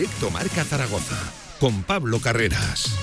[0.00, 1.14] Directo Marca Zaragoza
[1.58, 2.96] con Pablo Carreras.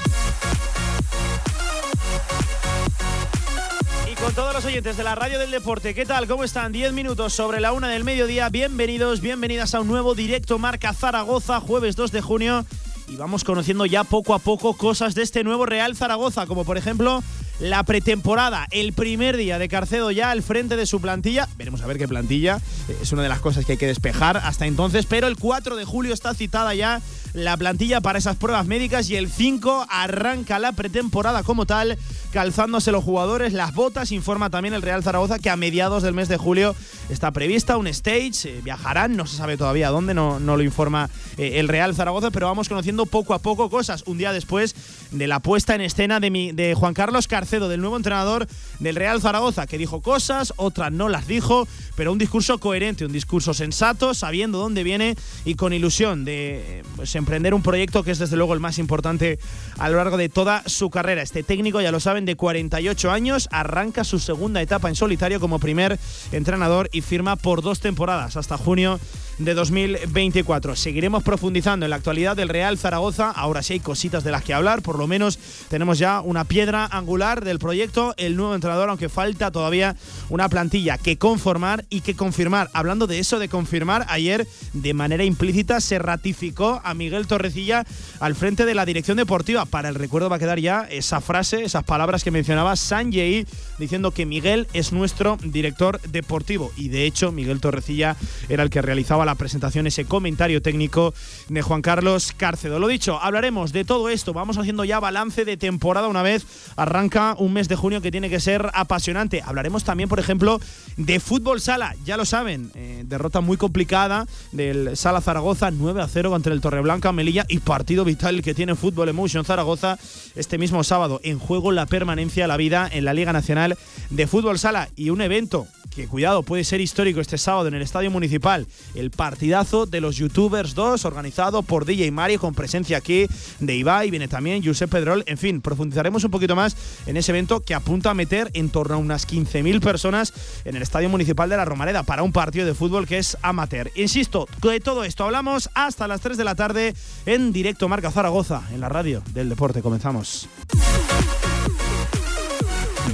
[4.11, 6.25] Y con todos los oyentes de la radio del deporte, ¿qué tal?
[6.25, 6.71] ¿Cómo están?
[6.71, 8.49] 10 minutos sobre la una del mediodía.
[8.49, 12.65] Bienvenidos, bienvenidas a un nuevo directo Marca Zaragoza, jueves 2 de junio.
[13.07, 16.79] Y vamos conociendo ya poco a poco cosas de este nuevo Real Zaragoza, como por
[16.79, 17.23] ejemplo
[17.59, 21.47] la pretemporada, el primer día de Carcedo ya al frente de su plantilla.
[21.57, 22.59] Veremos a ver qué plantilla,
[23.01, 25.85] es una de las cosas que hay que despejar hasta entonces, pero el 4 de
[25.85, 27.01] julio está citada ya
[27.37, 31.97] la plantilla para esas pruebas médicas y el 5 arranca la pretemporada como tal,
[32.31, 34.11] calzándose los jugadores, las botas.
[34.11, 36.75] Informa también el Real Zaragoza que a mediados del mes de julio
[37.09, 41.11] está prevista un stage, eh, viajarán, no se sabe todavía dónde, no, no lo informa
[41.37, 44.03] eh, el Real Zaragoza, pero vamos conociendo poco a poco cosas.
[44.07, 44.75] Un día después
[45.11, 48.47] de la puesta en escena de, mi, de Juan Carlos Carcedo, del nuevo entrenador
[48.79, 53.13] del Real Zaragoza, que dijo cosas, otras no las dijo, pero un discurso coherente, un
[53.13, 55.15] discurso sensato, sabiendo dónde viene
[55.45, 59.37] y con ilusión de pues, emprender un proyecto que es desde luego el más importante
[59.77, 61.21] a lo largo de toda su carrera.
[61.21, 65.59] Este técnico, ya lo saben, de 48 años, arranca su segunda etapa en solitario como
[65.59, 65.99] primer
[66.31, 68.97] entrenador y firma por dos temporadas hasta junio
[69.39, 70.75] de 2024.
[70.75, 73.29] Seguiremos profundizando en la actualidad del Real Zaragoza.
[73.31, 74.81] Ahora sí hay cositas de las que hablar.
[74.81, 79.51] Por lo menos tenemos ya una piedra angular del proyecto, el nuevo entrenador, aunque falta
[79.51, 79.95] todavía
[80.29, 82.69] una plantilla que conformar y que confirmar.
[82.73, 87.85] Hablando de eso, de confirmar, ayer de manera implícita se ratificó a Miguel Torrecilla
[88.19, 89.65] al frente de la dirección deportiva.
[89.65, 93.45] Para el recuerdo va a quedar ya esa frase, esas palabras que mencionaba Sanjay
[93.77, 96.71] diciendo que Miguel es nuestro director deportivo.
[96.75, 98.15] Y de hecho, Miguel Torrecilla
[98.49, 101.13] era el que realizaba la presentación, ese comentario técnico
[101.49, 102.79] de Juan Carlos Cárcedo.
[102.79, 104.33] Lo dicho, hablaremos de todo esto.
[104.33, 108.29] Vamos haciendo ya balance de temporada una vez arranca un mes de junio que tiene
[108.29, 109.41] que ser apasionante.
[109.45, 110.59] Hablaremos también, por ejemplo,
[110.97, 111.95] de fútbol sala.
[112.05, 116.61] Ya lo saben, eh, derrota muy complicada del Sala Zaragoza 9 a 0 contra el
[116.61, 119.97] Torreblanca Melilla y partido vital que tiene Fútbol Emotion Zaragoza
[120.35, 121.19] este mismo sábado.
[121.23, 123.66] En juego la permanencia, la vida en la Liga Nacional
[124.09, 125.67] de Fútbol Sala y un evento
[125.97, 128.67] que cuidado, puede ser histórico este sábado en el Estadio Municipal.
[128.93, 133.25] El partidazo de los YouTubers 2, organizado por DJ Mario, con presencia aquí
[133.59, 135.23] de Ibai, viene también Josep Pedrol.
[135.25, 138.93] En fin, profundizaremos un poquito más en ese evento que apunta a meter en torno
[138.93, 140.33] a unas 15.000 personas
[140.65, 143.91] en el Estadio Municipal de la Romareda para un partido de fútbol que es amateur.
[143.95, 146.93] Insisto, de todo esto hablamos hasta las 3 de la tarde
[147.25, 149.81] en directo Marca Zaragoza, en la radio del deporte.
[149.81, 150.47] Comenzamos.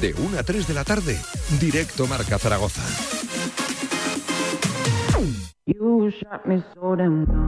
[0.03, 1.17] De 1 a 3 de la tarde,
[1.61, 2.81] directo Marca Zaragoza.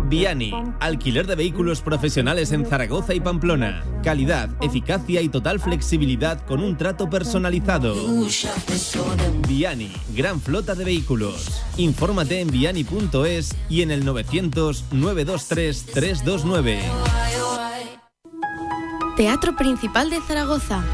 [0.07, 3.83] Viani, alquiler de vehículos profesionales en Zaragoza y Pamplona.
[4.03, 7.93] Calidad, eficacia y total flexibilidad con un trato personalizado.
[9.49, 11.61] Viani, gran flota de vehículos.
[11.75, 16.79] Infórmate en viani.es y en el 900 923 329.
[19.17, 20.85] Teatro Principal de Zaragoza.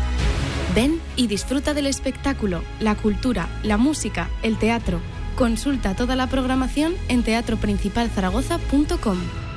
[0.74, 5.02] Ven y disfruta del espectáculo, la cultura, la música, el teatro.
[5.36, 9.51] Consulta toda la programación en teatroprincipalzaragoza.com.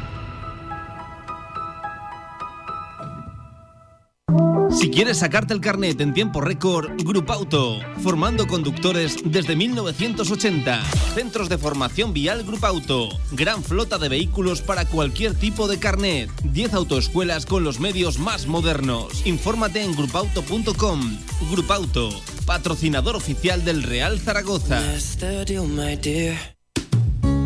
[4.77, 10.83] Si quieres sacarte el carnet en tiempo récord, Grupauto, formando conductores desde 1980.
[11.15, 16.31] Centros de formación vial Grupauto, gran flota de vehículos para cualquier tipo de carnet.
[16.43, 19.25] 10 autoescuelas con los medios más modernos.
[19.25, 21.19] Infórmate en grupauto.com.
[21.51, 22.11] Grupauto,
[22.45, 24.83] patrocinador oficial del Real Zaragoza.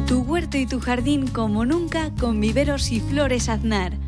[0.07, 4.08] Tu huerto y tu jardín como nunca con viveros y flores Aznar.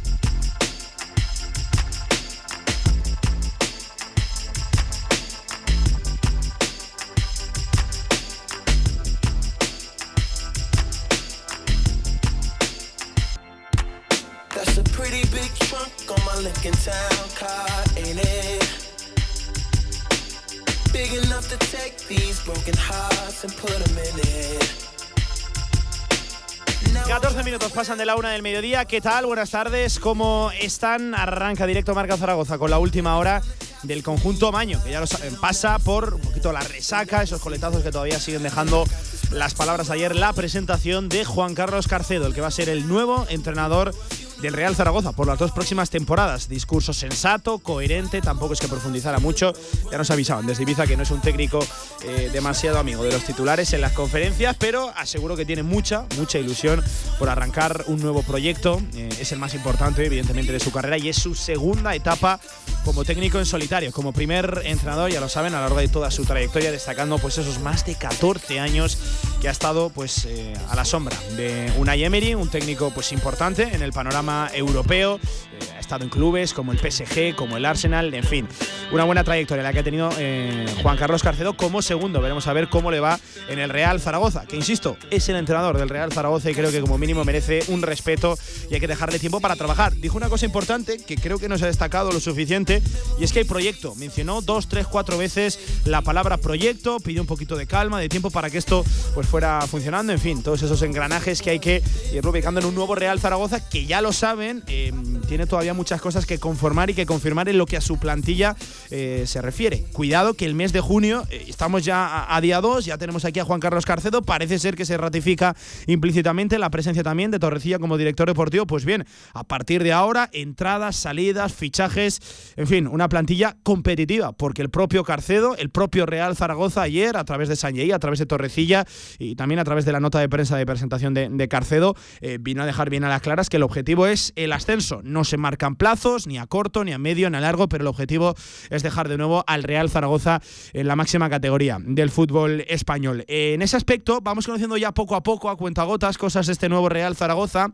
[27.71, 28.85] Pasan de la una del mediodía.
[28.85, 29.25] ¿Qué tal?
[29.25, 29.99] Buenas tardes.
[29.99, 31.15] ¿Cómo están?
[31.15, 33.41] Arranca directo Marca Zaragoza con la última hora
[33.83, 37.81] del conjunto Maño, que ya lo saben, pasa por un poquito la resaca, esos coletazos
[37.81, 38.85] que todavía siguen dejando
[39.31, 42.87] las palabras ayer, la presentación de Juan Carlos Carcedo, el que va a ser el
[42.87, 43.95] nuevo entrenador
[44.41, 46.49] del Real Zaragoza por las dos próximas temporadas.
[46.49, 49.53] Discurso sensato, coherente, tampoco es que profundizara mucho.
[49.91, 51.59] Ya nos avisaban desde Ibiza que no es un técnico
[52.03, 56.39] eh, demasiado amigo de los titulares en las conferencias, pero aseguro que tiene mucha, mucha
[56.39, 56.83] ilusión
[57.19, 58.81] por arrancar un nuevo proyecto.
[58.95, 62.39] Eh, es el más importante, evidentemente, de su carrera y es su segunda etapa
[62.83, 66.09] como técnico en solitario, como primer entrenador, ya lo saben, a lo largo de toda
[66.09, 68.97] su trayectoria, destacando pues esos más de 14 años
[69.41, 73.63] que ha estado pues eh, a la sombra de Unai Emery, un técnico pues importante
[73.73, 78.23] en el panorama europeo, eh, estado en clubes como el PSG, como el Arsenal, en
[78.23, 78.47] fin,
[78.93, 82.21] una buena trayectoria la que ha tenido eh, Juan Carlos Carcedo como segundo.
[82.21, 85.77] Veremos a ver cómo le va en el Real Zaragoza, que insisto, es el entrenador
[85.77, 88.37] del Real Zaragoza y creo que como mínimo merece un respeto
[88.69, 89.93] y hay que dejarle tiempo para trabajar.
[89.97, 92.81] Dijo una cosa importante que creo que no se ha destacado lo suficiente
[93.19, 93.93] y es que hay proyecto.
[93.95, 98.31] Mencionó dos, tres, cuatro veces la palabra proyecto, pidió un poquito de calma, de tiempo
[98.31, 100.13] para que esto pues fuera funcionando.
[100.13, 101.83] En fin, todos esos engranajes que hay que
[102.13, 104.93] ir ubicando en un nuevo Real Zaragoza que ya lo saben, eh,
[105.27, 108.55] tiene todavía muchas cosas que conformar y que confirmar en lo que a su plantilla
[108.91, 109.83] eh, se refiere.
[109.93, 113.39] Cuidado que el mes de junio, eh, estamos ya a, día 2, ya tenemos aquí
[113.39, 115.55] a Juan Carlos Carcedo, parece ser que se ratifica
[115.87, 118.67] implícitamente la presencia también de Torrecilla como director deportivo.
[118.67, 124.61] Pues bien, a partir de ahora, entradas, salidas, fichajes, en fin, una plantilla competitiva, porque
[124.61, 128.27] el propio Carcedo, el propio Real Zaragoza ayer, a través de Sanjei, a través de
[128.27, 128.85] Torrecilla
[129.17, 132.61] y también a través de la nota de prensa de presentación de, Carcedo, eh, vino
[132.61, 135.01] a dejar bien a las claras que el objetivo es el ascenso.
[135.03, 135.37] No se
[135.75, 138.35] plazos, ni a corto, ni a medio, ni a largo, pero el objetivo
[138.69, 140.41] es dejar de nuevo al Real Zaragoza
[140.73, 143.25] en la máxima categoría del fútbol español.
[143.27, 146.89] En ese aspecto, vamos conociendo ya poco a poco, a cuentagotas, cosas de este nuevo
[146.89, 147.73] Real Zaragoza.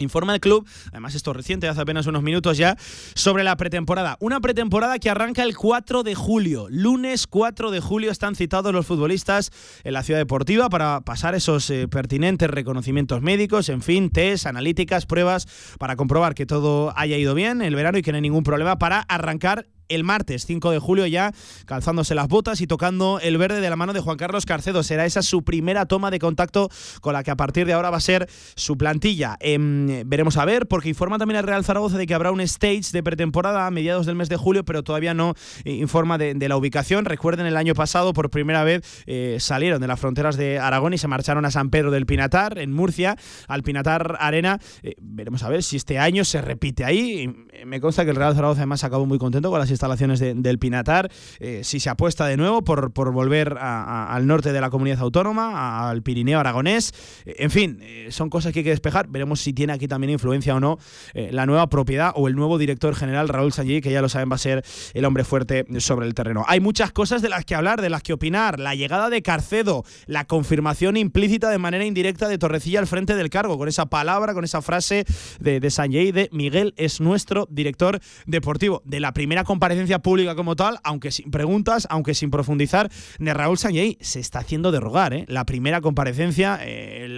[0.00, 2.76] Informa el club, además esto reciente, hace apenas unos minutos ya,
[3.14, 4.16] sobre la pretemporada.
[4.18, 6.66] Una pretemporada que arranca el 4 de julio.
[6.68, 9.52] Lunes 4 de julio están citados los futbolistas
[9.84, 15.06] en la ciudad deportiva para pasar esos eh, pertinentes reconocimientos médicos, en fin, test, analíticas,
[15.06, 15.46] pruebas,
[15.78, 18.78] para comprobar que todo haya ido bien el verano y que no hay ningún problema
[18.78, 21.32] para arrancar el martes 5 de julio ya
[21.66, 24.82] calzándose las botas y tocando el verde de la mano de Juan Carlos Carcedo.
[24.82, 26.70] Será esa su primera toma de contacto
[27.00, 29.36] con la que a partir de ahora va a ser su plantilla.
[29.40, 32.92] Em, veremos a ver, porque informa también el Real Zaragoza de que habrá un stage
[32.92, 35.34] de pretemporada a mediados del mes de julio, pero todavía no
[35.64, 37.04] eh, informa de, la ubicación.
[37.04, 40.98] Recuerden, el año pasado por primera vez eh, salieron de las fronteras de Aragón y
[40.98, 43.16] se marcharon a San Pedro del Pinatar, en Murcia,
[43.48, 44.58] al Pinatar Arena.
[44.82, 47.32] Eh, veremos a ver si este año se repite ahí.
[47.64, 51.10] Me consta que el Real Zaragoza además acabó muy contento con las instalaciones del Pinatar,
[51.38, 55.88] eh, si se apuesta de nuevo por, por volver al norte de la comunidad autónoma,
[55.90, 56.92] al Pirineo aragonés.
[57.24, 59.08] Eh, en fin, eh, son cosas que hay que despejar.
[59.08, 60.78] Veremos si tiene aquí también influencia o no
[61.14, 64.36] la nueva propiedad o el nuevo director general, Raúl Sanjay, que ya lo saben va
[64.36, 66.44] a ser el hombre fuerte sobre el terreno.
[66.46, 68.58] Hay muchas cosas de las que hablar, de las que opinar.
[68.58, 73.30] La llegada de Carcedo, la confirmación implícita de manera indirecta de Torrecilla al frente del
[73.30, 75.04] cargo, con esa palabra, con esa frase
[75.40, 78.82] de, de Sanjay, de Miguel es nuestro director deportivo.
[78.84, 83.32] De la primera comparación comparecencia pública como tal, aunque sin preguntas, aunque sin profundizar, de
[83.32, 85.14] Raúl Sanjay se está haciendo de rogar.
[85.14, 85.24] ¿eh?
[85.26, 86.60] La primera comparecencia,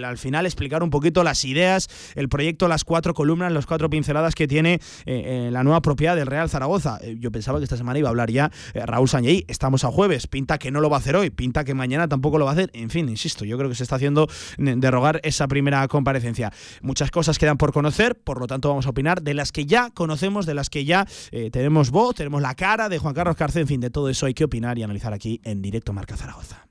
[0.05, 4.33] al final explicar un poquito las ideas, el proyecto, las cuatro columnas, las cuatro pinceladas
[4.33, 6.99] que tiene eh, eh, la nueva propiedad del Real Zaragoza.
[7.19, 9.43] yo pensaba que esta semana iba a hablar ya Raúl Sanjay.
[9.49, 12.37] Estamos a jueves, pinta que no lo va a hacer hoy, pinta que mañana tampoco
[12.37, 12.71] lo va a hacer.
[12.71, 16.53] En fin, insisto, yo creo que se está haciendo de rogar esa primera comparecencia.
[16.81, 19.89] Muchas cosas quedan por conocer, por lo tanto vamos a opinar de las que ya
[19.89, 21.05] conocemos, de las que ya
[21.51, 24.33] tenemos voz, tenemos la cara de Juan Carlos Cárcel, en fin, de todo eso hay
[24.33, 26.66] que opinar y analizar aquí en directo Marca Zaragoza.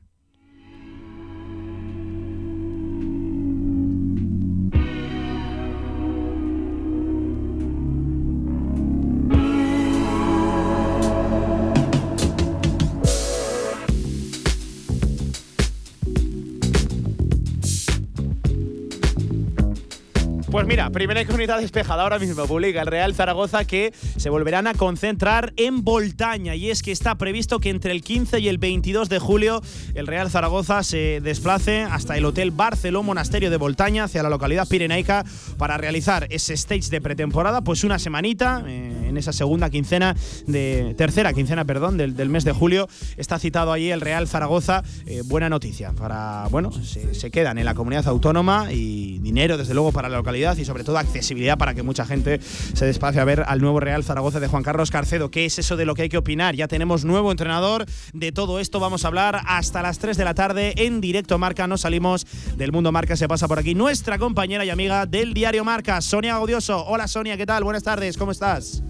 [20.50, 22.46] Pues mira, primera incógnita despejada ahora mismo.
[22.46, 26.54] Publica el Real Zaragoza que se volverán a concentrar en Voltaña.
[26.54, 29.60] Y es que está previsto que entre el 15 y el 22 de julio
[29.94, 34.68] el Real Zaragoza se desplace hasta el Hotel Barceló Monasterio de Voltaña, hacia la localidad
[34.68, 35.24] pirenaica,
[35.58, 37.62] para realizar ese stage de pretemporada.
[37.62, 42.52] Pues una semanita, eh, en esa segunda quincena, de tercera quincena, perdón, del, mes de
[42.52, 44.82] julio, está citado allí el Real Zaragoza.
[45.06, 49.74] Eh, buena noticia para, bueno, se, se quedan en la comunidad autónoma y dinero, desde
[49.74, 53.24] luego, para la localidad y sobre todo accesibilidad para que mucha gente se despace a
[53.24, 55.30] ver al nuevo Real Zaragoza de Juan Carlos Carcedo.
[55.30, 56.54] ¿Qué es eso de lo que hay que opinar?
[56.54, 57.86] Ya tenemos nuevo entrenador.
[58.12, 61.66] De todo esto vamos a hablar hasta las 3 de la tarde en directo Marca.
[61.66, 65.64] No salimos del mundo Marca, se pasa por aquí nuestra compañera y amiga del diario
[65.64, 66.84] Marca, Sonia Godioso.
[66.86, 67.64] Hola Sonia, ¿qué tal?
[67.64, 68.82] Buenas tardes, ¿cómo estás?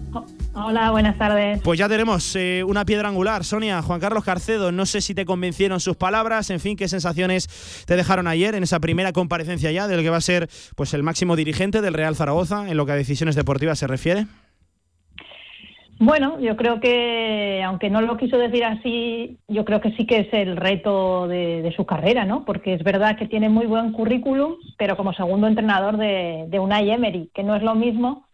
[0.55, 1.61] Hola, buenas tardes.
[1.63, 3.45] Pues ya tenemos eh, una piedra angular.
[3.45, 7.85] Sonia, Juan Carlos Carcedo, no sé si te convencieron sus palabras, en fin, qué sensaciones
[7.87, 11.03] te dejaron ayer en esa primera comparecencia ya del que va a ser pues el
[11.03, 14.27] máximo dirigente del Real Zaragoza en lo que a decisiones deportivas se refiere.
[15.99, 20.21] Bueno, yo creo que, aunque no lo quiso decir así, yo creo que sí que
[20.21, 22.45] es el reto de, su carrera, ¿no?
[22.45, 26.91] Porque es verdad que tiene muy buen currículum, pero como segundo entrenador de, de Unai
[26.91, 28.27] Emery, que no es lo mismo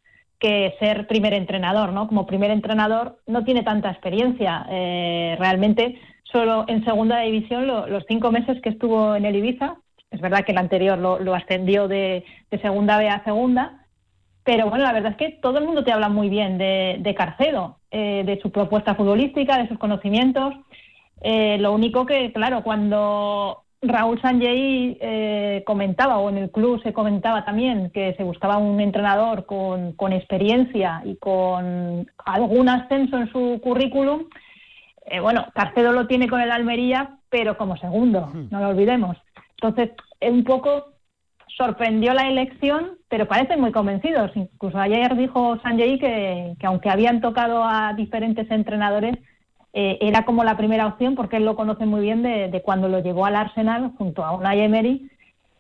[0.43, 2.09] que ser primer entrenador, ¿no?
[2.09, 4.67] Como primer entrenador no tiene tanta experiencia.
[4.69, 9.77] Eh, realmente, solo en segunda división, los cinco meses que estuvo en el Ibiza,
[10.11, 12.25] es verdad que el anterior lo, ascendió de,
[12.61, 13.87] segunda B a segunda,
[14.43, 17.79] pero bueno, la verdad es que todo el mundo te habla muy bien de, Carcedo,
[17.93, 20.55] eh, de su propuesta futbolística, de sus conocimientos.
[21.21, 26.93] Eh, lo único que, claro, cuando Raúl Sanjay eh, comentaba, o en el club se
[26.93, 33.31] comentaba también, que se buscaba un entrenador con, con experiencia y con algún ascenso en
[33.33, 34.27] su currículum.
[35.21, 39.17] bueno, Carcedo lo tiene con el Almería, pero como segundo, no lo olvidemos.
[39.57, 40.93] Entonces, un poco
[41.57, 44.31] sorprendió la elección, pero parecen muy convencidos.
[44.35, 49.17] Incluso ayer dijo Sanjay que, que aunque habían tocado a diferentes entrenadores,
[49.75, 53.01] eh, era como la primera opción porque él lo conoce muy bien de, cuando lo
[53.01, 55.11] llevó al Arsenal junto a Unai Emery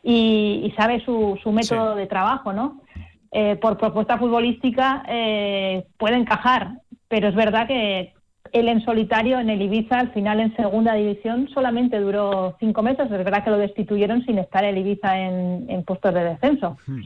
[0.02, 2.83] y, sabe su, su método de trabajo, ¿no?
[3.31, 6.73] Eh, por propuesta futbolística eh, puede encajar,
[7.09, 8.12] pero es verdad que
[8.52, 13.07] él en solitario en el Ibiza, al final en segunda división, solamente duró cinco meses.
[13.07, 16.76] Es verdad que lo destituyeron sin estar el Ibiza en, en puestos de descenso.
[16.87, 17.00] Hmm.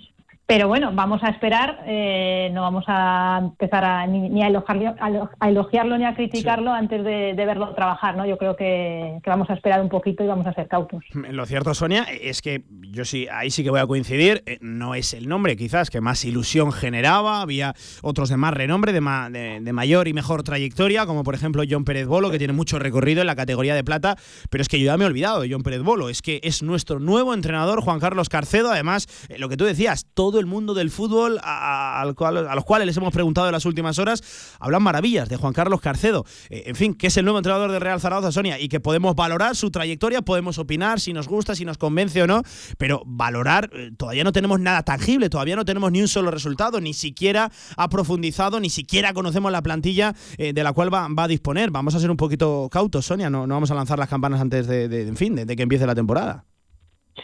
[0.47, 6.05] Pero bueno, vamos a esperar, eh, no vamos a empezar a, ni, a, elogiarlo, ni
[6.05, 8.25] a criticarlo antes de, verlo trabajar, ¿no?
[8.27, 11.03] Yo creo que, vamos a esperar un poquito y vamos a ser cautos.
[11.15, 12.63] Lo cierto, Sonia, es que
[12.93, 16.01] yo sí, ahí sí que voy a coincidir, eh, no es el nombre quizás que
[16.01, 21.25] más ilusión generaba, había otros de más renombre, de, de, mayor y mejor trayectoria, como
[21.25, 24.17] por ejemplo John Pérez Bolo, que tiene mucho recorrido en la categoría de plata,
[24.49, 26.63] pero es que yo ya me he olvidado de John Pérez Bolo, es que es
[26.63, 30.75] nuestro nuevo entrenador, Juan Carlos Carcedo, además, eh, lo que tú decías, todo el mundo
[30.75, 35.37] del fútbol a, los cuales les hemos preguntado en las últimas horas, hablan maravillas de
[35.37, 36.25] Juan Carlos Carcedo.
[36.51, 39.15] Eh, en fin, que es el nuevo entrenador de Real Zaragoza, Sonia, y que podemos
[39.15, 42.43] valorar su trayectoria, podemos opinar si nos gusta, si nos convence o no,
[42.79, 46.81] pero valorar, eh, todavía no tenemos nada tangible, todavía no tenemos ni un solo resultado,
[46.81, 51.29] ni siquiera ha profundizado, ni siquiera conocemos la plantilla eh, de la cual va, a
[51.29, 51.71] disponer.
[51.71, 54.67] Vamos a ser un poquito cautos, Sonia, no, no vamos a lanzar las campanas antes
[54.67, 56.45] de, fin, de que empiece la temporada.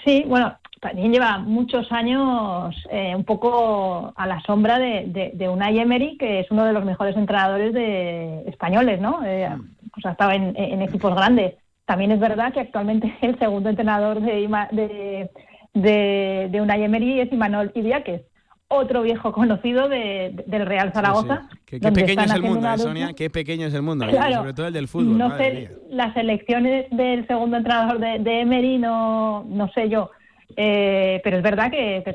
[0.04, 5.78] Sí, bueno, también lleva muchos años eh, un poco a la sombra de, de, Unai
[5.78, 9.20] Emery, que es uno de los mejores entrenadores de españoles, ¿no?
[9.24, 9.48] Eh,
[9.92, 11.54] pues ha estado en, equipos grandes.
[11.84, 15.30] También es verdad que actualmente el segundo entrenador de,
[15.72, 18.22] de, de, Unai Emery es Imanol Idiáquez,
[18.66, 21.48] otro viejo conocido del Real Zaragoza.
[21.64, 24.72] Qué, pequeño es el mundo, ¿eh, Sonia, qué pequeño es el mundo, sobre todo el
[24.72, 25.16] del fútbol.
[25.16, 30.10] No sé, las elecciones del segundo entrenador de, de Emery, no, no sé yo
[30.56, 32.14] eh, pero es verdad que, que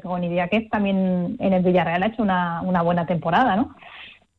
[0.49, 3.75] que también en el Villarreal ha hecho una, una buena temporada, ¿no?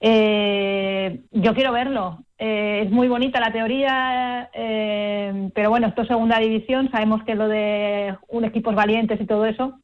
[0.01, 2.19] Eh, yo quiero verlo.
[2.39, 4.51] Eh, es muy bonita la teoría,
[5.55, 6.91] pero bueno, esto es segunda división.
[6.91, 9.81] Sabemos que lo de un equipos valientes y todo eso,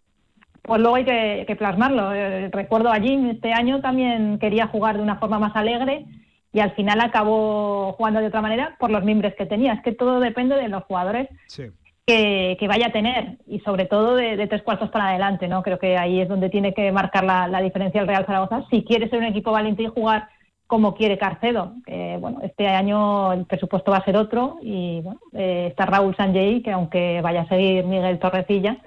[0.63, 2.11] pues luego hay que, plasmarlo.
[2.51, 6.07] recuerdo allí este año también quería jugar de una forma más alegre
[6.53, 9.73] y al final acabó jugando de otra manera por los miembros que tenía.
[9.73, 11.29] Es que todo depende de los jugadores.
[11.49, 11.65] Sí
[12.07, 15.63] que, vaya a tener y sobre todo de, tres cuartos para adelante, ¿no?
[15.63, 19.09] Creo que ahí es donde tiene que marcar la, diferencia el Real Zaragoza si quiere
[19.09, 20.29] ser un equipo valiente y jugar
[20.67, 21.75] como quiere Carcedo.
[22.21, 26.63] bueno, este año el presupuesto va a ser otro y bueno, eh, está Raúl Sanjay,
[26.63, 28.79] que aunque vaya a seguir Miguel Torrecilla,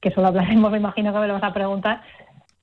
[0.00, 2.02] que solo hablaremos, me imagino que me lo vas a preguntar,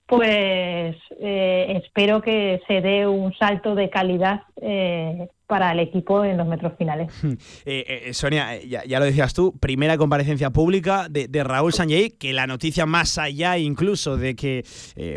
[0.09, 6.35] pues eh, espero que se dé un salto de calidad eh, para el equipo en
[6.35, 7.13] los metros finales.
[7.65, 12.87] Eh, Sonia, ya, lo decías tú, primera comparecencia pública de, Raúl Sanjay, que la noticia
[12.87, 14.65] más allá incluso de que,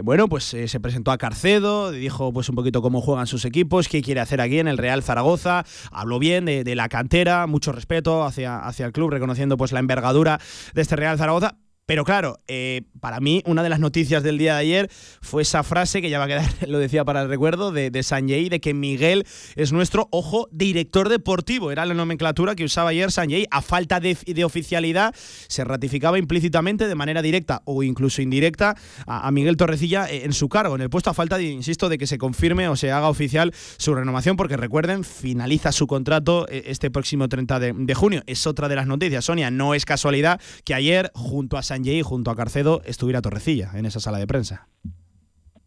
[0.05, 4.03] bueno, pues se presentó a Carcedo, dijo pues un poquito cómo juegan sus equipos, qué
[4.03, 8.59] quiere hacer aquí en el Real Zaragoza, habló bien de, la cantera, mucho respeto hacia,
[8.59, 10.39] hacia el club, reconociendo pues la envergadura
[10.75, 14.55] de este Real Zaragoza, Pero claro, eh, para mí una de las noticias del día
[14.55, 17.73] de ayer fue esa frase que ya va a quedar, lo decía para el recuerdo,
[17.73, 21.73] de, de Sanjay, de que Miguel es nuestro, ojo, director deportivo.
[21.73, 23.47] Era la nomenclatura que usaba ayer Sanjay.
[23.51, 25.13] A falta de, oficialidad,
[25.49, 30.49] se ratificaba implícitamente, de manera directa o incluso indirecta, a, Miguel Torrecilla eh, en su
[30.49, 33.09] cargo, en el puesto, a falta, de, insisto, de que se confirme o se haga
[33.09, 38.23] oficial su renovación, porque recuerden, finaliza su contrato eh, este próximo 30 de, de junio.
[38.27, 39.51] Es otra de las noticias, Sonia.
[39.51, 44.01] No es casualidad que ayer, junto a Sanjay, junto a Carcedo, estuviera Torrecilla en esa
[44.01, 44.69] sala de prensa.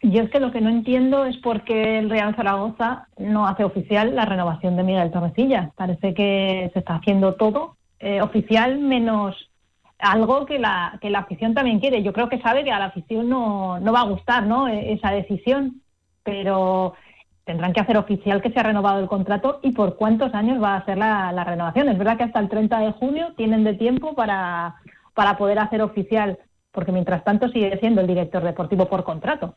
[0.02, 3.64] Yo es que lo que no entiendo es por qué el Real Zaragoza no hace
[3.64, 5.72] oficial la renovación de Miguel Torrecilla.
[5.76, 9.36] Parece que se está haciendo todo eh, oficial menos
[9.98, 12.04] algo que la, que la afición también quiere.
[12.04, 14.68] Yo creo que sabe que a la afición no, no va a gustar ¿no?
[14.68, 15.82] E, esa decisión,
[16.24, 16.94] pero
[17.46, 20.76] tendrán que hacer oficial que se ha renovado el contrato y por cuántos años va
[20.76, 21.90] a ser la, la renovación.
[21.90, 24.76] Es verdad que hasta el 30 de junio tienen de tiempo para
[25.16, 26.38] para poder hacer oficial,
[26.72, 29.56] porque mientras tanto sigue siendo el director deportivo por contrato.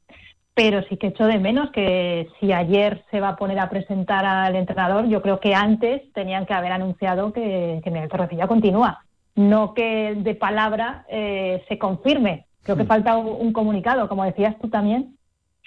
[0.55, 4.25] Pero sí que echo de menos que si ayer se va a poner a presentar
[4.25, 9.05] al entrenador, yo creo que antes tenían que haber anunciado que, que Miguel Torrecilla continúa,
[9.35, 12.47] no que de palabra eh, se confirme.
[12.63, 12.89] Creo que hmm.
[12.89, 15.17] falta un, comunicado, como decías tú también.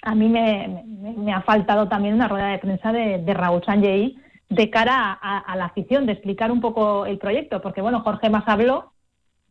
[0.02, 4.16] A mí me, ha faltado también una rueda de prensa de, Raúl Sanjei
[4.48, 8.28] de cara a, a, la afición, de explicar un poco el proyecto, porque bueno, Jorge
[8.28, 8.91] más habló,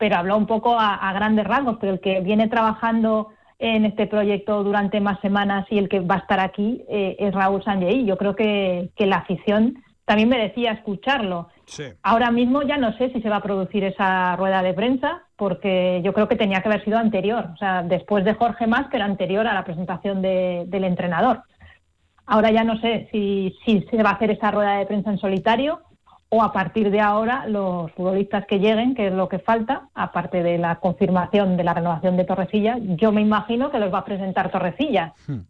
[0.01, 3.27] pero habló un poco a, grandes rasgos, pero el que viene trabajando
[3.59, 7.31] en este proyecto durante más semanas y el que va a estar aquí eh, es
[7.35, 8.03] Raúl Sanjei.
[8.03, 11.49] Yo creo que, la afición también merecía escucharlo.
[12.01, 16.01] Ahora mismo ya no sé si se va a producir esa rueda de prensa, porque
[16.03, 19.03] yo creo que tenía que haber sido anterior, o sea, después de Jorge Más, pero
[19.03, 21.43] anterior a la presentación del entrenador.
[22.25, 25.19] Ahora ya no sé si, si se va a hacer esa rueda de prensa en
[25.19, 25.79] solitario
[26.33, 30.41] o a partir de ahora los futbolistas que lleguen, que es lo que falta, aparte
[30.41, 34.05] de la confirmación de la renovación de Torrecilla, yo me imagino que los va a
[34.05, 35.13] presentar Torrecilla.
[35.27, 35.41] Hmm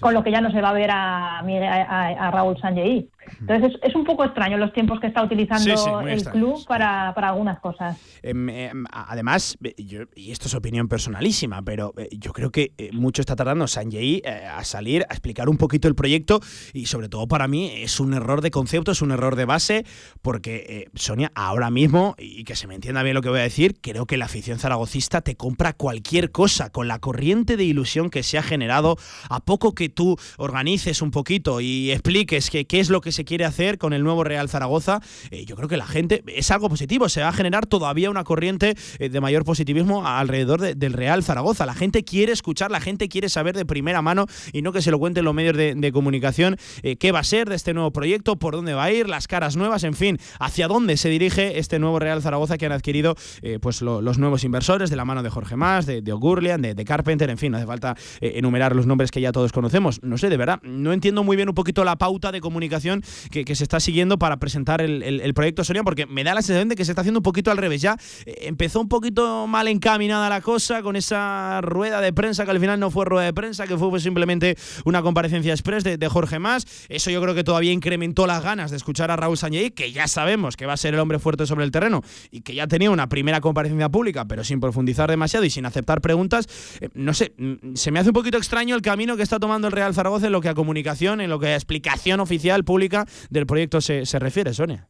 [0.00, 3.08] con lo que ya no se va a ver a, a, Raúl Sanjei.
[3.40, 7.98] Entonces es, un poco extraño los tiempos que está utilizando el club para, algunas cosas.
[8.22, 13.22] Em, em, además, y esto es opinión personalísima, pero eh, yo creo que eh, mucho
[13.22, 16.40] está tardando Sanjei eh, a salir a explicar un poquito el proyecto
[16.72, 19.84] y sobre todo para mí es un error de concepto, es un error de base,
[20.22, 23.76] porque Sonia, ahora mismo, y que se me entienda bien lo que voy a decir,
[23.80, 28.22] creo que la afición zaragocista te compra cualquier cosa con la corriente de ilusión que
[28.22, 28.96] se ha generado
[29.28, 33.44] a poco que tú organices un poquito y expliques qué es lo que se quiere
[33.44, 35.00] hacer con el nuevo Real Zaragoza,
[35.30, 37.08] eh, yo creo que la gente es algo positivo.
[37.08, 41.64] Se va a generar todavía una corriente eh, de mayor positivismo alrededor del Real Zaragoza.
[41.64, 44.90] La gente quiere escuchar, la gente quiere saber de primera mano y no que se
[44.90, 48.36] lo cuenten los medios de, comunicación eh, qué va a ser de este nuevo proyecto,
[48.36, 51.78] por dónde va a ir, las caras nuevas, en fin, hacia dónde se dirige este
[51.78, 53.14] nuevo Real Zaragoza que han adquirido
[53.60, 56.84] pues los nuevos inversores de la mano de Jorge Más, de, de O'Gurlian, de, de,
[56.84, 60.02] Carpenter, en fin, no hace falta enumerar los nombres que ya todos conocemos.
[60.02, 63.54] No sé, de verdad, no entiendo muy bien un poquito la pauta de comunicación que,
[63.54, 66.84] se está siguiendo para presentar el, proyecto Sonia, porque me da la sensación de que
[66.84, 67.80] se está haciendo un poquito al revés.
[67.80, 72.50] Ya eh, empezó un poquito mal encaminada la cosa con esa rueda de prensa que
[72.50, 76.38] al final no fue rueda de prensa, que fue simplemente una comparecencia express de, Jorge
[76.38, 76.66] Más.
[76.88, 80.06] Eso yo creo que todavía incrementó las ganas de escuchar a Raúl Sañey, que ya
[80.06, 82.90] sabemos que va a ser el hombre fuerte sobre el terreno y que ya tenía
[82.90, 86.46] una primera comparecencia pública, pero sin profundizar demasiado y sin aceptar preguntas.
[86.80, 89.68] Eh, no sé, mm, se me hace un poquito extraño el camino que está tomando
[89.68, 92.93] el Real Zaragoza en lo que a comunicación, en lo que a explicación oficial pública
[93.30, 94.86] del proyecto se, se refiere, Sonia.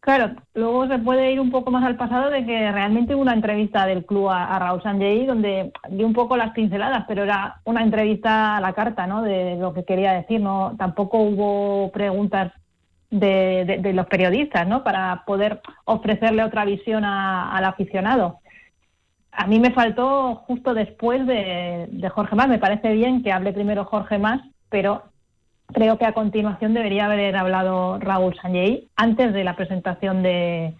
[0.00, 3.34] Claro, luego se puede ir un poco más al pasado de que realmente hubo una
[3.34, 7.82] entrevista del club a, Raúl Sanjei donde dio un poco las pinceladas, pero era una
[7.82, 9.22] entrevista a la carta, ¿no?
[9.22, 12.50] De lo que quería decir, no, tampoco hubo preguntas
[13.10, 14.82] de, de, los periodistas, ¿no?
[14.82, 18.40] Para poder ofrecerle otra visión al aficionado
[19.32, 22.48] a mí me faltó justo después de, Jorge Más.
[22.48, 25.04] Me parece bien que hable primero Jorge Más, pero
[25.72, 30.74] creo que a continuación debería haber hablado Raúl Sanjei antes de la presentación de,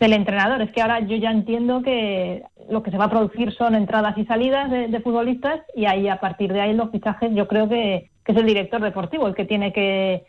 [0.00, 0.62] del entrenador.
[0.62, 4.16] Es que ahora yo ya entiendo que lo que se va a producir son entradas
[4.18, 8.10] y salidas de, futbolistas y ahí a partir de ahí los fichajes yo creo que,
[8.24, 10.24] es el director deportivo el que tiene que,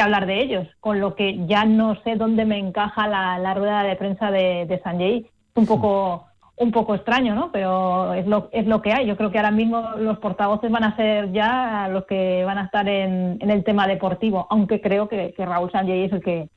[0.00, 3.96] hablar de ellos, con lo que ya no sé dónde me encaja la, rueda de
[3.96, 5.26] prensa de, de Sanjay.
[5.56, 6.27] Un poco
[6.60, 7.50] un poco extraño, ¿no?
[7.52, 9.06] Pero es lo, es lo que hay.
[9.06, 12.64] Yo creo que ahora mismo los portavoces van a ser ya los que van a
[12.64, 16.48] estar en, el tema deportivo, aunque creo que, Raúl Sanjay es el que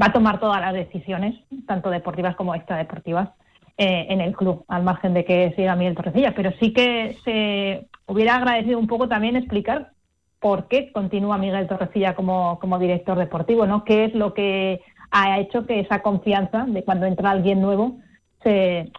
[0.00, 1.34] va a tomar todas las decisiones,
[1.66, 3.30] tanto deportivas como extradeportivas,
[3.76, 6.34] eh, en el club, al margen de que siga Miguel Torrecilla.
[6.34, 9.90] Pero sí que se hubiera agradecido un poco también explicar
[10.38, 13.84] por qué continúa Miguel Torrecilla como, como director deportivo, ¿no?
[13.84, 17.98] ¿Qué es lo que ha hecho que esa confianza de cuando entra alguien nuevo
[18.42, 18.90] se,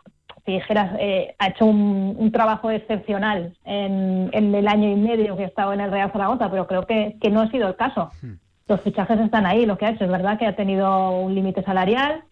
[0.45, 5.73] Tijeras eh, ha hecho un, trabajo excepcional en, el año y medio que ha estado
[5.73, 8.09] en el Real Zaragoza, pero creo que, no ha sido el caso.
[8.21, 8.33] Hmm.
[8.67, 11.61] Los fichajes están ahí, lo que ha hecho es verdad que ha tenido un límite
[11.63, 12.23] salarial.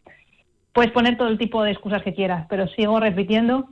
[0.73, 3.69] Puedes poner todo el tipo de excusas que quieras, pero sigo repitiendo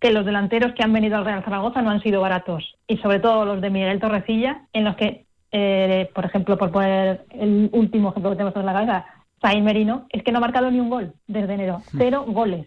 [0.00, 3.18] que los delanteros que han venido al Real Zaragoza no han sido baratos y sobre
[3.18, 8.10] todo los de Miguel Torrecilla, en los que, eh, por ejemplo, por poner el último
[8.10, 9.06] ejemplo que tenemos en la cabeza,
[9.42, 11.98] Sain Merino, es que no ha marcado ni un gol desde enero, hmm.
[11.98, 12.66] cero goles.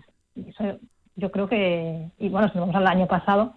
[1.16, 3.54] Yo creo que, y bueno, si vamos al año pasado,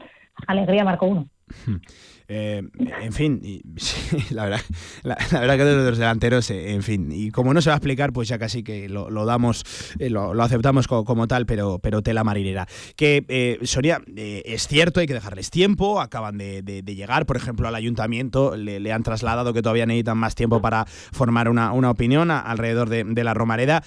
[0.46, 1.28] Alegría marcó uno.
[2.26, 2.62] Eh,
[3.02, 3.42] en fin,
[4.30, 4.60] la, verdad,
[5.02, 7.76] la, verdad que de los delanteros, eh, en fin, y como no se va a
[7.76, 9.64] explicar, pues ya casi que lo, damos,
[9.98, 12.66] eh, lo, aceptamos como, tal, pero, pero tela marinera.
[12.96, 18.56] Que Sonia, es cierto, hay que dejarles tiempo, acaban de, llegar, por ejemplo, al ayuntamiento,
[18.56, 23.34] le, han trasladado que todavía necesitan más tiempo para formar una, opinión alrededor de, la
[23.34, 23.82] Romareda,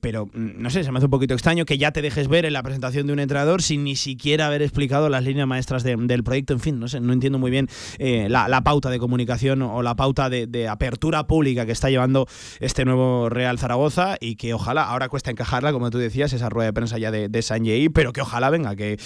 [0.00, 2.44] pero mm, no sé, se me hace un poquito extraño que ya te dejes ver
[2.46, 6.24] en la presentación de un entrenador sin ni siquiera haber explicado las líneas maestras del
[6.24, 7.68] proyecto, en fin, no sé, no entiendo muy bien
[7.98, 12.28] eh, la, pauta de comunicación o la pauta de, apertura pública que está llevando
[12.60, 16.66] este nuevo Real Zaragoza y que ojalá, ahora cuesta encajarla, como tú decías, esa rueda
[16.66, 18.98] de prensa ya de, de San pero que ojalá venga, que,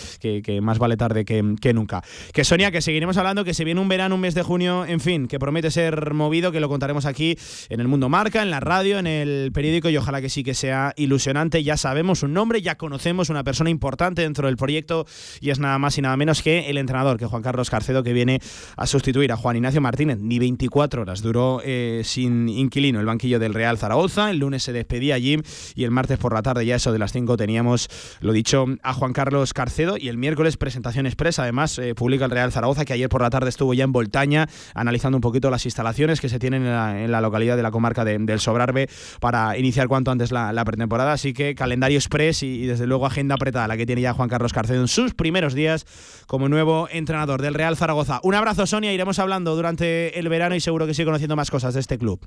[0.63, 2.03] más vale tarde que, nunca.
[2.33, 5.01] Que Sonia, que seguiremos hablando, que se viene un verano, un mes de junio, en
[5.01, 7.37] fin, que promete ser movido, que lo contaremos aquí
[7.69, 10.55] en el Mundo Marca, en la radio, en el periódico y ojalá que sí que
[10.55, 11.63] sea ilusionante.
[11.63, 15.07] Ya sabemos un nombre, ya conocemos una persona importante dentro del proyecto
[15.41, 18.13] y es nada más y nada menos que el entrenador, que Juan Carlos Carcedo, que
[18.13, 18.41] viene
[18.77, 20.19] a sustituir a Juan Ignacio Martínez.
[20.21, 24.31] Ni 24 horas duró eh, sin inquilino el banquillo del Real Zaragoza.
[24.31, 25.41] El lunes se despedía allí
[25.75, 27.89] y el martes por la tarde, ya eso de las 5, teníamos,
[28.21, 29.97] lo dicho, a Juan Carlos Carcedo.
[29.99, 33.31] Y el miércoles presentación expresa, además, eh, publica el Real Zaragoza, que ayer por la
[33.31, 37.21] tarde estuvo ya en Voltaña analizando un poquito las instalaciones que se tienen en la,
[37.21, 38.89] localidad de la comarca del Sobrarbe
[39.21, 41.13] para iniciar cuanto antes la, pretemporada.
[41.13, 44.29] Así que calendario express y, y, desde luego agenda apretada la que tiene ya Juan
[44.29, 45.87] Carlos Carcedo en sus primeros días
[46.27, 48.21] como nuevo entrenador del Real Zaragoza.
[48.23, 51.75] Un abrazo, Sonia, iremos hablando durante el verano y seguro que sigue conociendo más cosas
[51.75, 52.27] de este club.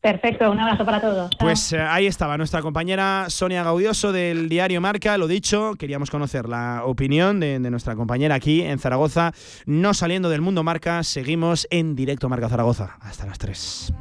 [0.00, 1.30] Perfecto, un abrazo para todos.
[1.40, 6.48] Pues eh, ahí estaba nuestra compañera Sonia Gaudioso del diario Marca, lo dicho, queríamos conocer
[6.48, 9.32] la opinión de, nuestra compañera aquí en Zaragoza,
[9.66, 13.92] no saliendo del mundo Marca, seguimos en directo Marca Zaragoza, hasta las 3.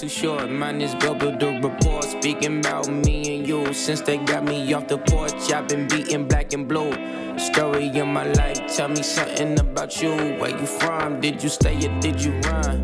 [0.00, 0.48] Too short.
[0.48, 3.74] Mine is bubble the report speaking about me and you.
[3.74, 6.90] Since they got me off the porch, I've been beating black and blue.
[7.38, 10.12] Story of my life, tell me something about you.
[10.38, 11.20] Where you from?
[11.20, 12.80] Did you stay or did you run?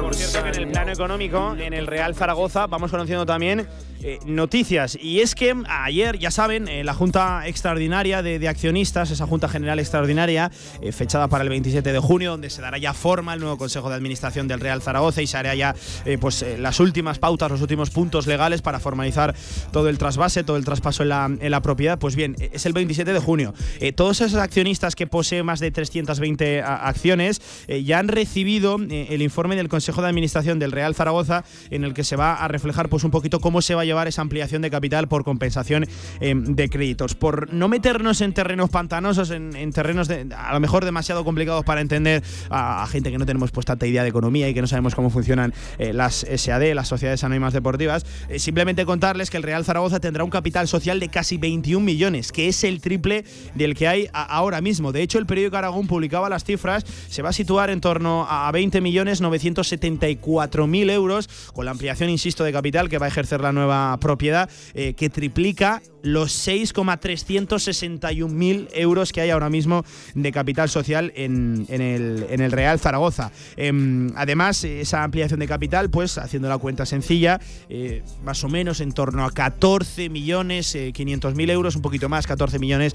[0.00, 3.66] Por cierto en el plano económico, en el Real Zaragoza, vamos conociendo también
[4.06, 4.98] eh, noticias.
[5.00, 9.78] Y es que ayer, ya saben, eh, la Junta Extraordinaria de, Accionistas, esa Junta General
[9.78, 10.50] Extraordinaria,
[10.82, 13.88] eh, fechada para el 27 de junio, donde se dará ya forma el nuevo Consejo
[13.88, 15.74] de Administración del Real Zaragoza y se hará ya
[16.20, 19.34] pues, las últimas pautas, los últimos puntos legales para formalizar
[19.72, 21.98] todo el trasvase, todo el traspaso en la propiedad.
[21.98, 23.54] Pues bien, es el 27 de junio.
[23.94, 27.40] todos esos accionistas que poseen más de 320 acciones
[27.82, 32.04] ya han recibido el informe del Consejo de Administración del Real Zaragoza en el que
[32.04, 34.70] se va a reflejar pues un poquito cómo se va a llevar esa ampliación de
[34.70, 35.86] capital por compensación
[36.20, 37.14] em, de créditos.
[37.14, 42.22] Por no meternos en terrenos pantanosos, en, terrenos a lo mejor demasiado complicados para entender
[42.50, 45.10] a, gente que no tenemos pues tanta idea de economía y que no sabemos cómo
[45.10, 50.00] funcionan eh, las SAD, las sociedades anónimas deportivas, eh, simplemente contarles que el Real Zaragoza
[50.00, 54.08] tendrá un capital social de casi 21 millones, que es el triple del que hay
[54.12, 54.92] ahora mismo.
[54.92, 58.50] De hecho, el periódico Aragón publicaba las cifras, se va a situar en torno a
[58.50, 63.42] 20 millones 974 mil euros, con la ampliación, insisto, de capital que va a ejercer
[63.42, 70.68] la nueva propiedad eh, que triplica los 6,361.000 euros que hay ahora mismo de capital
[70.68, 73.32] social en, el, Real Zaragoza.
[73.56, 78.80] Em, además, esa ampliación de capital, pues haciendo la cuenta sencilla, eh, más o menos
[78.80, 82.94] en torno a 14 millones eh, euros, un poquito más, 14 millones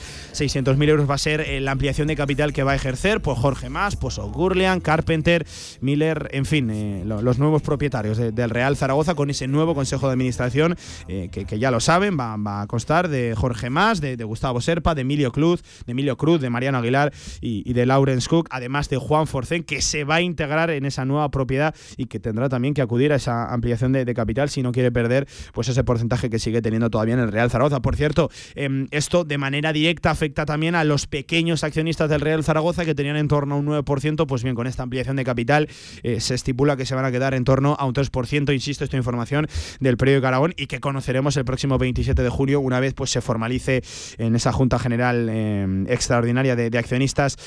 [0.92, 3.96] euros va a ser la ampliación de capital que va a ejercer pues Jorge Más,
[3.96, 5.46] pues O'Gurlian, Carpenter,
[5.82, 10.76] Miller, en fin, los nuevos propietarios del Real Zaragoza con ese nuevo consejo de administración
[11.08, 15.02] que, ya lo saben, va, va a constar de Jorge Más, de, Gustavo Serpa, de
[15.02, 19.28] Emilio Cruz, de Emilio Cruz, de Mariano Aguilar y, de Lawrence Cook, además de Juan
[19.28, 22.82] Forcén, que se va a integrar en esa nueva propiedad y que tendrá también que
[22.82, 26.64] acudir a esa ampliación de, capital si no quiere perder pues ese porcentaje que sigue
[26.64, 27.80] teniendo todavía en el Real Zaragoza.
[27.80, 32.44] Por cierto, em, esto de manera directa afecta también a los pequeños accionistas del Real
[32.44, 35.68] Zaragoza que tenían en torno a un 9%, pues bien, con esta ampliación de capital
[36.04, 38.98] eh, se estipula que se van a quedar en torno a un 3%, insisto, esta
[38.98, 39.48] información
[39.80, 43.22] del periódico Aragón y que conoceremos el próximo 27 de julio una vez pues se
[43.22, 43.84] formalice
[44.18, 47.38] en esa Junta General eh, Extraordinaria de, accionistas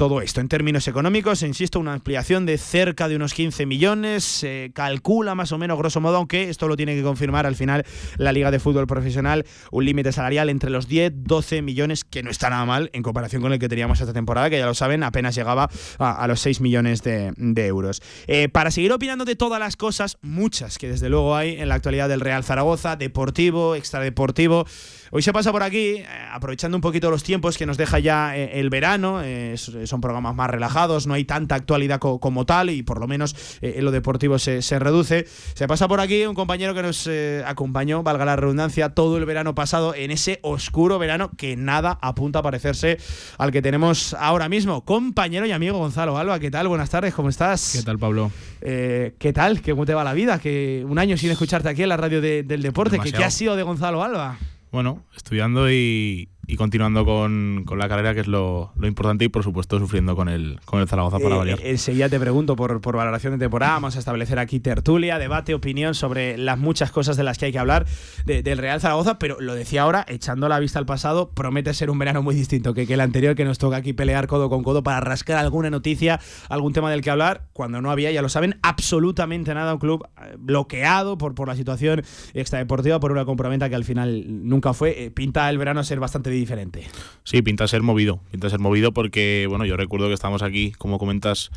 [0.00, 0.40] todo esto.
[0.40, 5.52] En términos económicos, insisto, una ampliación de cerca de unos 15 millones, se calcula más
[5.52, 7.84] o menos grosso modo, aunque esto lo tiene que confirmar al final
[8.16, 12.30] la Liga de Fútbol Profesional, un límite salarial entre los 10, 12 millones, que no
[12.30, 15.02] está nada mal en comparación con el que teníamos esta temporada, que ya lo saben,
[15.02, 17.34] apenas llegaba a, los 6 millones de,
[17.66, 18.00] euros.
[18.26, 21.74] Eh, para seguir opinando de todas las cosas, muchas que desde luego hay en la
[21.74, 24.64] actualidad del Real Zaragoza, deportivo, extradeportivo,
[25.12, 28.36] Hoy se pasa por aquí, eh, aprovechando un poquito los tiempos que nos deja ya
[28.36, 32.84] eh, el verano, eh, son programas más relajados, no hay tanta actualidad como tal y
[32.84, 35.26] por lo menos en lo deportivo se, reduce.
[35.54, 37.10] Se pasa por aquí un compañero que nos
[37.44, 42.38] acompañó, valga la redundancia, todo el verano pasado en ese oscuro verano que nada apunta
[42.38, 42.98] a parecerse
[43.36, 44.84] al que tenemos ahora mismo.
[44.84, 46.68] Compañero y amigo Gonzalo Alba, ¿qué tal?
[46.68, 47.72] Buenas tardes, ¿cómo estás?
[47.74, 48.30] ¿Qué tal, Pablo?
[48.60, 49.60] ¿Qué tal?
[49.62, 50.38] ¿Cómo te va la vida?
[50.38, 53.00] Que un año sin escucharte aquí en la radio del deporte.
[53.00, 54.38] ¿Qué, ¿Qué ha sido de Gonzalo Alba?
[54.70, 59.28] Bueno, estudiando y, y continuando con, con, la carrera, que es lo, lo, importante, y
[59.28, 61.60] por supuesto sufriendo con el, con el Zaragoza para eh, variar.
[61.62, 63.74] enseguida te pregunto por, por, valoración de temporada.
[63.74, 67.52] Vamos a establecer aquí tertulia, debate, opinión sobre las muchas cosas de las que hay
[67.52, 67.86] que hablar
[68.24, 72.00] del Real Zaragoza, pero lo decía ahora, echando la vista al pasado, promete ser un
[72.00, 74.82] verano muy distinto que, que el anterior, que nos toca aquí pelear codo con codo
[74.82, 78.58] para rascar alguna noticia, algún tema del que hablar, cuando no había, ya lo saben,
[78.62, 79.74] absolutamente nada.
[79.74, 82.02] Un club eh, bloqueado por, por la situación
[82.34, 85.04] extradeportiva, por una compraventa que al final nunca fue.
[85.04, 86.86] Eh, pinta el verano a ser bastante difícil diferente.
[87.24, 90.98] Sí, pinta ser movido, pinta ser movido porque, bueno, yo recuerdo que estamos aquí, como
[90.98, 91.50] comentas,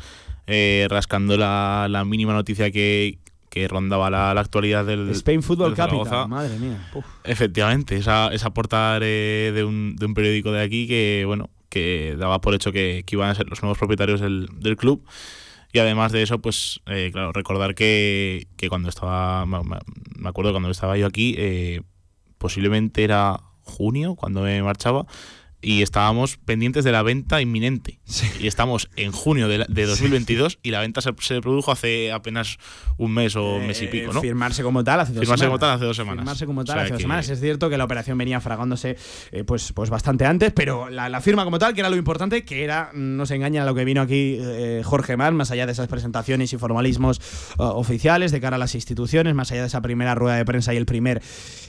[0.46, 3.18] eh, rascando la, mínima noticia que,
[3.68, 6.88] rondaba la, actualidad del Spain Football Capital, madre mía.
[7.24, 12.40] Efectivamente, esa, esa portada de, un, de un periódico de aquí que, bueno, que daba
[12.40, 15.04] por hecho que, iban a ser los nuevos propietarios del, club.
[15.72, 19.58] Y además de eso, pues, eh, claro, recordar que, que cuando estaba, me,
[20.28, 21.82] acuerdo cuando estaba yo aquí, eh,
[22.38, 25.06] posiblemente era junio, cuando me marchaba,
[25.60, 27.98] y estábamos pendientes de la venta inminente.
[28.38, 32.58] Y estamos en junio de, de 2022 y la venta se, produjo hace apenas
[32.98, 34.20] un mes o un mes y pico, ¿no?
[34.20, 36.22] Firmarse como tal hace dos Firmarse como tal hace dos semanas.
[36.22, 37.28] Firmarse como tal hace dos semanas.
[37.28, 38.96] Es cierto que la operación venía fragándose
[39.32, 42.62] eh, pues, pues bastante antes, pero la, firma como tal, que era lo importante, que
[42.62, 45.88] era, no se engaña lo que vino aquí eh, Jorge Mar, más allá de esas
[45.88, 47.20] presentaciones y formalismos
[47.58, 50.74] uh, oficiales de cara a las instituciones, más allá de esa primera rueda de prensa
[50.74, 51.22] y el primer,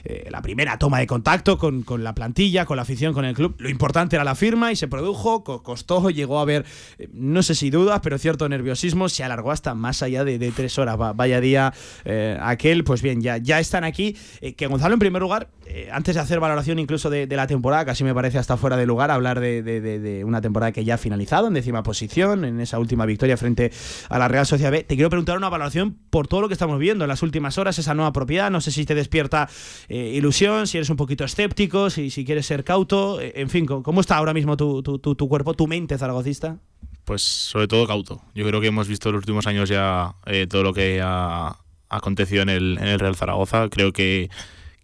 [0.03, 3.33] eh, la primera toma de contacto con, con la plantilla, con la afición, con el
[3.33, 3.55] club.
[3.59, 6.65] Lo importante importante era la firma y se produjo, costó, llegó a haber,
[6.97, 10.77] eh, no sé si dudas, pero cierto nerviosismo, se alargó hasta más allá de, tres
[10.79, 10.97] horas.
[11.15, 11.73] vaya día
[12.05, 14.15] eh, aquel, pues bien, ya, ya están aquí.
[14.41, 15.49] Eh, que Gonzalo, en primer lugar,
[15.91, 19.11] antes de hacer valoración incluso de, la temporada, casi me parece hasta fuera de lugar
[19.11, 23.35] hablar de, una temporada que ya ha finalizado en décima posición, en esa última victoria
[23.35, 23.71] frente
[24.09, 24.83] a la Real Sociedad B.
[24.83, 27.77] Te quiero preguntar una valoración por todo lo que estamos viendo en las últimas horas,
[27.77, 28.49] esa nueva propiedad.
[28.49, 29.49] No sé si te despierta
[29.89, 34.17] ilusión, si eres un poquito escéptico, si, si quieres ser cauto, en fin, ¿Cómo está
[34.17, 36.57] ahora mismo tu, cuerpo, tu mente zaragocista?
[37.03, 38.21] Pues sobre todo cauto.
[38.33, 41.57] Yo creo que hemos visto en los últimos años ya eh, todo lo que ha,
[41.89, 43.69] acontecido en el, Real Zaragoza.
[43.69, 44.29] Creo que,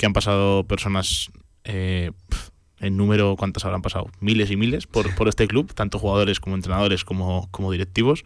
[0.04, 1.32] han pasado personas,
[1.64, 2.12] eh,
[2.80, 4.10] en número, ¿cuántas habrán pasado?
[4.20, 8.24] Miles y miles por, este club, tanto jugadores como entrenadores como, como directivos.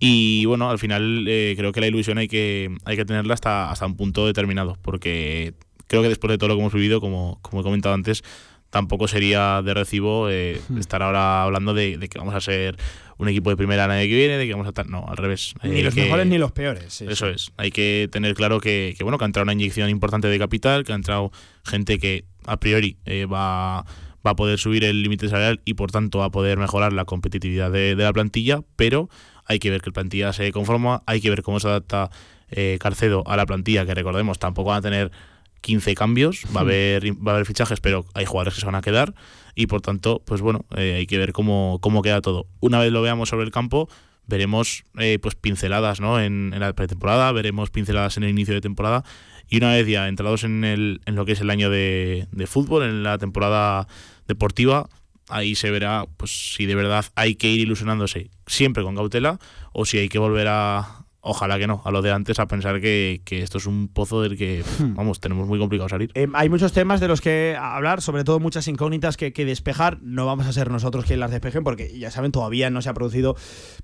[0.00, 3.70] Y bueno, al final eh, creo que la ilusión hay que, hay que tenerla hasta,
[3.70, 5.54] hasta un punto determinado, porque
[5.86, 8.22] creo que después de todo lo que hemos vivido, como, como he comentado antes,
[8.70, 10.78] tampoco sería de recibo eh, hmm.
[10.78, 12.76] estar ahora hablando de, que vamos a ser
[13.18, 14.88] un equipo de primera el año que viene, de que vamos a estar.
[14.88, 15.54] No, al revés.
[15.62, 17.02] Ni los mejores ni los peores.
[17.02, 17.52] eso es.
[17.58, 20.92] Hay que tener claro que, bueno, que ha entrado una inyección importante de capital, que
[20.92, 21.30] ha entrado
[21.64, 23.84] gente que a priori eh, va,
[24.26, 27.04] va a poder subir el límite salarial y por tanto va a poder mejorar la
[27.04, 29.10] competitividad de, la plantilla, pero
[29.44, 32.10] hay que ver que la plantilla se conforma, hay que ver cómo se adapta
[32.50, 35.10] eh, Carcedo a la plantilla, que recordemos tampoco van a tener
[35.60, 36.66] 15 cambios, va a hmm.
[36.66, 39.14] haber, va a haber fichajes, pero hay jugadores que se van a quedar
[39.54, 42.46] y por tanto, pues bueno, eh, hay que ver cómo, cómo queda todo.
[42.60, 43.88] Una vez lo veamos sobre el campo,
[44.26, 46.20] veremos eh, pues pinceladas ¿no?
[46.20, 49.04] en, la pretemporada, veremos pinceladas en el inicio de temporada
[49.48, 52.46] y una vez ya entrados en, el, en lo que es el año de, de
[52.46, 53.88] fútbol, en la temporada
[54.28, 54.88] deportiva,
[55.28, 59.38] ahí se verá pues si de verdad hay que ir ilusionándose siempre con cautela
[59.72, 62.80] o si hay que volver a, Ojalá que no, a lo de antes, a pensar
[62.80, 64.94] que, esto es un pozo del que, hmm.
[64.94, 66.10] vamos, tenemos muy complicado salir.
[66.14, 69.98] Eh, hay muchos temas de los que hablar, sobre todo muchas incógnitas que, despejar.
[70.02, 72.94] No vamos a ser nosotros quienes las despejen, porque ya saben, todavía no se ha
[72.94, 73.36] producido,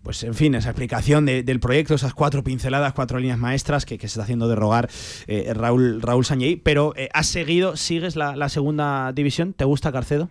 [0.02, 4.06] pues en fin, esa explicación del proyecto, esas cuatro pinceladas, cuatro líneas maestras que, se
[4.06, 4.88] está haciendo derogar
[5.26, 6.56] eh, Raúl, Raúl Sañey.
[6.56, 10.30] Pero eh, has seguido, sigues la, segunda división, ¿te gusta Carcedo?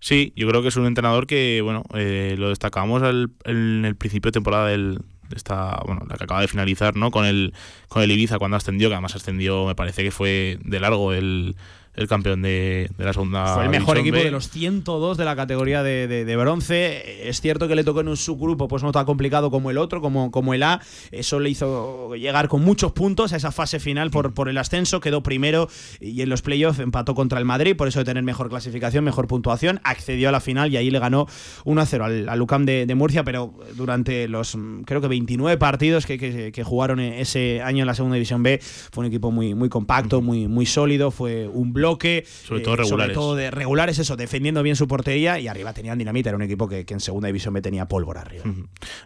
[0.00, 3.02] Sí, yo creo que es un entrenador que, bueno, lo destacamos
[3.44, 4.98] en el principio de temporada del,
[5.34, 7.10] esta, bueno, la que acaba de finalizar, ¿no?
[7.10, 7.54] Con el,
[7.88, 11.56] con el Ibiza cuando ascendió, que además ascendió, me parece que fue de largo el,
[12.00, 13.54] el campeón de, la segunda.
[13.54, 17.28] Fue el mejor equipo de los 102 de la categoría de, bronce.
[17.28, 20.00] Es cierto que le tocó en un subgrupo, pues no tan complicado como el otro,
[20.00, 20.80] como, como el A.
[21.10, 25.00] Eso le hizo llegar con muchos puntos a esa fase final por, por el ascenso.
[25.00, 25.68] Quedó primero
[26.00, 29.26] y en los playoffs empató contra el Madrid, por eso de tener mejor clasificación, mejor
[29.26, 29.80] puntuación.
[29.84, 31.26] Accedió a la final y ahí le ganó
[31.64, 36.64] 1-0 al, al UCAM de, Murcia, pero durante los creo que 29 partidos que, que,
[36.64, 40.48] jugaron ese año en la segunda división B, fue un equipo muy, muy compacto, muy,
[40.48, 41.10] muy sólido.
[41.10, 41.89] Fue un bloque.
[41.98, 43.14] Sobre todo regulares.
[43.14, 46.30] Sobre todo de regulares, eso, defendiendo bien su portería y arriba tenían dinamita.
[46.30, 48.44] Era un equipo que, en segunda división B tenía pólvora arriba.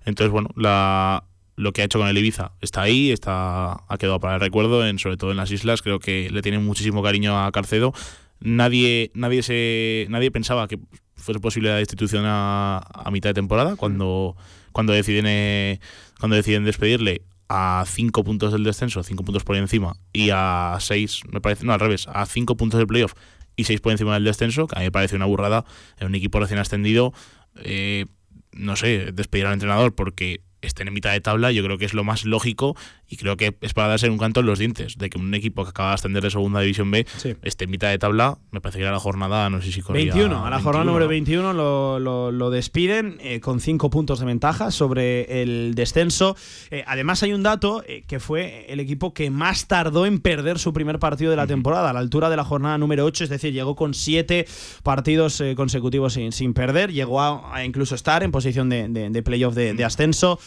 [0.04, 1.24] Entonces, bueno, la,
[1.56, 4.86] lo que ha hecho con el Ibiza está ahí, está, ha quedado para el recuerdo,
[4.86, 5.82] en, sobre todo en las islas.
[5.82, 7.92] Creo que le tienen muchísimo cariño a Carcedo.
[8.40, 10.78] Nadie, nadie, se, nadie pensaba que
[11.16, 14.36] fuese posible la destitución a, a mitad de temporada cuando,
[14.72, 15.80] cuando, deciden, eh,
[16.18, 21.22] cuando deciden despedirle a 5 puntos del descenso, 5 puntos por encima, y a 6,
[21.32, 23.14] me parece, no, al revés, a 5 puntos del playoff
[23.56, 25.64] y 6 por encima del descenso, que a mí me parece una burrada
[25.98, 27.12] en un equipo recién ascendido.
[27.56, 28.06] Eh,
[28.52, 31.94] no sé, despedir al entrenador porque estén en mitad de tabla, yo creo que es
[31.94, 32.76] lo más lógico
[33.14, 35.62] y creo que es para darse un canto en los dientes de que un equipo
[35.62, 37.06] que acaba de ascender de segunda división B
[37.42, 38.38] esté en mitad de tabla.
[38.50, 41.06] Me parece que era la jornada, no sé si corría 21, a la jornada número
[41.06, 46.36] 21 lo, lo, despiden eh, con 5 puntos de ventaja sobre el descenso.
[46.70, 50.58] Eh, además, hay un dato eh, que fue el equipo que más tardó en perder
[50.58, 53.30] su primer partido de la temporada, a la altura de la jornada número 8, es
[53.30, 54.46] decir, llegó con 7
[54.82, 59.84] partidos consecutivos sin, sin, perder, llegó a, incluso estar en posición de, de, playoff de,
[59.84, 60.40] ascenso.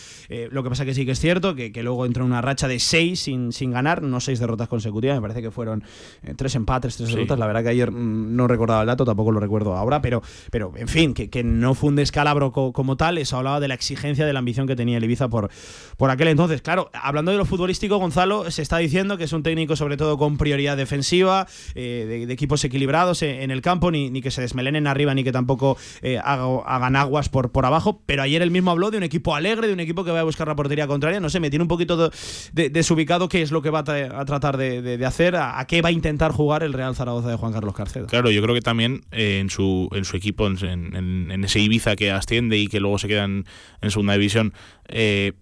[0.51, 2.56] lo que pasa que sí que es cierto que, que luego entró en una racha
[2.65, 5.83] de seis sin, sin ganar, no seis derrotas consecutivas, me parece que fueron
[6.23, 7.37] eh, tres empates, tres derrotas.
[7.37, 10.71] La verdad que ayer mm, no recordaba el dato, tampoco lo recuerdo ahora, pero, pero
[10.75, 14.25] en fin, que, que no fue un descalabro como tal, eso hablaba de la exigencia,
[14.25, 15.49] de la ambición que tenía el Ibiza por,
[15.97, 16.61] por aquel entonces.
[16.61, 20.17] Claro, hablando de lo futbolístico, Gonzalo, se está diciendo que es un técnico sobre todo
[20.17, 24.87] con prioridad defensiva, eh, de, equipos equilibrados en, el campo, ni, ni, que se desmelenen
[24.87, 28.91] arriba, ni que tampoco eh, hagan aguas por, por abajo, pero ayer él mismo habló
[28.91, 31.29] de un equipo alegre, de un equipo que va a buscar la portería contraria, no
[31.29, 32.15] sé, me tiene un poquito de,
[32.53, 36.31] desubicado qué es lo que va a, tratar de, hacer, a, qué va a intentar
[36.31, 38.07] jugar el Real Zaragoza de Juan Carlos Carcedo.
[38.07, 42.11] Claro, yo creo que también eh, en, su, en su equipo, en, ese Ibiza que
[42.11, 43.45] asciende y que luego se queda en,
[43.89, 44.53] segunda división,
[44.87, 45.33] eh,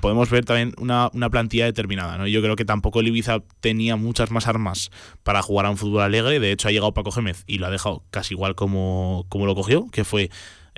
[0.00, 2.18] podemos ver también una, plantilla determinada.
[2.18, 2.26] ¿no?
[2.26, 4.90] Yo creo que tampoco el Ibiza tenía muchas más armas
[5.22, 6.40] para jugar a un fútbol alegre.
[6.40, 9.54] De hecho, ha llegado Paco Gémez y lo ha dejado casi igual como, como lo
[9.54, 10.30] cogió, que fue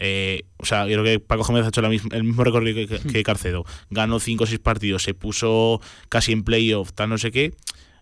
[0.02, 3.64] eh, o sea, yo creo que Paco Gómez ha hecho el mismo recorrido que, Carcedo.
[3.90, 7.54] Ganó 5 o 6 partidos, se puso casi en playoff, tal no sé qué.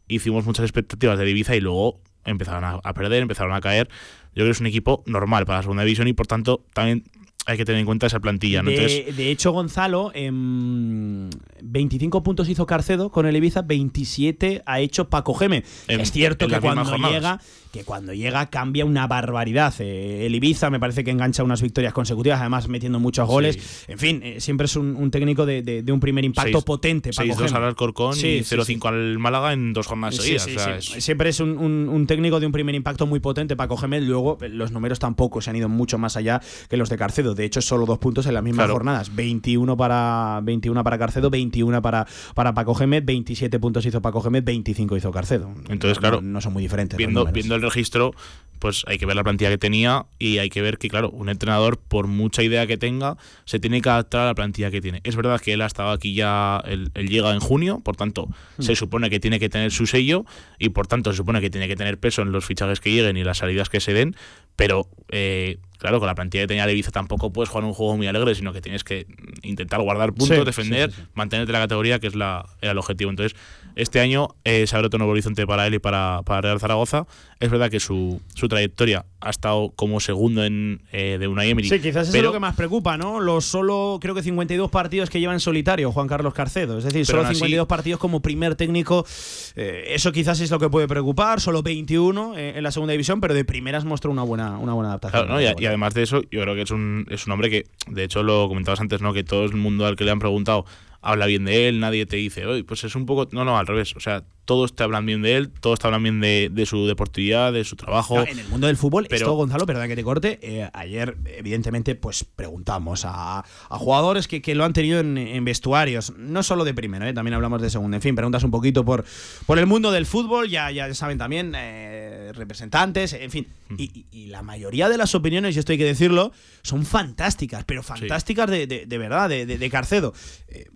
[0.07, 3.89] Hicimos muchas expectativas de Ibiza y luego empezaron a, perder, empezaron a caer.
[4.29, 7.03] Yo creo que es un equipo normal para la segunda división y por tanto también
[7.47, 8.63] hay que tener en cuenta esa plantilla.
[8.63, 11.31] De, hecho, Gonzalo, en
[11.63, 15.65] 25 puntos hizo Carcedo con el Ibiza, 27 ha hecho Paco Geme.
[15.89, 17.41] es cierto que cuando llega
[17.79, 19.73] que cuando llega cambia una barbaridad.
[19.79, 23.85] Eh, el Ibiza me parece que engancha unas victorias consecutivas, además metiendo muchos goles.
[23.87, 27.11] En fin, eh, siempre es un, técnico de, un primer impacto potente.
[27.11, 30.49] 6-2 al Alcorcón y 0-5 al Málaga en dos jornadas seguidas.
[30.85, 34.07] Siempre es un, técnico de un primer impacto muy potente, Paco Gemel.
[34.07, 37.35] Luego, eh, los números tampoco se han ido mucho más allá que los de Carcedo.
[37.35, 39.15] De hecho, solo dos puntos en las mismas jornadas.
[39.15, 44.43] 21 para, 21 para Carcedo, 21 para, para Paco Gemel, 27 puntos hizo Paco Gemel,
[44.43, 45.51] 25 hizo Carcedo.
[45.69, 46.21] Entonces, claro.
[46.21, 46.97] No, son muy diferentes.
[46.97, 48.15] Viendo, viendo el registro,
[48.59, 51.29] pues hay que ver la plantilla que tenía y hay que ver que, claro, un
[51.29, 55.01] entrenador, por mucha idea que tenga, se tiene que adaptar a la plantilla que tiene.
[55.05, 58.63] Es verdad que él ha estado aquí ya, él, llega en junio, por tanto, mm.
[58.63, 60.25] se supone que tiene que tener su sello
[60.59, 63.17] y por tanto se supone que tiene que tener peso en los fichajes que lleguen
[63.17, 64.17] y las salidas que se den,
[64.57, 68.07] pero eh, claro, con la plantilla que tenía Leviza tampoco puedes jugar un juego muy
[68.07, 69.07] alegre, sino que tienes que
[69.43, 73.11] intentar guardar puntos, defender, mantenerte la categoría, que es la, era el objetivo.
[73.11, 73.39] Entonces,
[73.79, 77.07] este año eh, se abre otro nuevo horizonte para él y para, para Real Zaragoza.
[77.39, 81.69] Es verdad que su, su trayectoria ha estado como segundo en, eh, de una Emery.
[81.69, 83.21] Sí, quizás es lo que más preocupa, ¿no?
[83.21, 86.79] Los solo, creo que 52 partidos que lleva en solitario Juan Carlos Carcedo.
[86.79, 89.07] Es decir, solo 52 partidos como primer técnico.
[89.55, 91.41] Eh, eso quizás es lo que puede preocupar.
[91.41, 94.91] Solo 21 eh, en la segunda división, pero de primeras mostró una buena, una buena
[94.91, 95.29] adaptación.
[95.41, 98.25] y, además de eso, yo creo que es un, es un hombre que, de hecho,
[98.25, 99.13] lo comentabas antes, ¿no?
[99.13, 100.65] Que todo el mundo al que le han preguntado
[101.01, 103.29] habla bien de él, nadie te dice, oye, pues es un poco.
[103.33, 103.95] No, no, al revés.
[103.97, 107.53] O sea, todos te hablan bien de él, todos te hablan bien de, su deportividad,
[107.53, 108.19] de su trabajo.
[108.23, 111.95] en el mundo del fútbol, pero, esto, Gonzalo, perdón que te corte, eh, ayer, evidentemente,
[111.95, 117.13] pues preguntamos a, jugadores que, lo han tenido en, vestuarios, no solo de primero, eh,
[117.13, 117.99] también hablamos de segundo.
[117.99, 119.05] En fin, preguntas un poquito por,
[119.45, 123.49] por el mundo del fútbol, ya, ya saben también, eh, representantes, en fin.
[123.77, 126.33] Y, la mayoría de las opiniones, y esto hay que decirlo,
[126.63, 130.15] son fantásticas, pero fantásticas de, de, verdad, de, Carcedo.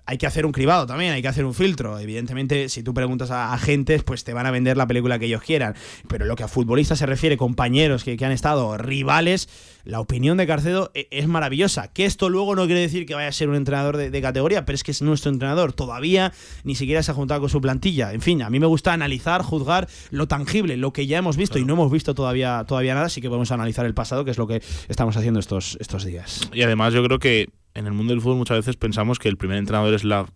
[0.05, 1.99] hay que hacer un cribado también, hay que hacer un filtro.
[1.99, 5.43] Evidentemente, si tú preguntas a agentes pues te van a vender la película que ellos
[5.43, 5.75] quieran.
[6.09, 9.49] Pero lo que a futbolistas se refiere, compañeros que, que han estado rivales,
[9.85, 11.93] la opinión de Carcedo e, es maravillosa.
[11.93, 14.65] Que esto luego no quiere decir que vaya a ser un entrenador de, de, categoría,
[14.65, 15.73] pero es que es nuestro entrenador.
[15.73, 16.33] Todavía
[16.65, 18.13] ni siquiera se ha juntado con su plantilla.
[18.13, 21.59] En fin, a mí me gusta analizar, juzgar lo tangible, lo que ya hemos visto
[21.59, 24.39] y no hemos visto todavía, todavía nada, así que podemos analizar el pasado, que es
[24.39, 26.49] lo que estamos haciendo estos, estos días.
[26.53, 29.37] Y además yo creo que en el mundo del fútbol muchas veces pensamos que el
[29.37, 30.27] primer entrenador es la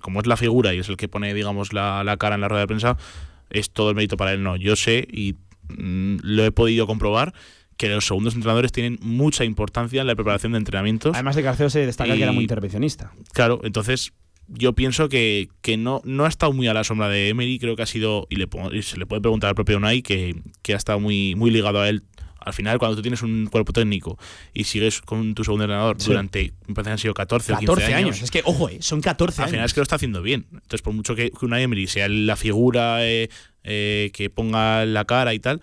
[0.00, 2.48] como es la figura y es el que pone digamos la, la cara en la
[2.48, 2.96] rueda de prensa
[3.50, 5.34] es todo el mérito para él no yo sé y
[5.68, 7.34] mm, lo he podido comprobar
[7.76, 11.12] que los segundos entrenadores tienen mucha importancia en la preparación de entrenamientos.
[11.14, 13.12] Además de Carceo se destaca Y- que era muy intervencionista.
[13.34, 14.14] Claro, entonces
[14.48, 17.76] yo pienso que, que no, no ha estado muy a la sombra de Emery, creo
[17.76, 20.72] que ha sido, y, le, y se le puede preguntar al propio Unai, que, que
[20.72, 22.02] ha estado muy, muy ligado a él.
[22.46, 24.16] Al final, cuando tú tienes un cuerpo técnico
[24.54, 26.06] y sigues con tu segundo entrenador Sí.
[26.08, 28.22] durante, me parece que han sido 14 o 15 14 años.
[28.22, 29.50] Es que, ojo, eh, son 14 al años.
[29.50, 30.46] final es que lo está haciendo bien.
[30.52, 33.28] Entonces, por mucho que, que Unai Emery sea la figura eh,
[33.64, 35.60] eh, que ponga la cara y tal,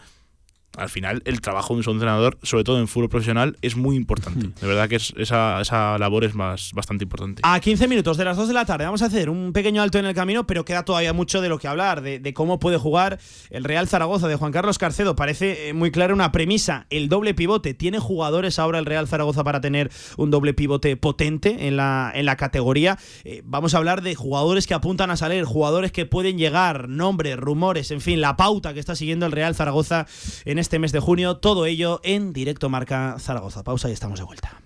[0.78, 4.48] al final el trabajo de un entrenador, sobre todo en fútbol profesional, es muy importante.
[4.60, 7.42] De verdad que es- esa, esa labor es más, bastante importante.
[7.46, 10.00] A 15 minutos de las 2 de la tarde vamos a hacer un pequeño alto
[10.00, 12.78] en el camino, pero queda todavía mucho de lo que hablar, de, de cómo puede
[12.78, 13.20] jugar
[13.50, 15.16] el Real Zaragoza de Juan Carlos Carcedo.
[15.16, 17.74] Parece eh, muy clara una premisa, el doble pivote.
[17.74, 22.26] ¿Tiene jugadores ahora el Real Zaragoza para tener un doble pivote potente en la, en
[22.26, 22.98] la categoría?
[23.24, 27.38] Eh, vamos a hablar de jugadores que apuntan a salir, jugadores que pueden llegar, nombres,
[27.38, 30.08] rumores, en fin, la pauta que está siguiendo el Real Zaragoza
[30.46, 31.38] en este mes de junio.
[31.38, 33.64] Todo ello en directo marca Zaragoza.
[33.64, 34.62] Pausa y estamos de vuelta.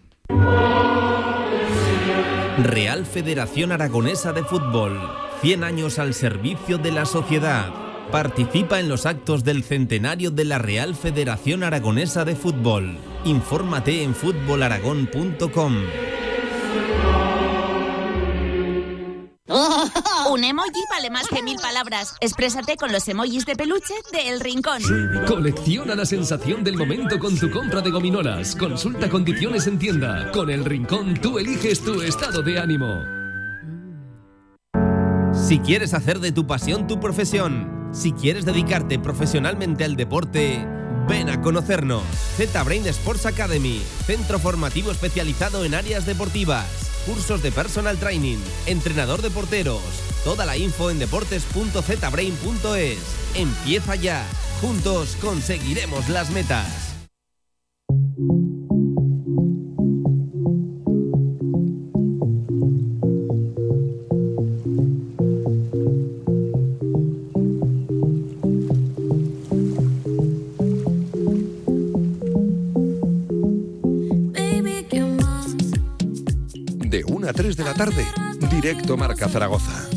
[2.63, 4.99] Real Federación Aragonesa de Fútbol.
[5.41, 7.73] 100 años al servicio de la sociedad.
[8.11, 12.97] Participa en los actos del centenario de la Real Federación Aragonesa de Fútbol.
[13.25, 15.75] Infórmate en fútbolaragón.com.
[19.49, 22.15] Un emoji vale más que mil palabras.
[22.19, 24.81] Exprésate con los emojis de peluche de El Rincón.
[25.25, 28.55] Colecciona la sensación del momento con tu compra de gominolas.
[28.55, 30.31] Consulta condiciones en tienda.
[30.31, 33.03] Con el rincón tú eliges tu estado de ánimo.
[35.33, 40.67] Si quieres hacer de tu pasión tu profesión, si quieres dedicarte profesionalmente al deporte,
[41.07, 42.03] ven a conocernos.
[42.35, 49.31] Z-Brain Sports Academy, centro formativo especializado en áreas deportivas, cursos de personal training, entrenador de
[49.31, 49.81] porteros.
[50.23, 52.99] Toda la info en deportes.zbrain.es.
[53.33, 54.23] Empieza ya.
[54.61, 56.86] Juntos conseguiremos las metas.
[77.27, 78.05] 1 a 3 de la tarde,
[78.49, 79.96] directo Marca Zaragoza.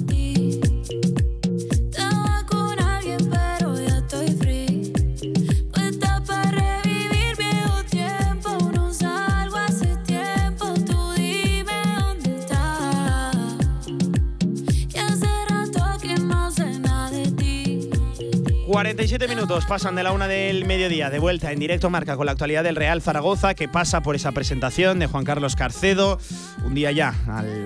[18.90, 22.32] 47 minutos pasan de la una del mediodía, de vuelta en directo marca con la
[22.32, 26.18] actualidad del Real Zaragoza, que pasa por esa presentación de Juan Carlos Carcedo,
[26.64, 27.14] un día ya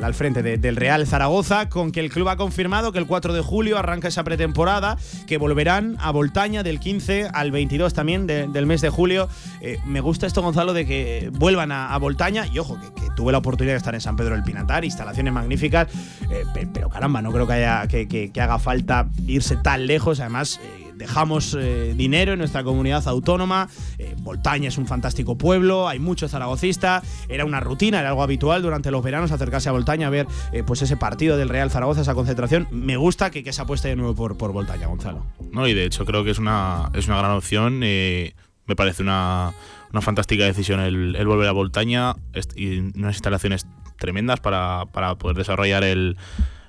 [0.02, 3.32] al, frente de- del Real Zaragoza, con que el club ha confirmado que el 4
[3.32, 8.46] de julio arranca esa pretemporada, que volverán a Voltaña del 15 al 22 también de-
[8.46, 9.30] del mes de julio.
[9.62, 13.38] Eh, me gusta esto, Gonzalo, de que vuelvan a, Voltaña, y ojo, que, tuve la
[13.38, 15.86] oportunidad de estar en San Pedro del Pinatar, instalaciones magníficas,
[16.30, 20.60] eh, pe- pero caramba, no creo que, haya, que haga falta irse tan lejos, además...
[20.62, 23.68] eh, dejamos eh, dinero en nuestra comunidad autónoma.
[23.98, 27.02] eh, Voltaña es un fantástico pueblo, hay mucho zaragocista.
[27.28, 30.62] Era una rutina, era algo habitual durante los veranos acercarse a Voltaña a ver eh,
[30.62, 32.68] pues ese partido del Real Zaragoza, esa concentración.
[32.70, 35.24] Me gusta que, que se apueste de nuevo por, por Voltaña, Gonzalo.
[35.52, 35.66] ¿no?
[35.66, 37.78] Y de hecho creo que es una, es una gran opción.
[37.78, 38.32] me
[38.76, 39.52] parece una,
[39.92, 42.14] una fantástica decisión el, el volver a Voltaña
[42.56, 43.66] y unas instalaciones
[43.98, 46.16] tremendas para, para poder desarrollar el,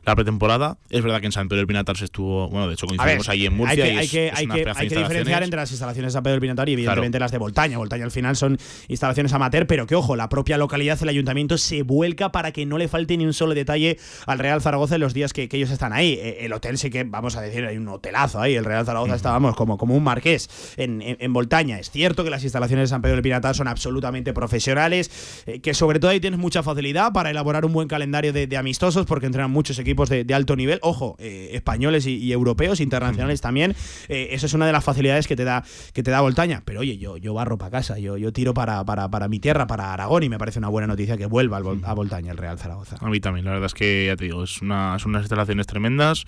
[0.06, 0.78] la pretemporada.
[0.90, 3.46] Es verdad que en San Pedro del Pinatar se estuvo, bueno, de hecho coincidimos ahí
[3.46, 3.84] en Murcia.
[3.86, 6.12] hay que, y hay es- que, es hay que- hay que diferenciar entre las instalaciones
[6.14, 7.26] de San Pedro del Pinatar y evidentemente Claro.
[7.26, 7.78] las de Voltaña.
[7.78, 11.82] Voltaña al final son instalaciones amateur, pero que ojo, la propia localidad, el ayuntamiento se
[11.84, 13.98] vuelca para que no le falte ni un solo detalle
[14.28, 16.14] al Real Zaragoza en los días que, que ellos están ahí.
[16.22, 18.56] Eh, El hotel sí que, vamos a decir, hay un hotelazo ahí.
[18.56, 21.80] El Real Zaragoza está, vamos, como, como un marqués en, en- en Voltaña.
[21.80, 25.74] Es cierto que las instalaciones de San Pedro del Pinatar son absolutamente profesionales, eh, que
[25.74, 29.26] sobre todo ahí tienes mucha facilidad para elaborar un buen calendario de, de amistosos, porque
[29.26, 30.80] entrenan muchos equipos de, de alto nivel.
[30.82, 33.76] Ojo, eh, españoles y, y europeos, internacionales también.
[34.10, 36.62] Eh, eso es una de las facilidades que te da, que te da Voltaña.
[36.66, 39.68] Pero oye, yo, yo barro para casa, yo, yo tiro para, para, para mi tierra,
[39.68, 42.98] para Aragón, y me parece una buena noticia que vuelva a Voltaña el Real Zaragoza.
[43.00, 45.66] A mí también, la verdad es que ya te digo, es una, son unas instalaciones
[45.68, 46.26] tremendas.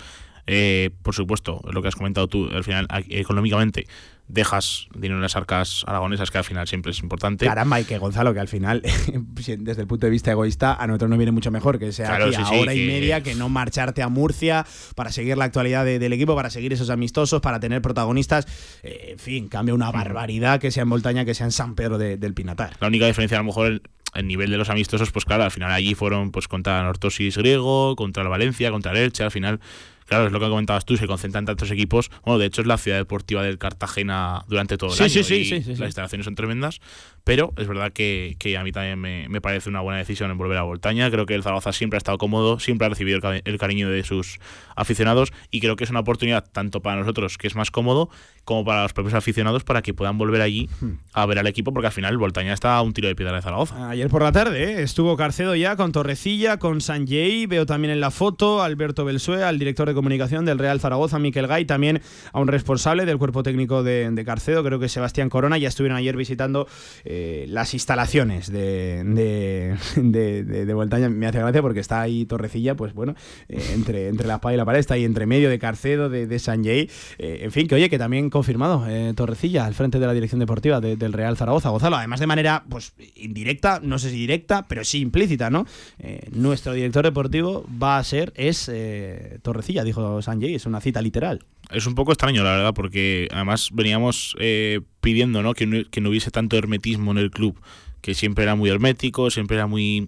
[0.49, 3.85] Eh, por supuesto, lo que has comentado tú, al final, a- económicamente,
[4.29, 7.45] dejas dinero en las arcas aragonesas, que al final siempre es importante.
[7.45, 8.81] Caramba, y que Gonzalo, que al final,
[9.23, 12.25] desde el punto de vista egoísta, a nosotros nos viene mucho mejor que sea Claro,
[12.25, 14.65] aquí sí, a sí, hora y que- media que no marcharte a Murcia
[14.95, 18.45] para seguir la actualidad de- del equipo, para seguir esos amistosos, para tener protagonistas.
[18.83, 21.97] Eh, en fin, cambia una barbaridad que sea en Voltaña, que sea en San Pedro
[21.97, 22.75] de- del Pinatar.
[22.79, 23.81] La única diferencia, a lo mejor, el,
[24.13, 27.37] el nivel de los amistosos, pues claro, al final allí fueron pues contra el Ortosis
[27.37, 29.59] griego, contra el Valencia, contra el Elche, al final.
[30.07, 32.09] Claro, es lo que comentabas tú, se concentran tantos equipos.
[32.25, 35.23] Bueno, de hecho es la ciudad deportiva del Cartagena durante todo el Sí, año sí,
[35.23, 35.79] sí, y sí, sí, sí.
[35.81, 36.79] las instalaciones son tremendas.
[37.27, 40.37] Pero es verdad que, que a mí también me, me parece una buena decisión en
[40.37, 41.11] volver a Voltaña.
[41.11, 43.89] Creo que el Zaragoza siempre ha estado cómodo, siempre ha recibido el, ca- el cariño
[43.89, 44.39] de sus
[44.77, 48.09] aficionados y creo que es una oportunidad tanto para nosotros, que es más cómodo,
[48.45, 50.93] como para los propios aficionados para que puedan volver allí Hmm.
[51.13, 53.41] a ver al equipo, porque al final Voltaña está a un tiro de piedra de
[53.41, 53.89] Zaragoza.
[53.89, 54.83] Ayer por la tarde ¿eh?
[54.83, 59.43] estuvo Carcedo ya con Torrecilla, con Sanjay, veo también en la foto a Alberto Belsué,
[59.43, 62.01] al director de comunicación del Real Zaragoza, Miquel Gay, también
[62.31, 65.97] a un responsable del cuerpo técnico de, de Carcedo, creo que Sebastián Corona, ya estuvieron
[65.97, 66.67] ayer visitando
[67.03, 67.16] eh,
[67.49, 71.09] las instalaciones de, de, de, de- de Voltaña.
[71.09, 73.15] Me hace gracia porque está ahí Torrecilla, pues bueno,
[73.49, 76.27] eh, entre, entre la espada y la pared, está ahí entre medio de Carcedo, de,
[76.27, 76.89] de Sanjay.
[77.17, 80.39] Eh, en fin, que oye, que también confirmado eh, Torrecilla al frente de la dirección
[80.39, 81.69] deportiva de- del Real Zaragoza.
[81.69, 85.65] Gonzalo, además de manera pues indirecta, no sé si directa, pero sí implícita, ¿no?
[85.99, 91.01] Eh, nuestro director deportivo va a ser, es eh, Torrecilla, dijo Sanjay, es una cita
[91.01, 91.43] literal.
[91.71, 95.53] Es un poco extraño, la verdad, porque además veníamos eh, pidiendo ¿no?
[95.53, 97.59] Que, no, que no hubiese tanto hermetismo en el club,
[98.01, 100.07] que siempre era muy hermético, siempre era muy.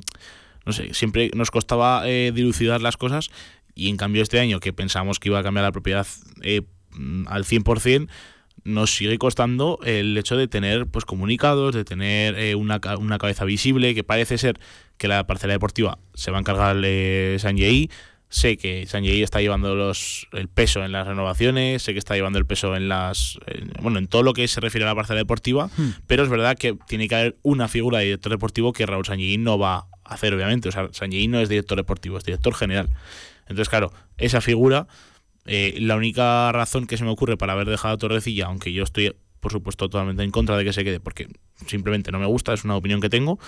[0.66, 3.32] No sé, siempre nos costaba eh, dilucidar las cosas
[3.80, 6.06] y en cambio este año que pensamos que iba a cambiar la propiedad
[6.42, 8.10] eh, mm, al 100%,
[8.66, 13.46] nos sigue costando el hecho de tener pues comunicados, de tener eh, una, una cabeza
[13.46, 14.60] visible, que parece ser
[14.98, 17.90] que la parcela deportiva se va a encargar eh, Sanjei.
[18.32, 22.38] Sé que Sanjei está llevando los, el peso en las renovaciones, sé que está llevando
[22.38, 25.18] el peso en las en- bueno, en todo lo que se refiere a la parcela
[25.18, 25.70] deportiva,
[26.06, 29.38] pero es verdad que tiene que haber una figura de director deportivo que Raúl Sanjei
[29.40, 30.70] no va a hacer, obviamente.
[30.70, 32.90] O sea, Sanjei no es director deportivo, es director general.
[33.48, 34.88] Entonces, claro, esa figura,
[35.46, 38.84] eh, la única razón que se me ocurre para haber dejado a Torrecilla, aunque yo
[38.84, 41.28] estoy, por supuesto, totalmente en contra de que se quede, porque
[41.66, 43.40] simplemente no me gusta, es una opinión que tengo,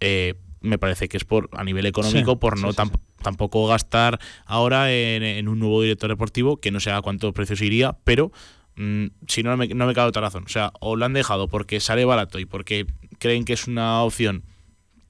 [0.00, 0.34] eh,
[0.64, 4.18] me parece que es por a nivel económico, Sí, por no sí, tamp- tampoco gastar
[4.46, 8.32] ahora en, en un nuevo director deportivo, que no sé a cuántos precios iría, pero
[8.76, 10.44] mm, si no, no me, no me cabe otra razón.
[10.44, 12.86] O sea, o lo han dejado porque sale barato y porque
[13.18, 14.42] creen que es una opción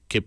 [0.07, 0.25] que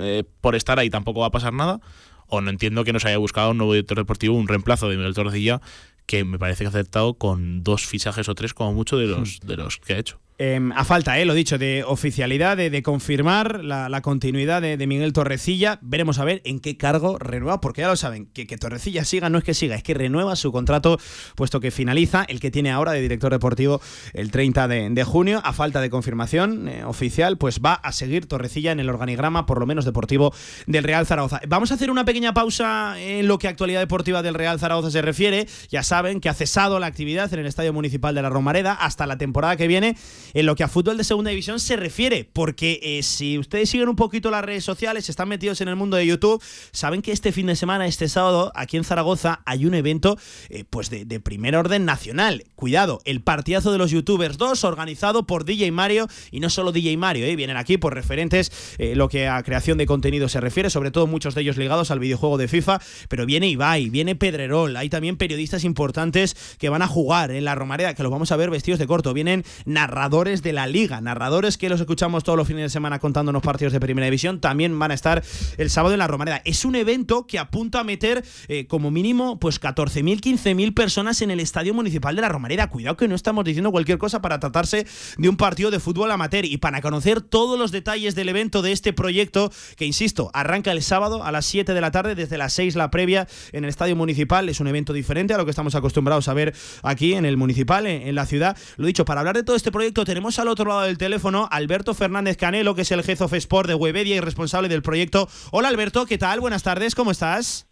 [0.00, 1.80] eh, por estar ahí tampoco va a pasar nada,
[2.26, 4.96] o no entiendo que no se haya buscado un nuevo director deportivo, un reemplazo de
[4.96, 5.60] Miguel Torrecilla,
[6.06, 9.40] que me parece que ha aceptado con dos fichajes o tres como mucho de los,
[9.40, 10.18] de los que ha hecho.
[10.40, 15.80] Eh, a falta, eh, lo dicho, de oficialidad, de, confirmar la, continuidad de, Miguel Torrecilla.
[15.82, 19.38] Veremos a ver en qué cargo renueva, porque ya lo saben, que, Torrecilla siga no
[19.38, 20.98] es que siga, es que renueva su contrato,
[21.34, 23.80] puesto que finaliza el que tiene ahora de director deportivo
[24.12, 25.40] el 30 de, de junio.
[25.42, 29.58] A falta de confirmación eh, oficial, pues va a seguir Torrecilla en el organigrama, por
[29.58, 30.32] lo menos deportivo,
[30.68, 31.40] del Real Zaragoza.
[31.48, 34.92] Vamos a hacer una pequeña pausa en lo que a actualidad deportiva del Real Zaragoza
[34.92, 35.48] se refiere.
[35.68, 39.04] Ya saben que ha cesado la actividad en el Estadio Municipal de la Romareda hasta
[39.04, 39.96] la temporada que viene
[40.34, 43.88] en lo que a fútbol de segunda división se refiere, porque eh, si ustedes siguen
[43.88, 47.32] un poquito las redes sociales, están metidos en el mundo de YouTube, saben que este
[47.32, 50.18] fin de semana, este sábado, aquí en Zaragoza, hay un evento
[50.48, 52.44] eh, pues de, de primer orden nacional.
[52.54, 56.96] Cuidado, el partidazo de los youtubers 2, organizado por DJ Mario, y no solo DJ
[56.96, 60.70] Mario, eh, vienen aquí por referentes eh, lo que a creación de contenido se refiere,
[60.70, 64.76] sobre todo muchos de ellos ligados al videojuego de FIFA, pero viene Ibai, viene Pedrerol,
[64.76, 68.36] hay también periodistas importantes que van a jugar en la Romareda, que los vamos a
[68.36, 72.48] ver vestidos de corto, vienen narradores de la liga, narradores que los escuchamos todos los
[72.48, 75.22] fines de semana contándonos partidos de primera división, también van a estar
[75.58, 76.42] el sábado en la Romareda.
[76.44, 81.30] Es un evento que apunta a meter eh, como mínimo pues 14.000, 15.000 personas en
[81.30, 82.68] el estadio municipal de la Romareda.
[82.68, 86.44] Cuidado que no estamos diciendo cualquier cosa para tratarse de un partido de fútbol amateur
[86.44, 90.82] y para conocer todos los detalles del evento de este proyecto que, insisto, arranca el
[90.82, 93.94] sábado a las 7 de la tarde, desde las 6 la previa en el estadio
[93.94, 94.48] municipal.
[94.48, 97.86] Es un evento diferente a lo que estamos acostumbrados a ver aquí en el municipal,
[97.86, 98.56] en, en la ciudad.
[98.78, 101.92] Lo dicho, para hablar de todo este proyecto tenemos al otro lado del teléfono Alberto
[101.92, 105.28] Fernández Canelo, que es el Head of Sport de Webedia y responsable del proyecto.
[105.50, 106.40] Hola Alberto, ¿qué tal?
[106.40, 107.68] Buenas tardes, ¿cómo estás?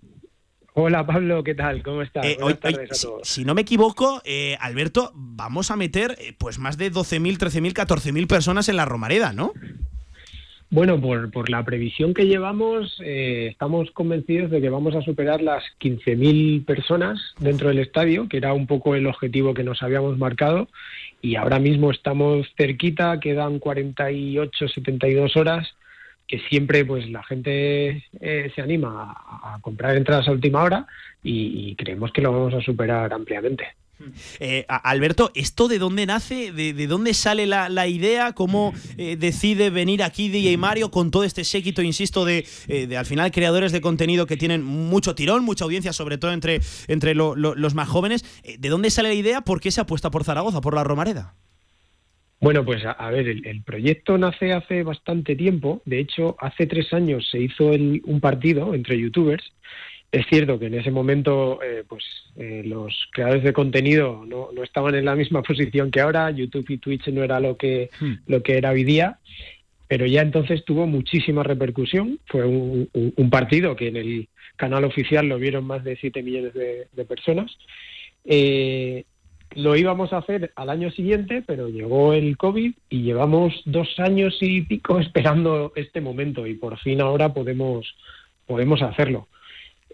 [0.74, 1.82] Hola Pablo, ¿qué tal?
[1.82, 2.26] ¿Cómo estás?
[2.26, 3.26] Eh, tardes si, a todos.
[3.26, 7.72] si no me equivoco, eh, Alberto, vamos a meter eh, pues más de 12.000, 13.000,
[7.72, 9.54] 14.000 personas en la Romareda, ¿no?
[10.68, 15.40] Bueno, por, por la previsión que llevamos, eh, estamos convencidos de que vamos a superar
[15.40, 20.18] las 15.000 personas dentro del estadio, que era un poco el objetivo que nos habíamos
[20.18, 20.68] marcado.
[21.22, 25.74] Y ahora mismo estamos cerquita, quedan 48, 72 horas
[26.28, 30.86] que siempre pues la gente eh, se anima a, comprar entradas a última hora
[31.22, 33.66] y creemos que lo vamos a superar ampliamente.
[34.40, 36.52] Eh, Alberto, ¿esto de dónde nace?
[36.52, 38.32] ¿De, de dónde sale la, idea?
[38.32, 42.96] ¿Cómo eh, decide venir aquí DJ Mario con todo este séquito, insisto, de, eh, de
[42.96, 47.14] al final creadores de contenido que tienen mucho tirón, mucha audiencia, sobre todo entre, entre
[47.14, 48.24] lo- lo- los más jóvenes?
[48.58, 49.40] ¿De dónde sale la idea?
[49.40, 51.34] ¿Por qué se apuesta por Zaragoza, por la Romareda?
[52.38, 55.80] Bueno, pues a, ver, el, el proyecto nace hace bastante tiempo.
[55.86, 59.42] De hecho, hace tres años se hizo el- un partido entre youtubers.
[60.12, 62.04] Es cierto que en ese momento, eh, pues
[62.36, 66.30] eh, los creadores de contenido no, no estaban en la misma posición que ahora.
[66.30, 67.90] YouTube y Twitch no era lo que
[68.26, 69.18] lo que era hoy día.
[69.88, 72.18] Pero ya entonces tuvo muchísima repercusión.
[72.26, 76.22] Fue un, un- un partido que en el canal oficial lo vieron más de 7
[76.22, 77.56] millones de, de personas.
[78.24, 79.04] Eh,
[79.54, 84.36] lo íbamos a hacer al año siguiente, pero llegó el COVID y llevamos dos años
[84.40, 87.94] y pico esperando este momento y por fin ahora podemos,
[88.46, 89.28] podemos hacerlo.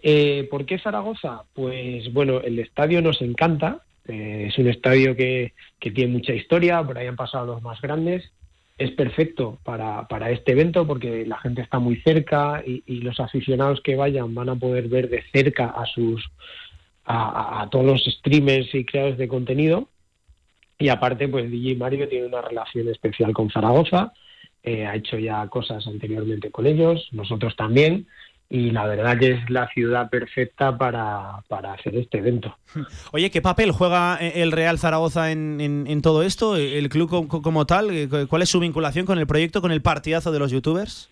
[0.05, 1.43] Eh, ¿Por qué Zaragoza?
[1.53, 6.97] Pues bueno, el estadio nos encanta, eh, es un estadio que, tiene mucha historia, por
[6.97, 8.29] ahí han pasado los más grandes,
[8.77, 13.95] es perfecto para, este evento porque la gente está muy cerca y, los aficionados que
[13.95, 16.29] vayan van a poder ver de cerca a sus
[17.05, 19.89] a todos los streamers y creadores de contenido.
[20.79, 24.13] Y aparte pues DJ Mario tiene una relación especial con Zaragoza.
[24.63, 28.07] Eh, ha hecho ya cosas anteriormente con ellos nosotros también
[28.49, 32.55] y la verdad que es la ciudad perfecta para, para hacer este evento
[33.11, 36.55] Oye, ¿qué papel juega eh, el Real Zaragoza en, en- en todo esto?
[36.57, 37.89] ¿El club co- co- como tal?
[37.91, 41.09] Eh, ¿Cuál es su vinculación con el proyecto, con el partidazo de los youtubers?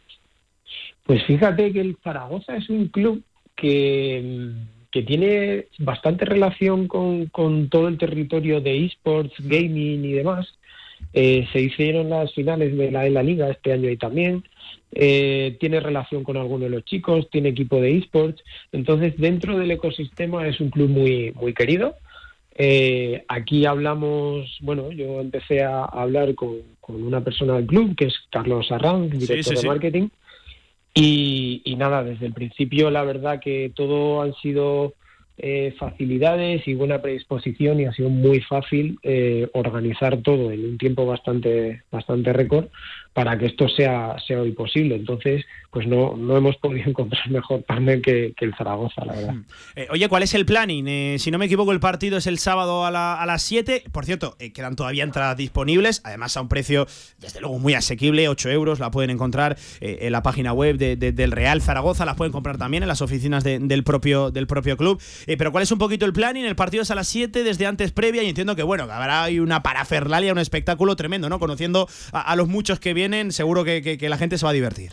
[1.06, 3.24] Pues fíjate que el Zaragoza es un club
[3.56, 4.52] que,
[4.92, 10.48] que tiene bastante relación con, con todo el territorio de esports, gaming y demás.
[11.14, 14.44] Eh, se hicieron las finales de la, de la liga este año y también.
[14.94, 18.44] Eh, tiene relación con algunos de los chicos, tiene equipo de esports.
[18.72, 21.96] Entonces, dentro del ecosistema es un club muy, muy querido.
[22.56, 28.06] Eh, aquí hablamos, bueno, yo empecé a hablar con, con una persona del club, que
[28.06, 29.68] es Carlos Arranz, director sí, de sí.
[29.68, 30.10] marketing.
[30.94, 34.94] Y, y nada, desde el principio la verdad que todo han sido
[35.38, 40.78] eh, facilidades y buena predisposición y ha sido muy fácil eh, organizar todo en un
[40.78, 42.68] tiempo bastante bastante récord
[43.14, 44.96] para que esto sea sea hoy posible.
[44.96, 49.36] Entonces, pues no, no hemos podido encontrar mejor partner que, que el Zaragoza, la verdad.
[49.76, 50.88] Eh, oye, ¿cuál es el planning?
[50.88, 53.84] Eh, si no me equivoco, el partido es el sábado a, la- a las 7.
[53.92, 56.88] Por cierto, eh, quedan todavía entradas disponibles, además a un precio,
[57.20, 58.80] desde luego, muy asequible, 8 euros.
[58.80, 62.32] La pueden encontrar eh, en la página web de- de- del Real Zaragoza, la pueden
[62.32, 65.02] comprar también en las oficinas de- del, propio, del propio club.
[65.26, 66.46] Pero ¿cuál es un poquito el planning?
[66.46, 69.64] El partido es a las 7, desde antes previa, y entiendo que, bueno, habrá una
[69.64, 71.40] parafernalia, un espectáculo tremendo, ¿no?
[71.40, 73.01] Conociendo a, a los muchos que vienen,
[73.32, 74.92] seguro que- que- que la gente se va a divertir.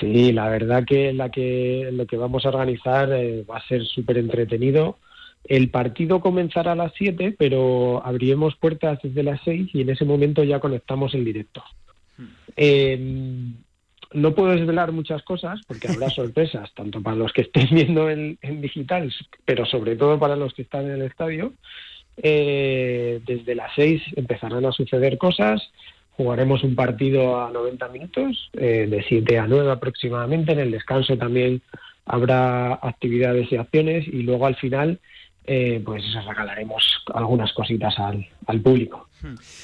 [0.00, 3.84] Sí, la verdad que la que lo que vamos a organizar eh, va a ser
[3.84, 4.98] súper entretenido.
[5.44, 10.04] El partido comenzará a las 7, pero abriremos puertas desde las 6 y en ese
[10.04, 11.62] momento ya conectamos en directo.
[12.56, 12.98] Eh,
[14.12, 18.38] no puedo desvelar muchas cosas porque habrá sorpresas, tanto para los que estén viendo en,
[18.42, 19.12] en digital,
[19.44, 21.52] pero sobre todo para los que están en el estadio.
[22.20, 25.62] Eh, desde las 6 empezarán a suceder cosas.
[26.18, 30.50] Jugaremos un partido a 90 minutos, eh, de 7 a 9 aproximadamente.
[30.50, 31.62] En el descanso también
[32.04, 34.98] habrá actividades y acciones y luego al final
[35.44, 39.08] eh, pues regalaremos algunas cositas al, al público.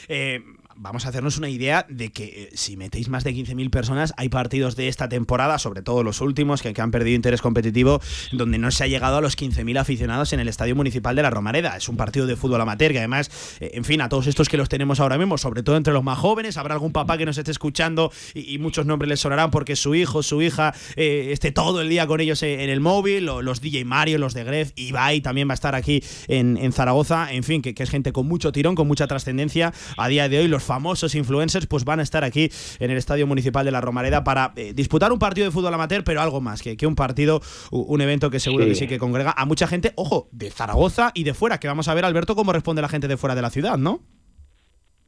[0.07, 0.40] Eh,
[0.77, 4.29] vamos a hacernos una idea de que eh, si metéis más de 15.000 personas, hay
[4.29, 8.01] partidos de esta temporada, sobre todo los últimos, que, han perdido interés competitivo,
[8.33, 11.31] donde no se ha llegado a los 15.000 aficionados en el Estadio Municipal de la
[11.31, 11.77] Romareda.
[11.77, 14.57] Es un partido de fútbol amateur que además, eh, en fin, a todos estos que
[14.57, 17.39] los tenemos ahora mismo, sobre todo entre los más jóvenes, habrá algún papá que nos
[17.39, 21.83] esté escuchando y, muchos nombres les sonarán porque su hijo, su hija, eh, esté todo
[21.83, 25.49] el día con ellos en el móvil, los DJ Mario, los de Gref, Ibai también
[25.49, 28.53] va a estar aquí en, en Zaragoza, en fin, que, que es gente con mucho
[28.53, 29.72] tirón, con mucha trascendencia.
[29.99, 33.27] A día de hoy los famosos influencers pues van a estar aquí en el Estadio
[33.27, 36.62] Municipal de la Romareda para eh, disputar un partido de fútbol amateur, pero algo más
[36.62, 37.41] que, que un partido,
[37.71, 38.71] un evento que seguro Sí.
[38.71, 41.89] que sí que congrega a mucha gente, ojo, de Zaragoza y de fuera, que vamos
[41.89, 44.01] a ver, Alberto, cómo responde la gente de fuera de la ciudad, ¿no?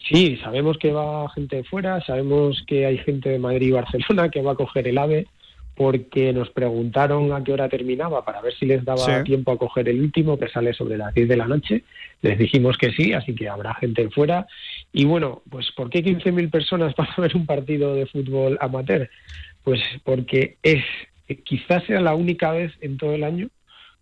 [0.08, 4.28] Sí, sabemos que va gente de fuera, sabemos que hay gente de Madrid y Barcelona
[4.30, 5.26] que va a coger el AVE
[5.74, 9.24] porque nos preguntaron a qué hora terminaba para ver si les daba Sí.
[9.24, 11.82] tiempo a coger el último que sale sobre las 10 de la noche.
[12.22, 14.46] Les dijimos que sí, así que habrá gente de fuera.
[14.92, 19.08] Y bueno, pues ¿por qué 15.000 personas para ver un partido de fútbol amateur?
[19.62, 20.84] Pues porque es
[21.44, 23.48] quizás sea la única vez en todo el año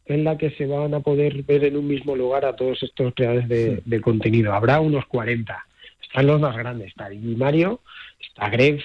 [0.06, 3.14] en la que se van a poder ver en un mismo lugar a todos estos
[3.14, 4.52] creadores de, de contenido.
[4.52, 5.66] Habrá unos 40.
[6.02, 6.88] Están los más grandes.
[6.88, 7.80] Está Mario,
[8.20, 8.84] está Gref,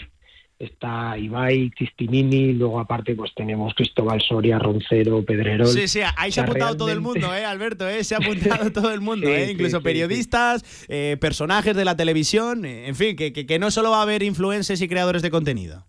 [0.59, 5.67] está Ibai, Cristinini, luego aparte pues tenemos Cristóbal Soria, Roncero, Pedrerol.
[5.67, 7.87] Sí, sí, ahí se ha apuntado todo el mundo, ¿eh, Alberto?
[7.87, 8.03] ¿eh?
[8.03, 9.45] Se ha apuntado todo el mundo, Sí, ¿eh?
[9.45, 13.57] sí, Incluso sí, periodistas, eh, personajes de la televisión, eh, en fin, que, que- que
[13.57, 15.85] no solo va a haber influencers y creadores de contenido.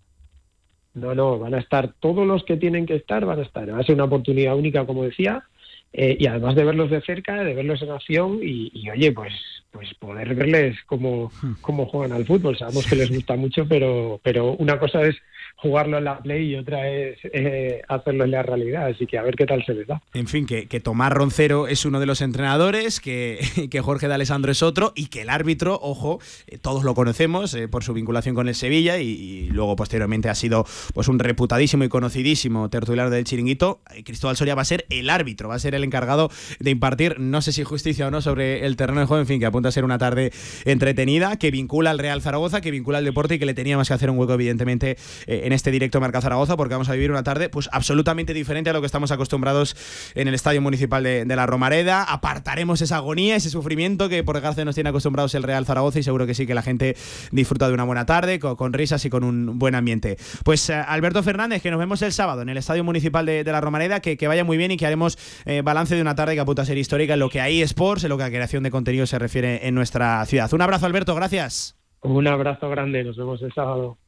[0.95, 3.73] No, no, van a estar todos los que tienen que estar, van a estar.
[3.73, 5.45] Va a ser una oportunidad única, como decía,
[5.93, 9.33] eh, y además de verlos de cerca, de verlos en acción y, y, oye, pues
[9.71, 12.59] pues poder verles cómo, cómo juegan al fútbol.
[12.59, 15.17] Sabemos que les gusta mucho, pero, pero una cosa es
[15.61, 18.87] jugarlo en la Play y otra es eh, hacerlo en la realidad.
[18.87, 20.03] Así que a ver qué tal se les da.
[20.15, 23.41] En fin, que, que Tomás Roncero es uno de los entrenadores, que,
[23.71, 27.55] que Jorge de Alessandro es otro y que el árbitro, ojo, eh, todos lo conocemos
[27.55, 31.85] eh, por su vinculación con el Sevilla y, luego posteriormente ha sido pues un reputadísimo
[31.85, 33.81] y conocidísimo tertuliano del chiringuito.
[33.95, 37.19] Eh, Cristóbal Soria va a ser el árbitro, va a ser el encargado de impartir,
[37.19, 39.69] no sé si justicia o no, sobre el terreno de juego, en fin, que apunta
[39.69, 40.33] a ser una tarde
[40.65, 43.95] entretenida, que vincula al Real Zaragoza, que vincula al deporte y que le teníamos que
[43.95, 44.97] hacer un hueco, evidentemente,
[45.27, 48.71] eh, en este directo Marca Zaragoza, porque vamos a vivir una tarde pues absolutamente diferente
[48.71, 49.77] a lo que estamos acostumbrados
[50.15, 52.05] en el Estadio Municipal de, la Romareda.
[52.05, 56.05] Apartaremos esa agonía, ese sufrimiento que por desgracia nos tiene acostumbrados el Real Zaragoza y
[56.05, 56.97] seguro que sí que la gente
[57.33, 60.19] disfruta de una buena tarde, con, risas y con un buen ambiente.
[60.45, 63.61] Pues eh, Alberto Fernández, que nos vemos el sábado en el Estadio Municipal de, la
[63.61, 66.63] Romareda, que, vaya muy bien y que haremos eh, balance de una tarde que apunta
[66.63, 69.05] a ser histórica en lo que a eSports, en lo que a creación de contenido
[69.07, 70.53] se refiere en nuestra ciudad.
[70.53, 71.77] Un abrazo, Alberto, gracias.
[72.03, 73.99] Un abrazo grande, nos vemos el sábado.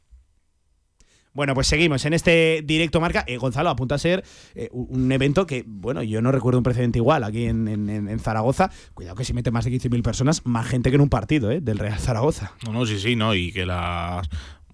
[1.35, 3.24] Bueno, pues seguimos en este directo marca.
[3.26, 4.22] Eh, Gonzalo, apunta a ser
[4.55, 8.70] eh, un evento que, bueno, yo no recuerdo un precedente igual aquí en, Zaragoza.
[8.95, 11.61] Cuidado que si mete más de 15.000 personas, más gente que en un partido ¿eh?
[11.61, 12.53] del Real Zaragoza.
[12.66, 13.35] No, no, sí, sí, no.
[13.35, 14.22] Y que la,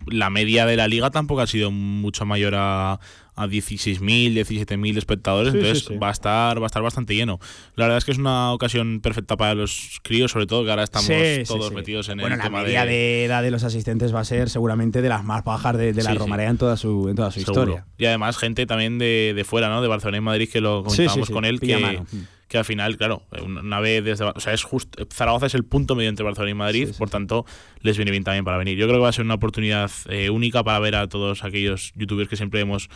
[0.07, 3.01] la media de la liga tampoco ha sido mucho mayor a,
[3.39, 5.53] a 16.000, 17.000 espectadores.
[5.53, 5.97] Sí, entonces sí.
[5.97, 7.39] va a estar va a estar bastante lleno.
[7.77, 10.83] La verdad es que es una ocasión perfecta para los críos, sobre todo que ahora
[10.85, 11.11] estamos
[11.47, 12.91] todos metidos en Bueno, el la tema media de.
[12.93, 13.25] de...
[13.25, 16.19] edad de los asistentes va a ser seguramente de las más bajas de, de la.
[16.19, 17.63] Romareda en toda su, en toda su Seguro.
[17.63, 17.87] historia.
[17.97, 19.81] Y además gente también de, de fuera, ¿no?
[19.81, 22.07] De Barcelona y Madrid, que lo comentábamos con él, pilla que, mano.
[22.49, 24.25] que al final, claro, una vez desde...
[24.25, 25.07] O sea, es justo...
[25.13, 27.47] Zaragoza es el punto medio entre Barcelona y Madrid, por tanto,
[27.83, 28.77] les viene bien también para venir.
[28.77, 31.93] Yo creo que va a ser una oportunidad eh, única para ver a todos aquellos
[31.95, 32.89] youtubers que siempre vemos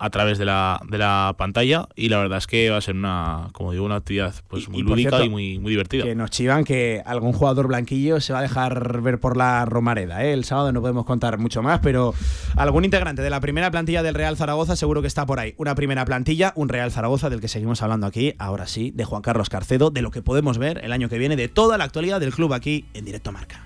[0.00, 2.96] a través de la, de la pantalla y la verdad es que va a ser
[2.96, 6.04] una, como digo, una actividad pues muy y lúdica cierto, y muy, muy divertida.
[6.04, 10.24] Que nos chivan que algún jugador blanquillo se va a dejar ver por la Romareda.
[10.24, 10.32] ¿eh?
[10.32, 12.14] El sábado no podemos contar mucho más, pero
[12.56, 15.54] algún integrante de la primera plantilla del Real Zaragoza seguro que está por ahí.
[15.58, 19.20] Una primera plantilla, un Real Zaragoza del que seguimos hablando aquí, ahora sí, de Juan
[19.20, 22.20] Carlos Carcedo, de lo que podemos ver el año que viene, de toda la actualidad
[22.20, 23.62] del club aquí en Directo Marca.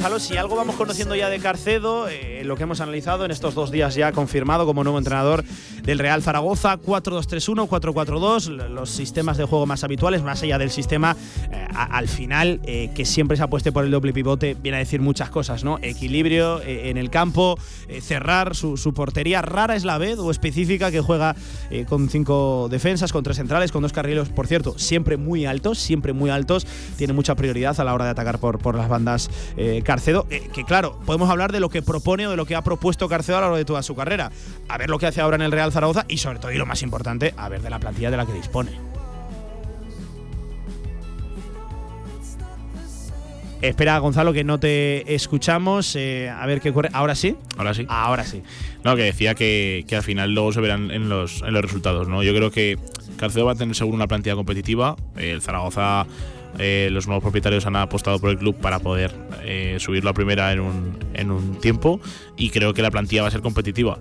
[0.00, 3.54] Gonzalo, si algo vamos conociendo ya de Carcedo, eh, lo que hemos analizado en estos
[3.54, 5.44] dos días ya confirmado como nuevo entrenador
[5.82, 10.70] del Real Zaragoza, 4-2-3-1, 4-4-2, l- los sistemas de juego más habituales, más allá del
[10.70, 11.18] sistema,
[11.52, 15.02] eh, al final, eh, que siempre se apueste por el doble pivote, viene a decir
[15.02, 15.78] muchas cosas, ¿no?
[15.82, 17.58] Equilibrio en el campo,
[18.00, 19.42] cerrar su, portería.
[19.42, 21.36] Rara es la vez o específica que juega
[21.88, 26.12] con cinco defensas, con tres centrales, con dos carriles, por cierto, siempre muy altos, siempre
[26.14, 26.66] muy altos.
[26.96, 30.24] Tiene mucha prioridad a la hora de atacar por, por las bandas eh, Carcedo.
[30.30, 33.08] eh, que claro, podemos hablar de lo que propone o de lo que ha propuesto
[33.08, 34.30] Carcedo a lo largo de toda su carrera.
[34.68, 36.64] A ver lo que hace ahora en el Real Zaragoza y sobre todo, y lo
[36.64, 38.70] más importante, a ver de la plantilla de la que dispone.
[43.62, 45.96] Espera, Gonzalo, que no te escuchamos.
[45.96, 46.88] eh, a ver qué ocurre.
[46.92, 47.36] ¿Ahora sí?
[47.58, 47.84] Ahora sí.
[47.88, 48.42] Ahora sí.
[48.84, 52.06] No, que decía que, que al final luego se verán en los, en los resultados,
[52.08, 52.22] ¿no?
[52.22, 52.78] Yo creo que
[53.18, 54.96] Carcedo va a tener seguro una plantilla competitiva.
[55.16, 56.06] El Zaragoza,
[56.60, 60.52] eh, los nuevos propietarios han apostado por el club para poder eh, subirlo a primera
[60.52, 62.00] en un, en un tiempo
[62.36, 63.98] y creo que la plantilla va a ser competitiva.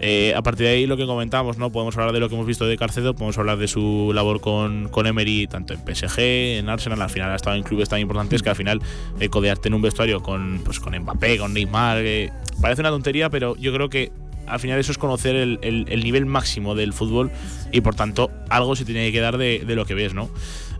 [0.00, 1.72] Eh, a partir de ahí lo que comentamos, ¿no?
[1.72, 4.88] Podemos hablar de lo que hemos visto de Carcedo, podemos hablar de su labor con,
[4.88, 6.20] con Emery, tanto en PSG,
[6.58, 8.80] en Arsenal, al final ha estado en clubes tan importantes que al final
[9.18, 12.30] eh, codearte en un vestuario con, pues, con Mbappé, con Neymar, eh,
[12.60, 14.12] parece una tontería, pero yo creo que
[14.50, 17.30] al final eso es conocer el, el- el nivel máximo del fútbol
[17.72, 20.28] y por tanto algo se tiene que quedar de, de lo que ves, ¿no?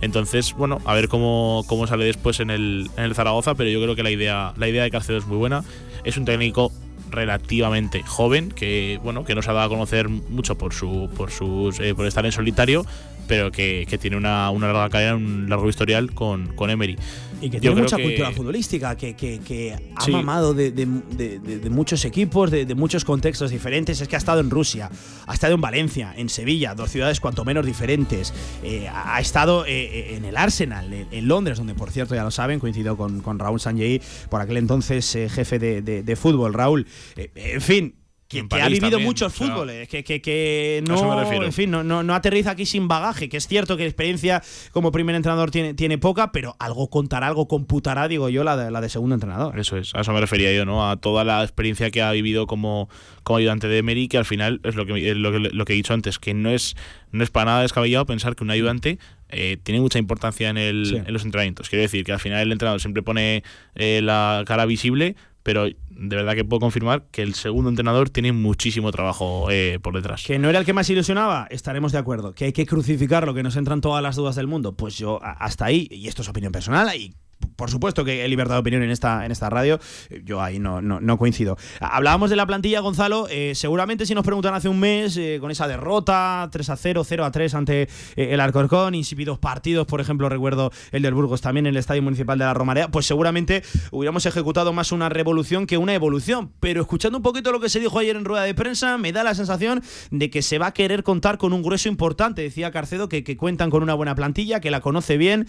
[0.00, 3.82] Entonces, bueno, a ver cómo, cómo sale después en el, en el Zaragoza, pero yo
[3.82, 5.64] creo que la idea, la idea de Carcedo es muy buena.
[6.04, 6.70] Es un técnico
[7.10, 11.30] relativamente joven que bueno que no se ha dado a conocer mucho por su por
[11.30, 12.84] sus eh, por estar en solitario
[13.28, 16.96] pero que, que tiene una, una larga carrera un largo historial con, con Emery
[17.40, 20.10] Y que tiene mucha que- cultura futbolística, que, que- que ha Sí.
[20.10, 24.00] mamado de, de- de- de- de muchos equipos, de, de muchos contextos diferentes.
[24.00, 24.90] Es que ha estado en Rusia,
[25.26, 28.32] ha estado en Valencia, en Sevilla, dos ciudades cuanto menos diferentes.
[28.64, 32.24] Eh, ha estado eh, eh, en el Arsenal, en, en Londres, donde por cierto ya
[32.24, 34.00] lo saben, coincidió con, con Raúl Sanjay,
[34.30, 36.54] por aquel entonces eh, jefe de, fútbol.
[36.54, 37.94] Raúl, en fin.
[38.28, 41.32] Que, que ha vivido también, mucho el o sea, fútbol, eh, que, que, que no,
[41.42, 44.92] en fin, no, no, no aterriza aquí sin bagaje, que es cierto que experiencia como
[44.92, 48.80] primer entrenador tiene, tiene poca, pero algo contará, algo computará, digo yo, la de, la
[48.82, 49.58] de segundo entrenador.
[49.58, 50.88] Eso es, a eso me refería yo, ¿no?
[50.90, 52.90] A toda la experiencia que ha vivido como,
[53.22, 55.72] como ayudante de Emery, que al final es lo que, es lo que, lo que
[55.72, 56.76] he dicho antes, que no es,
[57.12, 58.98] no es para nada descabellado pensar que un ayudante
[59.30, 60.96] eh, tiene mucha importancia en, el, Sí.
[60.96, 61.68] en los entrenamientos.
[61.68, 63.42] Quiero decir que al final el entrenador siempre pone
[63.74, 68.32] eh, la cara visible, pero de verdad que puedo confirmar que el segundo entrenador tiene
[68.32, 70.24] muchísimo trabajo eh, por detrás.
[70.26, 72.34] Que no era el que más ilusionaba, estaremos de acuerdo.
[72.34, 74.72] Que hay que crucificarlo, que nos entran todas las dudas del mundo.
[74.72, 77.14] Pues yo hasta ahí, y esto es opinión personal, y
[77.58, 79.80] por supuesto que hay libertad de opinión en esta, en esta radio,
[80.24, 81.56] yo ahí no, no, no coincido.
[81.80, 85.50] Hablábamos de la plantilla, Gonzalo, eh, seguramente si nos preguntan hace un mes, eh, con
[85.50, 90.00] esa derrota, 3 a 0, 0 a 3 ante eh, el Alcorcón, insípidos partidos, por
[90.00, 93.62] ejemplo, recuerdo el del Burgos también en el Estadio Municipal de la Romarea, pues seguramente
[93.90, 96.52] hubiéramos ejecutado más una revolución que una evolución.
[96.60, 99.24] Pero escuchando un poquito lo que se dijo ayer en rueda de prensa, me da
[99.24, 102.42] la sensación de que se va a querer contar con un grueso importante.
[102.42, 105.48] Decía Carcedo que, que cuentan con una buena plantilla, que la conoce bien.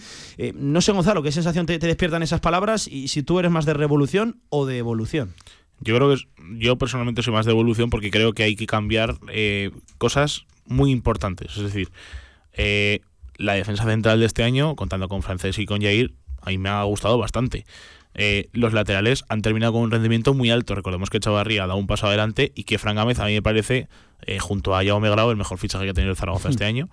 [0.54, 2.86] No sé, Gonzalo, ¿qué sensación te, te despiertan esas palabras?
[2.86, 5.34] Y si tú eres más de revolución o de evolución.
[5.80, 6.26] Yo creo que es-
[6.58, 10.90] yo personalmente soy más de evolución porque creo que hay que cambiar eh, cosas muy
[10.92, 11.56] importantes.
[11.56, 11.88] Es decir,
[12.52, 13.00] eh,
[13.36, 16.12] la defensa central de este año, contando con Francés y con Jair,
[16.42, 17.64] a mí me ha gustado bastante.
[18.14, 20.74] Eh, los laterales han terminado con un rendimiento muy alto.
[20.74, 23.42] Recordemos que Chavarría ha dado un paso adelante y que Fran Gámez a mí me
[23.42, 23.88] parece,
[24.26, 26.88] eh, junto a Jaume Grau, el mejor fichaje que ha tenido el Zaragoza este año.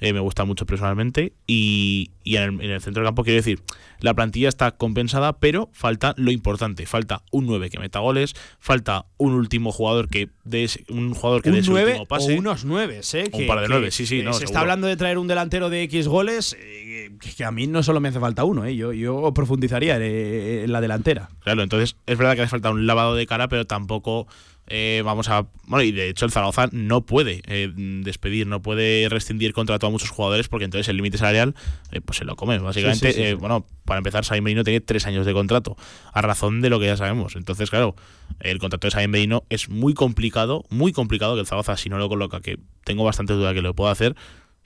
[0.00, 1.32] Eh, me gusta mucho personalmente.
[1.46, 3.60] Y, y en, el, en el centro del campo, quiero decir,
[4.00, 6.86] la plantilla está compensada, pero falta lo importante.
[6.86, 11.50] Falta un 9 que meta goles, falta un último jugador que dé un jugador que
[11.50, 13.30] dé Un ese 9 último o unos 9, ¿eh?
[13.32, 15.82] Un par de nueves, sí, sí, no, se está hablando de traer un delantero de
[15.82, 18.76] X goles, eh, que a mí no solo me hace falta uno, ¿eh?
[18.76, 21.28] yo, yo profundizaría en la delantera.
[21.40, 24.26] Claro, entonces es verdad que hace falta un lavado de cara, pero tampoco
[24.68, 25.46] eh, vamos a.
[25.66, 29.90] Bueno, y de hecho el Zaragoza no puede eh, despedir, no puede rescindir contrato a
[29.90, 31.54] muchos jugadores porque entonces el límite salarial
[31.90, 32.58] eh, pues se lo come.
[32.58, 35.76] Básicamente, Sí, sí, sí, eh, bueno, para empezar, Sain Merino tiene tres años de contrato,
[36.12, 37.36] a razón de lo que ya sabemos.
[37.36, 37.96] Entonces, claro,
[38.40, 41.98] el contrato de Sain Merino es muy complicado, muy complicado que el Zaragoza, si no
[41.98, 44.14] lo coloca, que tengo bastante duda que lo pueda hacer,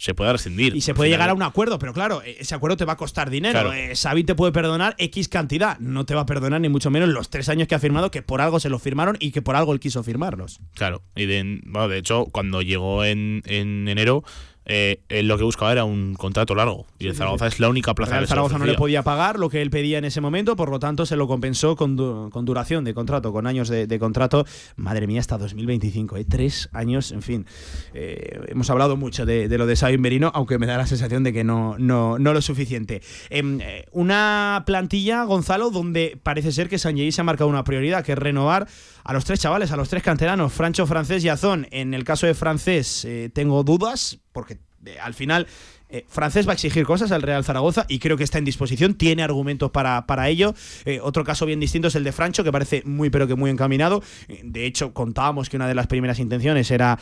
[0.02, 0.74] se pueda rescindir.
[0.74, 2.94] Y se puede final- llegar a un acuerdo, pero claro, eh, ese acuerdo te va
[2.94, 3.52] a costar dinero.
[3.60, 3.72] Claro.
[3.72, 7.08] Eh, Xavi te puede perdonar X cantidad, no te va a perdonar ni mucho menos
[7.10, 9.54] los tres años que ha firmado, que por algo se los firmaron y que por
[9.54, 10.58] algo él quiso firmarlos.
[10.74, 14.24] Claro, y de, bueno, de hecho, cuando llegó en, en enero,
[14.64, 16.86] eh, él lo que buscaba era un contrato largo.
[16.98, 19.48] Y el Zaragoza es la única plaza se le Zaragoza no le podía pagar lo
[19.48, 22.44] que él pedía en ese momento, por lo tanto se lo compensó con, du- con
[22.44, 24.44] duración de contrato, con años de, de contrato.
[24.76, 26.24] Madre mía, hasta 2025, ¿eh?
[26.28, 27.46] tres años, en fin.
[27.94, 31.24] Eh, hemos hablado mucho de, de lo de Xavi Merino, aunque me da la sensación
[31.24, 33.02] de que no, no, no lo suficiente.
[33.30, 38.04] Em, eh, una plantilla, Gonzalo, donde parece ser que Sanjei se ha marcado una prioridad,
[38.04, 38.66] que es renovar
[39.04, 41.66] a los tres chavales, a los tres canteranos, Francho, Francés y Azón.
[41.70, 45.46] En el caso de Francés eh, tengo dudas, porque eh, al final
[45.92, 48.94] eh, Francés va a exigir cosas al Real Zaragoza y creo que está en disposición,
[48.94, 50.54] tiene argumentos para, para ello.
[50.84, 53.50] Eh, otro caso bien distinto es el de Francho, que parece muy pero que muy
[53.50, 54.02] encaminado.
[54.28, 56.98] Eh, De hecho, contábamos que una de las primeras intenciones era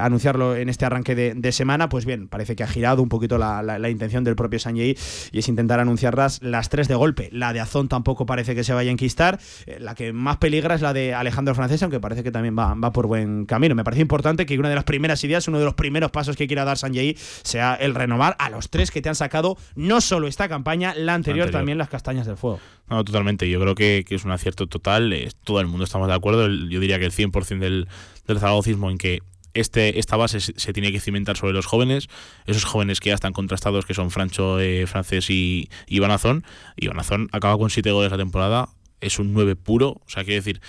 [0.00, 1.88] anunciarlo en este arranque de, semana.
[1.88, 4.96] Pues bien, parece que ha girado un poquito la, la- intención del propio Sanjei
[5.32, 7.30] y es intentar anunciarlas las tres de golpe.
[7.32, 9.40] La de Azón tampoco parece que se vaya a enquistar.
[9.78, 12.92] La que más peligra es la de Alejandro Francés, aunque parece que también va, va
[12.92, 13.74] por buen camino.
[13.74, 16.46] Me parece importante que una de las primeras ideas, uno de los primeros pasos que
[16.46, 20.26] quiera dar Sanjei sea el renovar a los tres que te han sacado no solo
[20.26, 21.50] esta campaña, la anterior, anterior.
[21.50, 22.60] también las castañas del fuego.
[22.88, 23.48] No, totalmente.
[23.48, 25.12] Yo creo que, que es un acierto total.
[25.12, 26.46] eh, todo el mundo estamos de acuerdo.
[26.46, 27.88] el- yo diría que el 100% del,
[28.26, 29.20] del zaragocismo en que
[29.54, 32.08] este, esta base se, tiene que cimentar sobre los jóvenes,
[32.46, 36.44] esos jóvenes que ya están contrastados, que son Francho, eh, Francés y, Iván Azón.
[36.76, 38.68] Iván Azón acaba con 7 goles la temporada,
[39.00, 39.88] es un 9 puro.
[39.88, 40.60] O sea, quiere decir,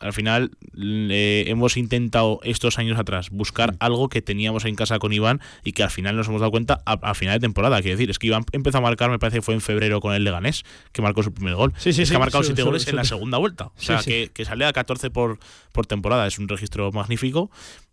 [0.00, 5.12] al final eh, hemos intentado estos años atrás buscar algo que teníamos en casa con
[5.12, 7.80] Iván y que al final nos hemos dado cuenta a, a final de temporada.
[7.82, 10.14] Quiero decir, es que Iván empezó a marcar, me parece que fue en febrero con
[10.14, 11.72] el Leganés, que marcó su primer gol.
[11.78, 13.66] Sí, sí, es sí, que ha marcado su- 7 su- goles en la segunda vuelta.
[13.66, 13.98] O sea.
[14.02, 15.38] Que, que sale a 14 por,
[15.72, 16.26] por temporada.
[16.26, 17.50] Es un registro magnífico.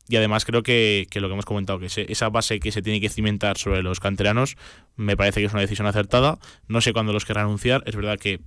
[0.07, 3.01] Y además creo que, que lo que hemos comentado, que esa base que se tiene
[3.01, 4.55] que cimentar sobre los canteranos,
[4.95, 6.37] me parece que es una decisión acertada.
[6.67, 7.81] No sé cuándo los querrá anunciar.
[7.87, 8.43] Es verdad que mm,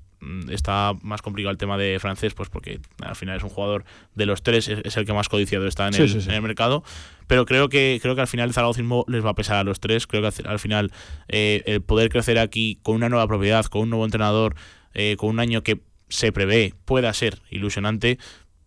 [0.50, 4.26] está más complicado el tema de francés, pues porque al final es un jugador de
[4.26, 6.28] los tres, es, es el que más codiciado está en, Sí, el, sí, sí.
[6.28, 6.82] en el mercado.
[7.26, 9.80] Pero creo que creo que al final el zaragocismo les va a pesar a los
[9.80, 10.06] tres.
[10.06, 10.92] Creo que al- al final
[11.28, 14.54] eh, el poder crecer aquí con una nueva propiedad, con un nuevo entrenador,
[14.94, 18.18] eh, con un año que se prevé pueda ser ilusionante,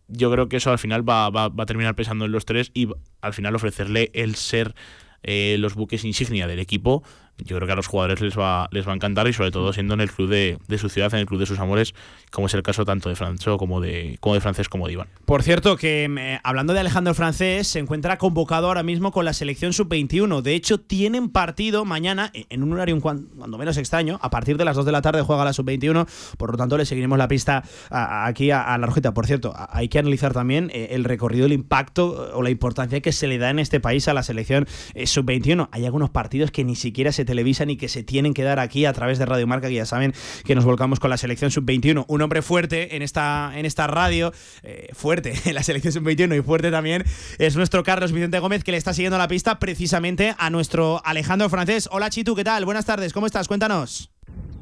[0.07, 2.69] yo creo que eso al final va, va- va a terminar pesando en los tres
[2.73, 2.87] y
[3.21, 4.75] al final ofrecerle el ser
[5.23, 7.03] eh, los buques insignia del equipo,
[7.43, 9.73] yo creo que a los jugadores les va, les va a encantar y sobre todo
[9.73, 11.93] siendo en el club de, de su ciudad, en el club de sus amores,
[12.31, 15.07] como es el caso tanto de Francho como de, como de Francés como de Iván.
[15.25, 19.33] Por cierto, que eh, hablando de Alejandro Francés, se encuentra convocado ahora mismo con la
[19.33, 20.41] selección sub-21.
[20.41, 24.19] De hecho, tienen partido mañana eh, en un horario cuando menos extraño.
[24.21, 26.07] A partir de las 2 de la tarde juega la sub-21.
[26.37, 29.13] Por lo tanto, le seguiremos la pista aquí a, a la Rojita.
[29.13, 33.01] Por cierto, hay que analizar también eh, el recorrido, el impacto eh, o la importancia
[33.01, 35.69] que se le da en este país a la selección eh, sub-21.
[35.71, 38.83] Hay algunos partidos que ni siquiera se televisan y que se tienen que dar aquí
[38.83, 40.13] a través de Radio Marca, que ya saben
[40.43, 42.03] que nos volcamos con la selección sub-21.
[42.09, 46.41] Un hombre fuerte en esta, en esta radio, eh, fuerte en la selección sub-21 y
[46.41, 47.05] fuerte también,
[47.37, 51.47] es nuestro Carlos Vicente Gómez, que le está siguiendo la pista precisamente a nuestro Alejandro
[51.47, 51.87] Francés.
[51.89, 52.65] Hola Chitu, ¿qué tal?
[52.65, 53.47] Buenas tardes, ¿cómo estás?
[53.47, 54.11] Cuéntanos.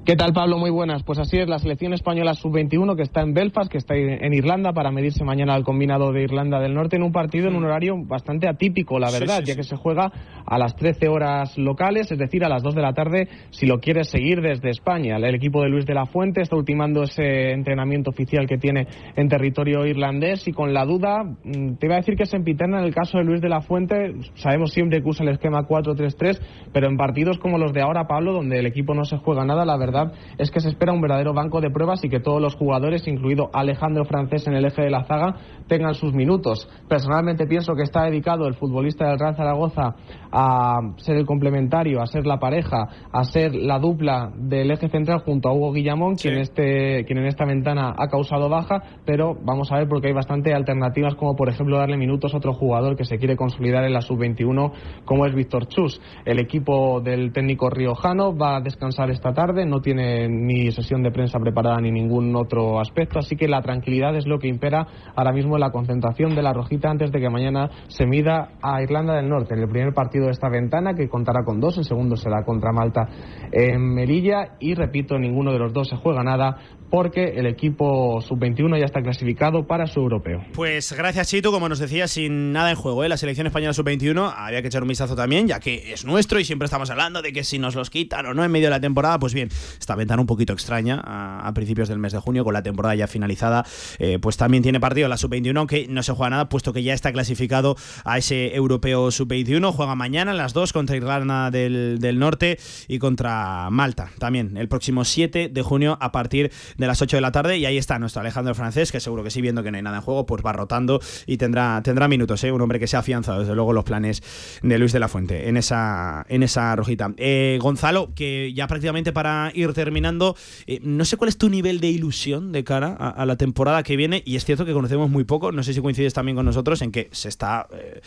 [0.10, 0.58] ¿Qué tal, Pablo?
[0.58, 1.04] Muy buenas.
[1.04, 4.74] Pues así es, la selección española sub-21 que está en Belfast, que está en Irlanda
[4.74, 7.94] para medirse mañana al combinado de Irlanda del Norte en un partido en un horario
[7.96, 9.58] bastante atípico, la verdad, sí, ya sí.
[9.58, 10.12] que se juega
[10.48, 13.78] a las 13 horas locales, es decir, a las 2 de la tarde si lo
[13.78, 15.18] quieres seguir desde España.
[15.18, 19.30] El equipo de Luis de la Fuente está ultimando ese entrenamiento oficial que tiene en
[19.30, 22.86] territorio irlandés y con la duda, mm, te iba a decir que es empiterna en
[22.86, 26.42] el caso de Luis de la Fuente, sabemos siempre que usa el esquema 4-3-3,
[26.74, 29.66] pero en partidos como los de ahora, Pablo, donde el equipo no se juega nada,
[29.66, 29.99] la verdad
[30.38, 33.50] es que se espera un verdadero banco de pruebas y que todos los jugadores, incluido
[33.54, 35.36] Alejandro Francés en el eje de la zaga,
[35.68, 36.68] tengan sus minutos.
[36.88, 39.96] Personalmente pienso que está dedicado el futbolista del Real Zaragoza
[40.32, 45.20] a ser el complementario, a ser la pareja, a ser la dupla del eje central
[45.20, 49.72] junto a Hugo Guillamón, quien, este, quien en esta ventana ha causado baja, pero vamos
[49.72, 53.06] a ver porque hay bastante alternativas, como por ejemplo darle minutos a otro jugador que
[53.06, 54.72] se quiere consolidar en la sub-21,
[55.06, 56.02] como es Víctor Chus.
[56.26, 61.12] El equipo del técnico riojano va a descansar esta tarde, no tiene ni sesión de
[61.12, 65.32] prensa preparada ni ningún otro aspecto, así que la tranquilidad es lo que impera ahora
[65.32, 69.16] mismo en la concentración de la Rojita antes de que mañana se mida a Irlanda
[69.16, 72.16] del Norte en el primer partido de esta ventana, que contará con dos, el segundo
[72.16, 73.08] será contra Malta
[73.52, 76.58] en Melilla y repito, ninguno de los dos se juega nada
[76.90, 80.42] porque el equipo sub-21 ya está clasificado para su europeo.
[80.54, 81.52] Pues gracias, Chitu.
[81.52, 83.10] Como nos decía, sin nada en juego, ¿eh?
[83.10, 86.46] la selección española sub-21 había que echar un vistazo también, ya que es nuestro y
[86.46, 88.80] siempre estamos hablando de que si nos los quitan o no en medio de la
[88.80, 89.50] temporada, pues bien,
[89.80, 93.08] esta ventana un poquito extraña a, principios del mes de junio, con la temporada ya
[93.08, 93.66] finalizada,
[93.98, 96.94] eh, pues también tiene partido la sub-21, aunque no se juega nada, puesto que ya
[96.94, 99.74] está clasificado a ese europeo sub-21.
[99.74, 104.68] Juega mañana a las 2 contra Irlanda del, del Norte y contra Malta también, el
[104.68, 107.58] próximo 7 de junio a partir de las 8 de la tarde.
[107.58, 109.98] Y ahí está nuestro Alejandro Francés, que seguro que sí, viendo que no hay nada
[109.98, 112.52] en juego, pues va rotando y tendrá, tendrá minutos, ¿eh?
[112.52, 114.22] un hombre que se ha afianzado, desde luego, los planes
[114.62, 117.14] de Luis de la Fuente en esa, en esa rojita.
[117.18, 120.36] Eh, Gonzalo, que ya prácticamente para terminando,
[120.68, 123.96] eh, no sé cuál es tu nivel de ilusión de cara a, la temporada que
[123.96, 126.82] viene, y es cierto que conocemos muy poco, no sé si coincides también con nosotros
[126.82, 128.02] en que se está eh,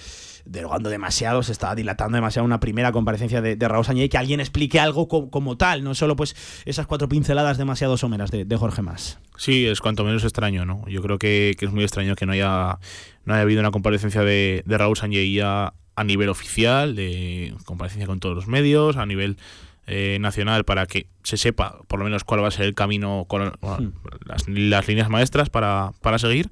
[0.45, 4.41] derogando demasiado, se está dilatando demasiado una primera comparecencia de, de Raúl Sañé que alguien
[4.41, 6.35] explique algo co- como tal, no solo pues
[6.65, 9.19] esas cuatro pinceladas demasiado someras de, Jorge Más.
[9.37, 10.87] Sí, es cuanto menos extraño, ¿no?
[10.87, 12.79] Yo creo que, es muy extraño que no haya,
[13.25, 18.21] no haya habido una comparecencia de, Raúl Sanjei a, a nivel oficial, de comparecencia con
[18.21, 19.37] todos los medios, a nivel
[19.87, 23.27] eh, nacional, para que se sepa por lo menos cuál va a ser el camino,
[23.29, 23.93] con bueno,
[24.25, 26.51] las, las líneas maestras para, para seguir.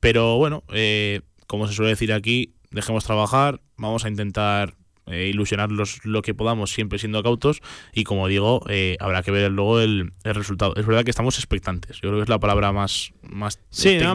[0.00, 4.74] Pero bueno, eh, como se suele decir aquí, dejemos trabajar, vamos a intentar
[5.06, 7.60] eh, ilusionarlos lo que podamos, siempre siendo cautos.
[7.92, 10.74] Y como digo, eh, habrá que ver luego el, el resultado.
[10.76, 11.96] Es verdad que estamos expectantes.
[11.96, 13.58] Yo creo que es la palabra más, más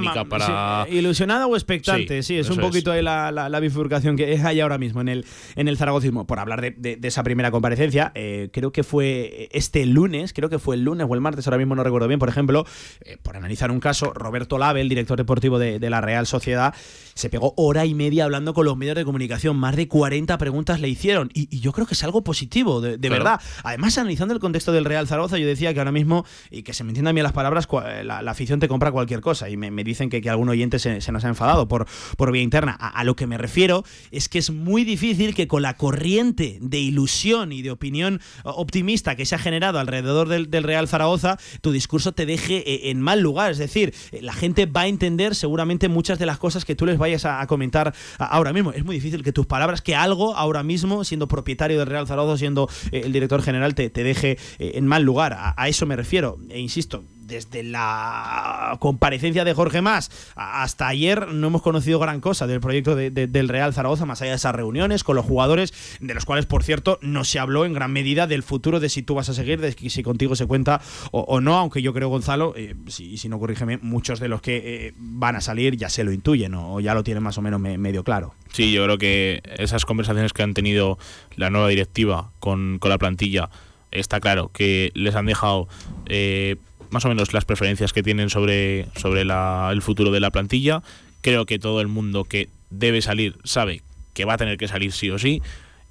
[0.09, 0.85] técnica para.
[0.89, 4.39] sí, ilusionada o expectante, sí, Sí, es un poquito ahí la, la- la bifurcación que
[4.43, 5.25] hay ahora mismo en el,
[5.55, 6.27] en el zaragocismo.
[6.27, 10.49] Por hablar de, de- de esa primera comparecencia, eh, creo que fue este lunes, creo
[10.49, 12.65] que fue el lunes o el martes, ahora mismo no recuerdo bien, por ejemplo,
[13.05, 16.73] eh, por analizar un caso, Roberto Lave, el director deportivo de, de la Real Sociedad,
[17.13, 20.79] se pegó hora y media hablando con los medios de comunicación, más de 40 preguntas
[20.81, 23.23] le hicieron, y, y yo creo que es algo positivo, de, de Claro.
[23.23, 23.41] verdad.
[23.63, 26.83] Además, analizando el contexto del Real Zaragoza, yo decía que ahora mismo, y que se
[26.83, 29.49] me entiendan bien las palabras, cua- la, la afición te compra cualquier cosa.
[29.49, 32.31] Y me, me dicen que, que algún oyente se, se nos ha enfadado por, por
[32.31, 32.75] vía interna.
[32.79, 36.57] A, a lo que me refiero es que es muy difícil que con la corriente
[36.61, 41.37] de ilusión y de opinión optimista que se ha generado alrededor del, del Real Zaragoza,
[41.61, 43.51] tu discurso te deje eh, en mal lugar.
[43.51, 46.85] Es decir, eh, la gente va a entender seguramente muchas de las cosas que tú
[46.85, 48.71] les vayas a, a comentar ahora mismo.
[48.71, 50.70] Es muy difícil que tus palabras, que algo ahora mismo,
[51.03, 54.87] siendo propietario del Real Zaragoza, siendo eh, el director general, te, te deje eh, en
[54.87, 55.37] mal lugar.
[55.55, 56.37] A eso me refiero.
[56.49, 62.45] E insisto, desde la comparecencia de Jorge Más hasta ayer no hemos conocido gran cosa
[62.45, 65.73] del proyecto de- de- del Real Zaragoza, más allá de esas reuniones con los jugadores,
[66.01, 69.01] de los cuales, por cierto, no se habló en gran medida del futuro, de si
[69.01, 72.53] tú vas a seguir, de si contigo se cuenta o, no, aunque yo creo, Gonzalo,
[72.57, 76.11] eh, si, no corrígeme, muchos de los que eh, van a salir ya se lo
[76.11, 78.35] intuyen o, ya lo tienen más o menos me- medio claro.
[78.51, 80.97] Sí, yo creo que esas conversaciones que han tenido
[81.37, 83.49] la nueva directiva con, con la plantilla,
[83.91, 85.67] está claro que les han dejado
[86.07, 86.55] eh,
[86.91, 90.83] más o menos las preferencias que tienen sobre, sobre la- el futuro de la plantilla.
[91.21, 93.81] Creo que todo el mundo que debe salir sabe
[94.13, 95.41] que va a tener que salir sí o sí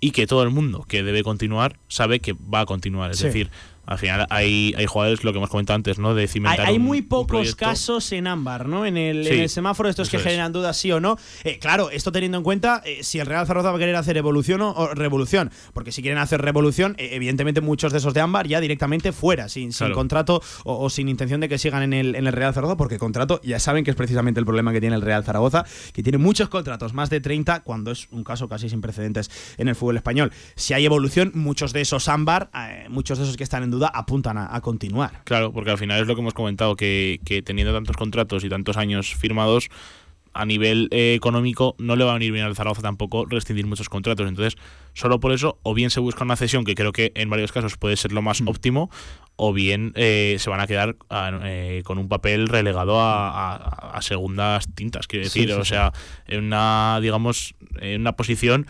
[0.01, 3.11] y que todo el mundo que debe continuar sabe que va a continuar.
[3.11, 3.25] Es Sí.
[3.27, 3.51] decir,
[3.87, 6.15] al final hay, hay jugadores, lo que hemos comentado antes, ¿no?
[6.15, 8.87] De cimentar hay un- muy pocos casos en ámbar, ¿no?
[8.87, 10.23] En el, Sí, en el semáforo, estos que es.
[10.23, 11.17] generan dudas sí o no.
[11.45, 14.17] Eh, claro, esto teniendo en cuenta eh, si el Real Zaragoza va a querer hacer
[14.17, 15.51] evolución o, o revolución.
[15.73, 19.49] Porque si quieren hacer revolución, eh, evidentemente muchos de esos de ámbar ya directamente fuera,
[19.49, 22.77] sin, contrato o, o sin intención de que sigan en el, en el Real Zaragoza,
[22.77, 26.03] porque contrato ya saben que es precisamente el problema que tiene el Real Zaragoza, que
[26.03, 29.75] tiene muchos contratos, más de 30, cuando es un caso casi sin precedentes en el
[29.75, 30.33] fútbol español.
[30.55, 32.51] Si hay evolución, muchos de esos ámbar,
[32.89, 35.23] muchos de esos que están en duda, apuntan a, a continuar.
[35.25, 38.49] Claro, porque al final es lo que hemos comentado, que, que teniendo tantos contratos y
[38.49, 39.69] tantos años firmados,
[40.33, 43.89] a nivel eh, económico no le va a venir bien al Zaragoza tampoco rescindir muchos
[43.89, 44.29] contratos.
[44.29, 44.57] Entonces,
[44.95, 47.77] solo por eso, o bien se busca una cesión, que creo que en varios casos
[47.77, 48.91] puede ser lo más óptimo,
[49.35, 53.91] o bien eh, se van a quedar ah, eh, con un papel relegado a, a-
[53.97, 55.49] a segundas tintas, quiero decir.
[55.49, 55.71] sí, o sí.
[55.71, 55.93] sea,
[56.29, 58.67] en una, digamos, en una posición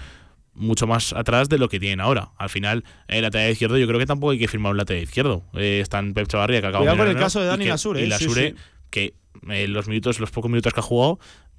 [0.54, 2.30] mucho más atrás de lo que tienen ahora.
[2.36, 5.44] Al final, el lateral izquierdo, yo creo que tampoco hay que firmar un lateral izquierdo.
[5.54, 8.06] Eh, están Pep Chavarría, que acaba de con el caso de Dani Lasure, Y eh,
[8.06, 8.56] sí, Lasure, sí.
[8.90, 9.14] que
[9.48, 11.18] eh, los minutos, los pocos minutos que ha jugado,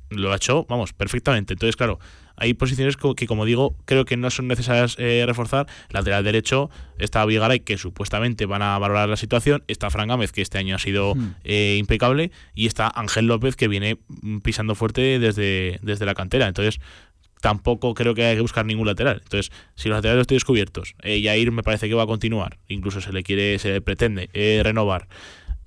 [0.09, 1.53] lo ha hecho, vamos, perfectamente.
[1.53, 1.97] Entonces, claro,
[2.35, 5.67] hay posiciones que, como digo, creo que no son necesarias eh, reforzar.
[5.89, 6.69] Lateral derecho
[6.99, 9.63] está Vigaray, que supuestamente van a valorar la situación.
[9.67, 11.35] Está Fran Gámez, que este año ha sido Hmm.
[11.45, 12.31] eh, impecable.
[12.53, 16.47] Y está Ángel López, que viene mm, pisando fuerte desde, desde la cantera.
[16.47, 16.81] Entonces,
[17.41, 19.19] tampoco creo que haya que buscar ningún lateral.
[19.23, 23.01] Entonces, si los laterales están descubiertos, eh, Yair me parece que va a continuar, incluso
[23.01, 25.07] se le quiere, se le pretende eh, renovar.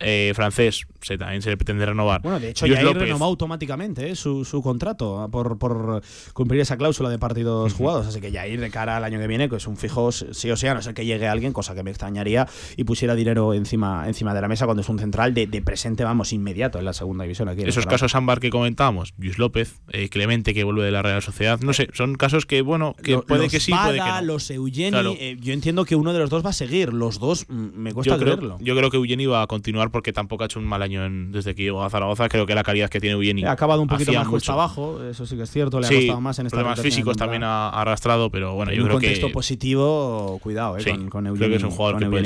[0.01, 2.21] Eh, francés, se, también se le pretende renovar.
[2.21, 6.61] Bueno, de hecho, Lluís ya renovó automáticamente eh, su, su contrato ah, por, por cumplir
[6.61, 8.07] esa cláusula de partidos jugados.
[8.07, 10.57] Así que Jair, de cara al año que viene, que es un fijo sí o
[10.57, 14.05] sí, a no ser que llegue alguien, cosa que me extrañaría, y pusiera dinero encima,
[14.09, 16.93] encima de la mesa cuando es un central de, de presente, vamos, inmediato en la
[16.93, 17.49] segunda división.
[17.49, 21.23] Aquí Esos casos ámbar que comentábamos, Luis López, eh, Clemente que vuelve de la Real
[21.23, 24.23] Sociedad, no sé, son casos que, bueno, que puede los que sí, puede que no.
[24.23, 25.15] los Eugeni, Claro.
[25.19, 26.93] eh, yo entiendo que uno de los dos va a seguir.
[26.93, 28.59] Los dos mm, me cuesta yo creo, creerlo.
[28.61, 31.33] yo creo que Eugeni va a continuar porque tampoco ha hecho un mal año en-
[31.33, 32.29] desde que llegó a Zaragoza.
[32.29, 34.53] Creo que la calidad que tiene Eugeni Ha acabado un poquito más mucho.
[34.53, 37.17] abajo, eso sí que es cierto, le ha Sí, costado más en esta problemas físicos
[37.17, 40.81] también ha ha arrastrado, pero bueno, en yo un creo contexto que positivo, cuidado, eh,
[40.83, 42.25] Sí, con, con creo que es un jugador que puede.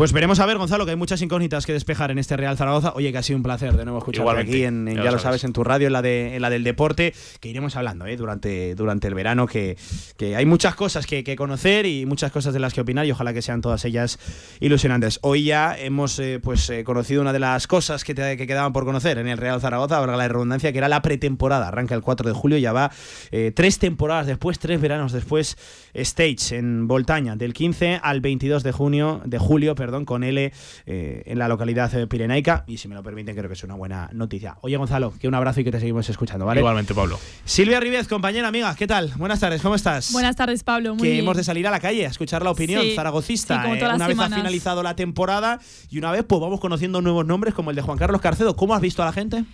[0.00, 2.94] Pues veremos a ver, Gonzalo, que hay muchas incógnitas que despejar en este Real Zaragoza.
[2.94, 5.10] Oye, que ha sido un placer de nuevo escucharte Igualmente, aquí, en, en- ya ya,
[5.10, 5.44] lo sabes, sabes.
[5.44, 8.74] en tu radio, en la, de, en la del deporte, que iremos hablando eh, durante,
[8.74, 9.76] durante el verano, que,
[10.16, 13.10] que hay muchas cosas que, que conocer y muchas cosas de las que opinar y
[13.10, 14.18] ojalá que sean todas ellas
[14.60, 15.18] ilusionantes.
[15.20, 18.72] Hoy ya hemos eh, pues eh, conocido una de las cosas que, te- que quedaban
[18.72, 21.68] por conocer en el Real Zaragoza, valga la redundancia, que era la pretemporada.
[21.68, 22.90] Arranca el 4 de julio, ya va
[23.32, 25.58] eh, tres temporadas después, tres veranos después,
[25.92, 30.52] Stage en Voltaña, del 15 al 22 de junio, de julio, perdón, con L
[30.86, 32.64] eh, en la localidad eh, pirenaica.
[32.66, 34.56] Y si me lo permiten, creo que es una buena noticia.
[34.62, 36.60] Oye, Gonzalo, que un abrazo y que te seguimos escuchando, ¿vale?
[36.60, 37.18] Igualmente, Pablo.
[37.44, 39.12] Silvia Ribez, compañera amiga, ¿qué tal?
[39.16, 40.12] Buenas tardes, ¿cómo estás?
[40.12, 40.94] Buenas tardes, Pablo.
[40.94, 41.24] Muy que bien.
[41.24, 43.56] hemos de salir a la calle a escuchar la opinión Sí, zaragocista.
[43.56, 45.58] sí, como eh, una las vez ha finalizado la temporada
[45.90, 48.56] y una vez pues vamos conociendo nuevos nombres como el de Juan Carlos Carcedo.
[48.56, 49.44] ¿Cómo has visto a la gente?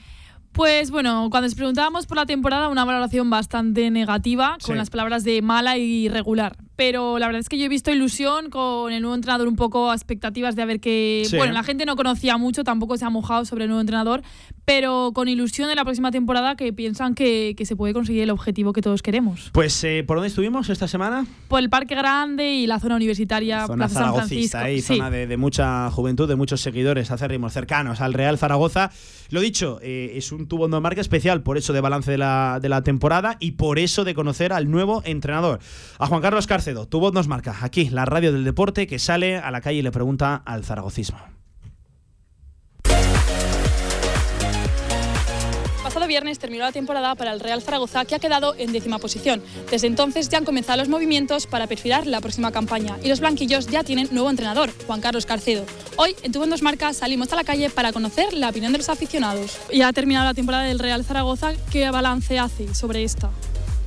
[0.53, 4.79] Pues bueno, cuando os preguntábamos por la temporada, una valoración bastante negativa, con Sí.
[4.79, 6.57] las palabras de mala y regular.
[6.77, 9.93] Pero la verdad es que yo he visto ilusión con el nuevo entrenador, un poco
[9.93, 11.25] expectativas de a ver que.
[11.29, 11.37] Sí.
[11.37, 14.23] Bueno, la gente no conocía mucho, tampoco se ha mojado sobre el nuevo entrenador,
[14.65, 18.31] pero con ilusión de la próxima temporada que piensan que, que se puede conseguir el
[18.31, 19.51] objetivo que todos queremos.
[19.53, 21.27] Pues, eh, ¿por dónde estuvimos esta semana?
[21.49, 24.53] Por el Parque Grande y la zona universitaria, Zona Plaza San Francisco.
[24.59, 24.97] zaragocista, ahí, Sí.
[24.97, 28.91] zona de, de mucha juventud, de muchos seguidores acérrimos cercanos al Real Zaragoza.
[29.31, 32.59] Lo dicho, eh, es un tubo de marca especial por eso de balance de la,
[32.61, 35.61] de la temporada y por eso de conocer al nuevo entrenador,
[35.99, 39.53] a Juan Carlos Tu voz nos marca aquí, la radio del deporte que sale a
[39.53, 41.19] la calle y le pregunta al zaragocismo.
[45.85, 49.41] Pasado viernes terminó la temporada para el Real Zaragoza, que ha quedado en décima posición.
[49.71, 53.69] Desde entonces ya han comenzado los movimientos para perfilar la próxima campaña y los blanquillos
[53.69, 55.65] ya tienen nuevo entrenador, Juan Carlos Carcedo.
[55.97, 58.89] Hoy, en Tu Dos Marcas, salimos a la calle para conocer la opinión de los
[58.89, 59.57] aficionados.
[59.73, 63.31] Ya ha terminado la temporada del Real Zaragoza, ¿qué balance hace sobre esta?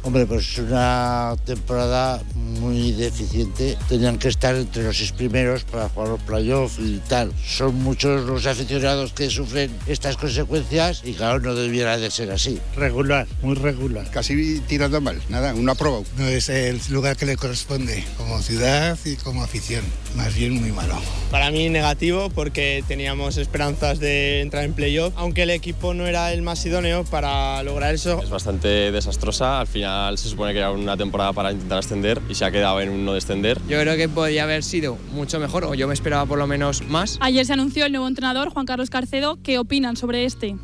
[0.01, 5.89] Hombre, pues es una temporada muy deficiente, tenían que estar entre los seis primeros para
[5.89, 7.33] jugar los playoffs y tal.
[7.45, 12.59] Son muchos los aficionados que sufren estas consecuencias y claro, no debiera de ser así.
[12.77, 14.09] Regular, muy regular.
[14.09, 16.05] Casi tirando mal, nada, un aprobado.
[16.17, 19.83] No es el lugar que le corresponde como ciudad y como afición,
[20.15, 20.95] más bien muy malo.
[21.29, 26.31] Para mí negativo porque teníamos esperanzas de entrar en playoff, aunque el equipo no era
[26.31, 28.23] el más idóneo para lograr eso.
[28.23, 32.35] Es bastante desastrosa, al final se supone que era una temporada para intentar ascender y
[32.35, 33.59] se ha quedado en un no descender.
[33.67, 36.83] Yo creo que podría haber sido mucho mejor, o yo me esperaba por lo menos
[36.87, 37.17] más.
[37.21, 39.37] Ayer se anunció el nuevo entrenador, Juan Carlos Carcedo.
[39.43, 40.55] ¿Qué opinan sobre este?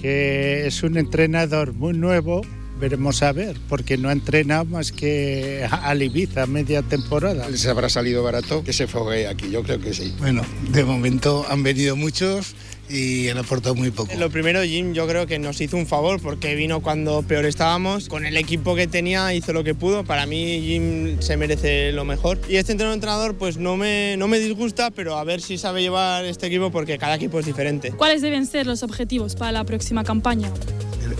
[0.00, 2.42] Que es un entrenador muy nuevo,
[2.80, 7.48] veremos a ver, porque no ha entrenado más que al Ibiza media temporada.
[7.48, 10.14] Les habrá salido barato que se foguee aquí, yo creo que sí.
[10.18, 12.54] Bueno, de momento han venido muchos
[12.90, 14.12] y han aportado muy poco.
[14.18, 18.08] Lo primero, Jim, yo creo que nos hizo un favor porque vino cuando peor estábamos.
[18.08, 20.04] Con el equipo que tenía hizo lo que pudo.
[20.04, 22.38] Para mí, Jim se merece lo mejor.
[22.48, 26.24] Y este entrenador, pues no me, no me disgusta, pero a ver si sabe llevar
[26.24, 27.92] este equipo porque cada equipo es diferente.
[27.92, 30.50] ¿Cuáles deben ser los objetivos para la próxima campaña?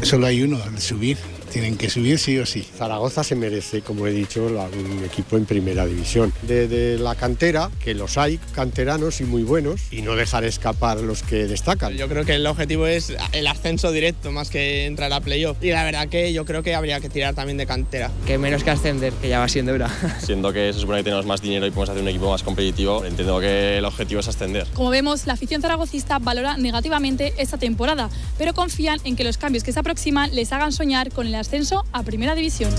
[0.02, 1.18] Solo hay uno, el subir.
[1.52, 2.64] Tienen que subir sí o sí.
[2.78, 6.32] Zaragoza se merece, como he dicho, la- un equipo en primera división.
[6.42, 10.98] De, de la cantera, que los hay canteranos y muy buenos, y no dejar escapar
[11.00, 11.94] los que destacan.
[11.94, 15.58] Yo creo que el objetivo es el ascenso directo más que entrar a playoff.
[15.62, 18.10] Y la verdad que yo creo que habría que tirar también de cantera.
[18.26, 19.90] Que menos que ascender, que ya va siendo hora.
[20.20, 23.04] Siendo que se supone que tenemos más dinero y podemos hacer un equipo más competitivo,
[23.04, 24.66] entiendo que el objetivo es ascender.
[24.74, 28.08] Como vemos, la afición zaragocista valora negativamente esta temporada,
[28.38, 31.84] pero confían en que los cambios que se aproximan les hagan soñar con el ascenso
[31.92, 32.70] a Primera División.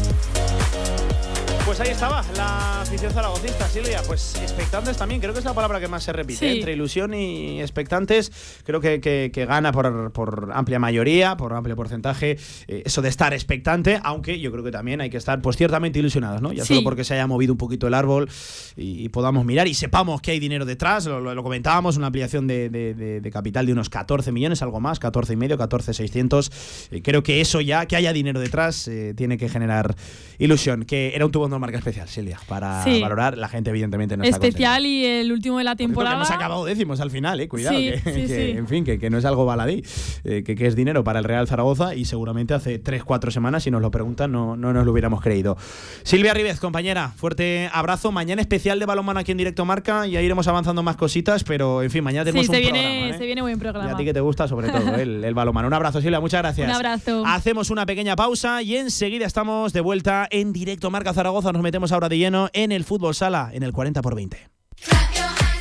[1.71, 4.01] Pues ahí estaba la afición zaragocista, Silvia.
[4.05, 6.39] Pues expectantes también, creo que es la palabra que más se repite.
[6.39, 6.45] Sí.
[6.45, 6.53] ¿eh?
[6.57, 8.29] Entre ilusión y expectantes,
[8.65, 12.37] creo que, que- que gana por, por amplia mayoría, por amplio porcentaje,
[12.67, 15.97] eh, eso de estar expectante, aunque yo creo que también hay que estar, pues ciertamente
[15.99, 16.51] ilusionados, ¿no?
[16.51, 16.73] Ya Sí.
[16.73, 18.27] solo porque se haya movido un poquito el árbol
[18.75, 22.07] y, y podamos mirar y sepamos que hay dinero detrás, lo, lo- lo comentábamos, una
[22.07, 25.57] ampliación de, de- de- de capital de unos 14 millones, algo más, 14 y medio,
[25.57, 26.51] 14 600.
[26.91, 29.95] Eh, creo que eso ya, que haya dinero detrás, eh, tiene que generar
[30.37, 30.83] ilusión.
[30.83, 32.99] Que era un tubo de marca especial, Silvia, para Sí.
[33.01, 33.37] valorar.
[33.37, 36.15] La gente, evidentemente, no está Especial y el último de la temporada.
[36.17, 37.47] Porque hemos acabado décimos al final, eh.
[37.47, 39.83] Cuidado, Sí, que, sí, que, en fin, que, que no es algo baladí,
[40.25, 43.71] eh, que, que es dinero para el Real Zaragoza y seguramente hace 3-4 semanas, si
[43.71, 45.55] nos lo preguntan, no, no nos lo hubiéramos creído.
[46.03, 48.11] Silvia Ribez, compañera, fuerte abrazo.
[48.11, 51.91] Mañana especial de balonmano aquí en Directo Marca, ya iremos avanzando más cositas, pero en
[51.91, 52.87] fin, mañana tenemos un se programa.
[52.87, 53.15] ¿eh?
[53.17, 53.91] se viene buen Y programa.
[53.91, 55.67] a ti que te gusta sobre todo el, el balonmano.
[55.67, 56.67] Un abrazo, Silvia, muchas gracias.
[56.67, 57.23] Un abrazo.
[57.25, 61.50] Hacemos una pequeña pausa y enseguida estamos de vuelta en directo Marca Zaragoza.
[61.51, 64.49] Nos metemos ahora de lleno en el fútbol sala, en el 40 por 20.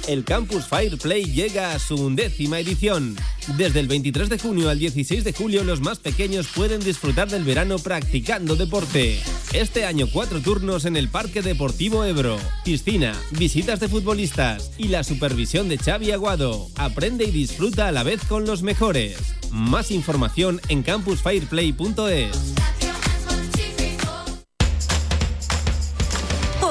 [0.08, 3.16] El Campus Fireplay llega a su undécima edición.
[3.56, 7.44] Desde el 23 de junio al 16 de julio, los más pequeños pueden disfrutar del
[7.44, 9.20] verano practicando deporte.
[9.52, 15.04] Este año, cuatro turnos en el Parque Deportivo Ebro, piscina, visitas de futbolistas y la
[15.04, 16.66] supervisión de Xavi Aguado.
[16.76, 19.16] Aprende y disfruta a la vez con los mejores.
[19.52, 22.89] Más información en campusfireplay.es.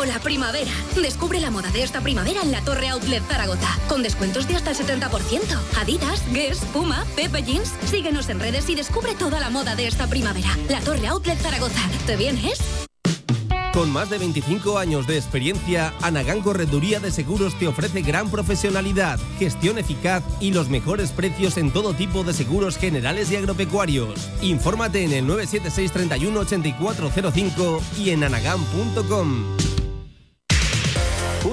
[0.02, 0.72] Hola primavera.
[0.96, 4.72] Descubre la moda de esta primavera en la Torre Outlet Zaragoza, con descuentos de hasta
[4.72, 5.10] el 70%.
[5.78, 7.74] Adidas, Guess, Puma, Pepe Jeans.
[7.84, 10.48] Síguenos en redes y descubre toda la moda de esta primavera.
[10.70, 11.82] La Torre Outlet Zaragoza.
[12.06, 12.62] ¿Te vienes?
[13.74, 19.20] Con más de 25 años de experiencia, Anagán Correduría de Seguros te ofrece gran profesionalidad,
[19.38, 24.30] gestión eficaz y los mejores precios en todo tipo de seguros generales y agropecuarios.
[24.42, 29.58] Infórmate en el 976 31 8405 y en anagán.com.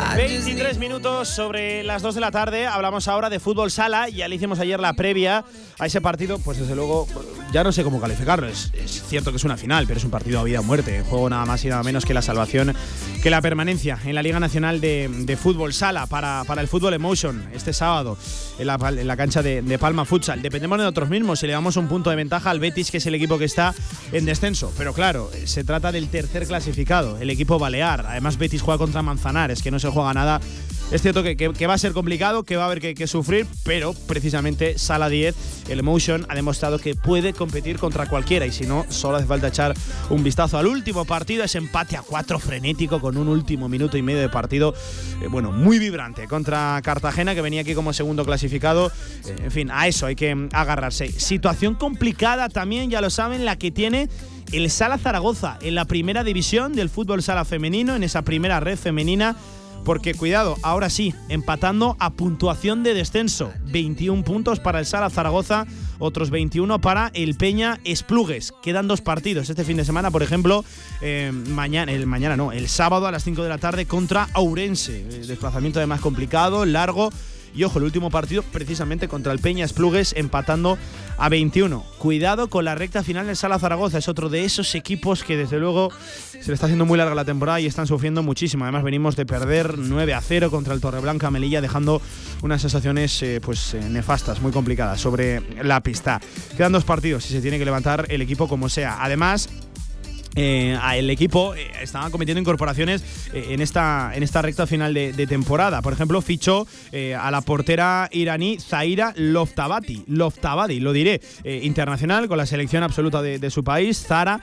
[0.00, 2.66] I just 23 minutos sobre las 2 de la tarde.
[2.66, 4.08] Hablamos ahora de fútbol sala.
[4.08, 5.44] Ya le hicimos ayer la previa
[5.78, 6.38] a ese partido.
[6.38, 7.06] Pues desde luego,
[7.52, 8.46] ya no sé cómo calificarlo.
[8.46, 8.70] Es,
[9.08, 10.96] cierto que es una final, pero es un partido a vida o muerte.
[10.96, 12.74] En juego nada más y nada menos que la salvación,
[13.22, 17.48] que la permanencia en la Liga Nacional de, Fútbol Sala para, para el Fútbol Emotion
[17.54, 18.18] este sábado
[18.58, 20.42] en la, en la cancha de, Palma Futsal.
[20.42, 21.40] Dependemos de nosotros mismos.
[21.40, 23.74] Si le damos un punto de ventaja al Betis, que es el equipo que está
[24.12, 24.72] en descenso.
[24.76, 28.04] Pero claro, se trata del tercer clasificado, el equipo Balear.
[28.06, 30.40] Además, Betis juega contra Manzanares, que no se juega nada.
[30.90, 33.46] Es cierto que, que- va a ser complicado, que va a haber que, que sufrir,
[33.64, 38.44] pero precisamente Sala 10, el Emotion, ha demostrado que puede competir contra cualquiera.
[38.44, 39.72] Y si no, solo hace falta echar
[40.08, 44.02] un vistazo al último partido, ese empate a cuatro frenético con un último minuto y
[44.02, 44.74] medio de partido,
[45.22, 48.90] eh, bueno, muy vibrante contra Cartagena, que venía aquí como segundo clasificado.
[49.26, 51.12] Eh, en fin, a eso hay que mm, agarrarse.
[51.12, 54.08] Situación complicada también, ya lo saben, la que tiene
[54.50, 58.76] el Sala Zaragoza en la primera división del fútbol sala femenino, en esa primera red
[58.76, 59.36] femenina.
[59.84, 63.52] Porque cuidado, ahora sí, empatando a puntuación de descenso.
[63.66, 65.66] 21 puntos para el Sala Zaragoza,
[65.98, 68.52] otros 21 para el Peña Esplugues.
[68.62, 70.64] Quedan dos partidos este fin de semana, por ejemplo,
[71.00, 75.00] eh, mañana, el mañana no, el sábado a las 5 de la tarde contra Ourense.
[75.00, 77.10] Eh, Desplazamiento además complicado, largo.
[77.54, 80.78] Y ojo, el último partido precisamente contra el Peña Esplugues empatando
[81.18, 81.84] a 21.
[81.98, 83.98] Cuidado con la recta final del Sala Zaragoza.
[83.98, 85.90] Es otro de esos equipos que desde luego
[86.40, 88.64] se le está haciendo muy larga la temporada y están sufriendo muchísimo.
[88.64, 92.00] Además venimos de perder 9 a 0 contra el Torreblanca Melilla dejando
[92.42, 96.20] unas sensaciones eh, pues eh, nefastas, muy complicadas sobre la pista.
[96.56, 99.02] Quedan dos partidos y se tiene que levantar el equipo como sea.
[99.02, 99.48] Además,
[100.36, 103.02] eh, el equipo eh, estaba cometiendo incorporaciones
[103.32, 105.82] eh, en, esta, en esta recta final de, temporada.
[105.82, 110.04] Por ejemplo, fichó eh, a la portera iraní Zaira Loftabati.
[110.06, 114.04] Loftabadi, lo diré, eh, internacional con la selección absoluta de, su país.
[114.06, 114.40] Zara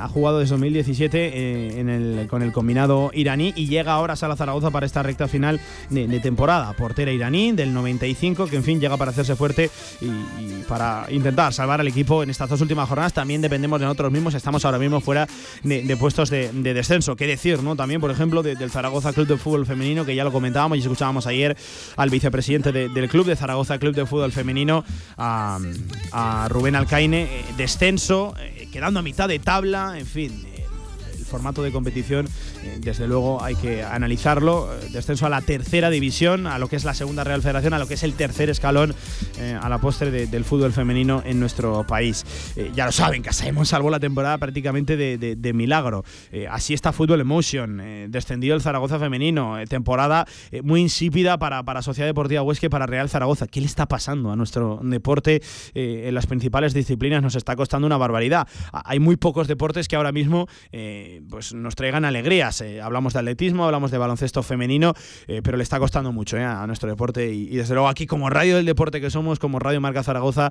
[0.00, 4.16] ha jugado desde 2017 eh, en el, con el combinado iraní y llega ahora a
[4.16, 6.72] Sala Zaragoza para esta recta final de, de temporada.
[6.74, 9.70] Portera iraní del 95 que en fin llega para hacerse fuerte
[10.00, 13.12] y, y para intentar salvar al equipo en estas dos últimas jornadas.
[13.12, 14.34] También dependemos de nosotros mismos.
[14.34, 15.15] Estamos ahora mismo fuera
[15.62, 17.16] de, puestos de, de descenso.
[17.16, 17.76] ¿Qué decir, no?
[17.76, 20.80] También, por ejemplo, de- del Zaragoza Club de Fútbol Femenino, que ya lo comentábamos y
[20.82, 21.56] escuchábamos ayer
[21.96, 24.84] al vicepresidente de- del club de Zaragoza Club de Fútbol Femenino,
[25.16, 25.58] a,
[26.50, 27.22] Rubén Alcaine.
[27.24, 30.44] eh, descenso, eh, quedando a mitad de tabla, en fin.
[30.46, 30.64] eh,
[31.18, 32.28] el formato de competición,
[32.80, 34.72] desde luego hay que analizarlo.
[34.74, 37.78] Eh, Descenso a la tercera división, a lo que es la segunda Real Federación, a
[37.78, 38.94] lo que es el tercer escalón
[39.38, 42.24] eh, a la postre de- del fútbol femenino en nuestro país.
[42.56, 46.04] Eh, ya lo saben, Casaemón salvó la temporada prácticamente de, milagro.
[46.32, 51.38] Eh, así está Fútbol Emotion, eh, descendido el Zaragoza femenino, eh, temporada eh, muy insípida
[51.38, 53.46] para, para Sociedad Deportiva Huesca y para Real Zaragoza.
[53.46, 55.40] ¿Qué le está pasando a nuestro deporte
[55.74, 57.22] eh, en las principales disciplinas?
[57.22, 58.46] Nos está costando una barbaridad.
[58.72, 62.55] Hay muy pocos deportes que ahora mismo eh, pues nos traigan alegrías.
[62.60, 64.94] Eh, hablamos de atletismo, hablamos de baloncesto femenino,
[65.26, 68.30] eh, pero le está costando mucho eh, a nuestro deporte y, desde luego aquí como
[68.30, 70.50] radio del deporte que somos, como Radio Marca Zaragoza,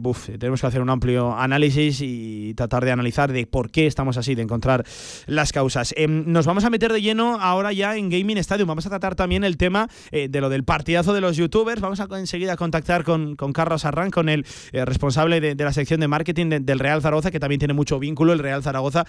[0.00, 4.16] buf, tenemos que hacer un amplio análisis y tratar de analizar de por qué estamos
[4.16, 4.84] así, de encontrar
[5.26, 5.94] las causas.
[5.96, 8.68] Em, nos vamos a meter de lleno ahora ya en Gaming Stadium.
[8.68, 11.80] Vamos a tratar también el tema de lo del partidazo de los youtubers.
[11.80, 16.08] Vamos a enseguida contactar con, con Carlos Arran, con el responsable de, la sección de
[16.08, 19.04] marketing de- del Real Zaragoza, que también tiene mucho vínculo el Real Zaragoza,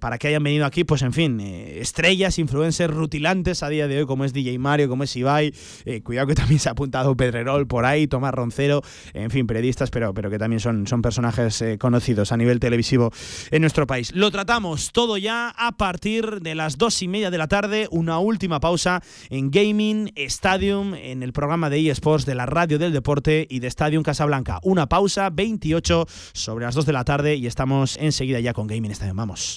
[0.00, 3.98] para que hayan venido aquí, pues en fin, eh, estrellas, influencers rutilantes a día de
[3.98, 5.52] hoy, como es DJ Mario, como es Ibai.
[5.84, 8.82] Eh, cuidado que también se ha apuntado Pedrerol por ahí, Tomás Roncero,
[9.12, 13.10] en fin, periodistas, pero, pero que también son, son personajes eh, conocidos a nivel televisivo
[13.50, 14.12] en nuestro país.
[14.14, 18.18] Lo tratamos todo ya a partir de las dos y media de la tarde, una
[18.18, 23.46] última pausa en Gaming Stadium, en el programa de eSports de la Radio del Deporte
[23.50, 24.60] y de Stadium Casablanca.
[24.62, 28.92] Una pausa, 28 sobre las 2 de la tarde y estamos enseguida ya con Gaming
[28.92, 29.16] Stadium.
[29.16, 29.56] Vamos.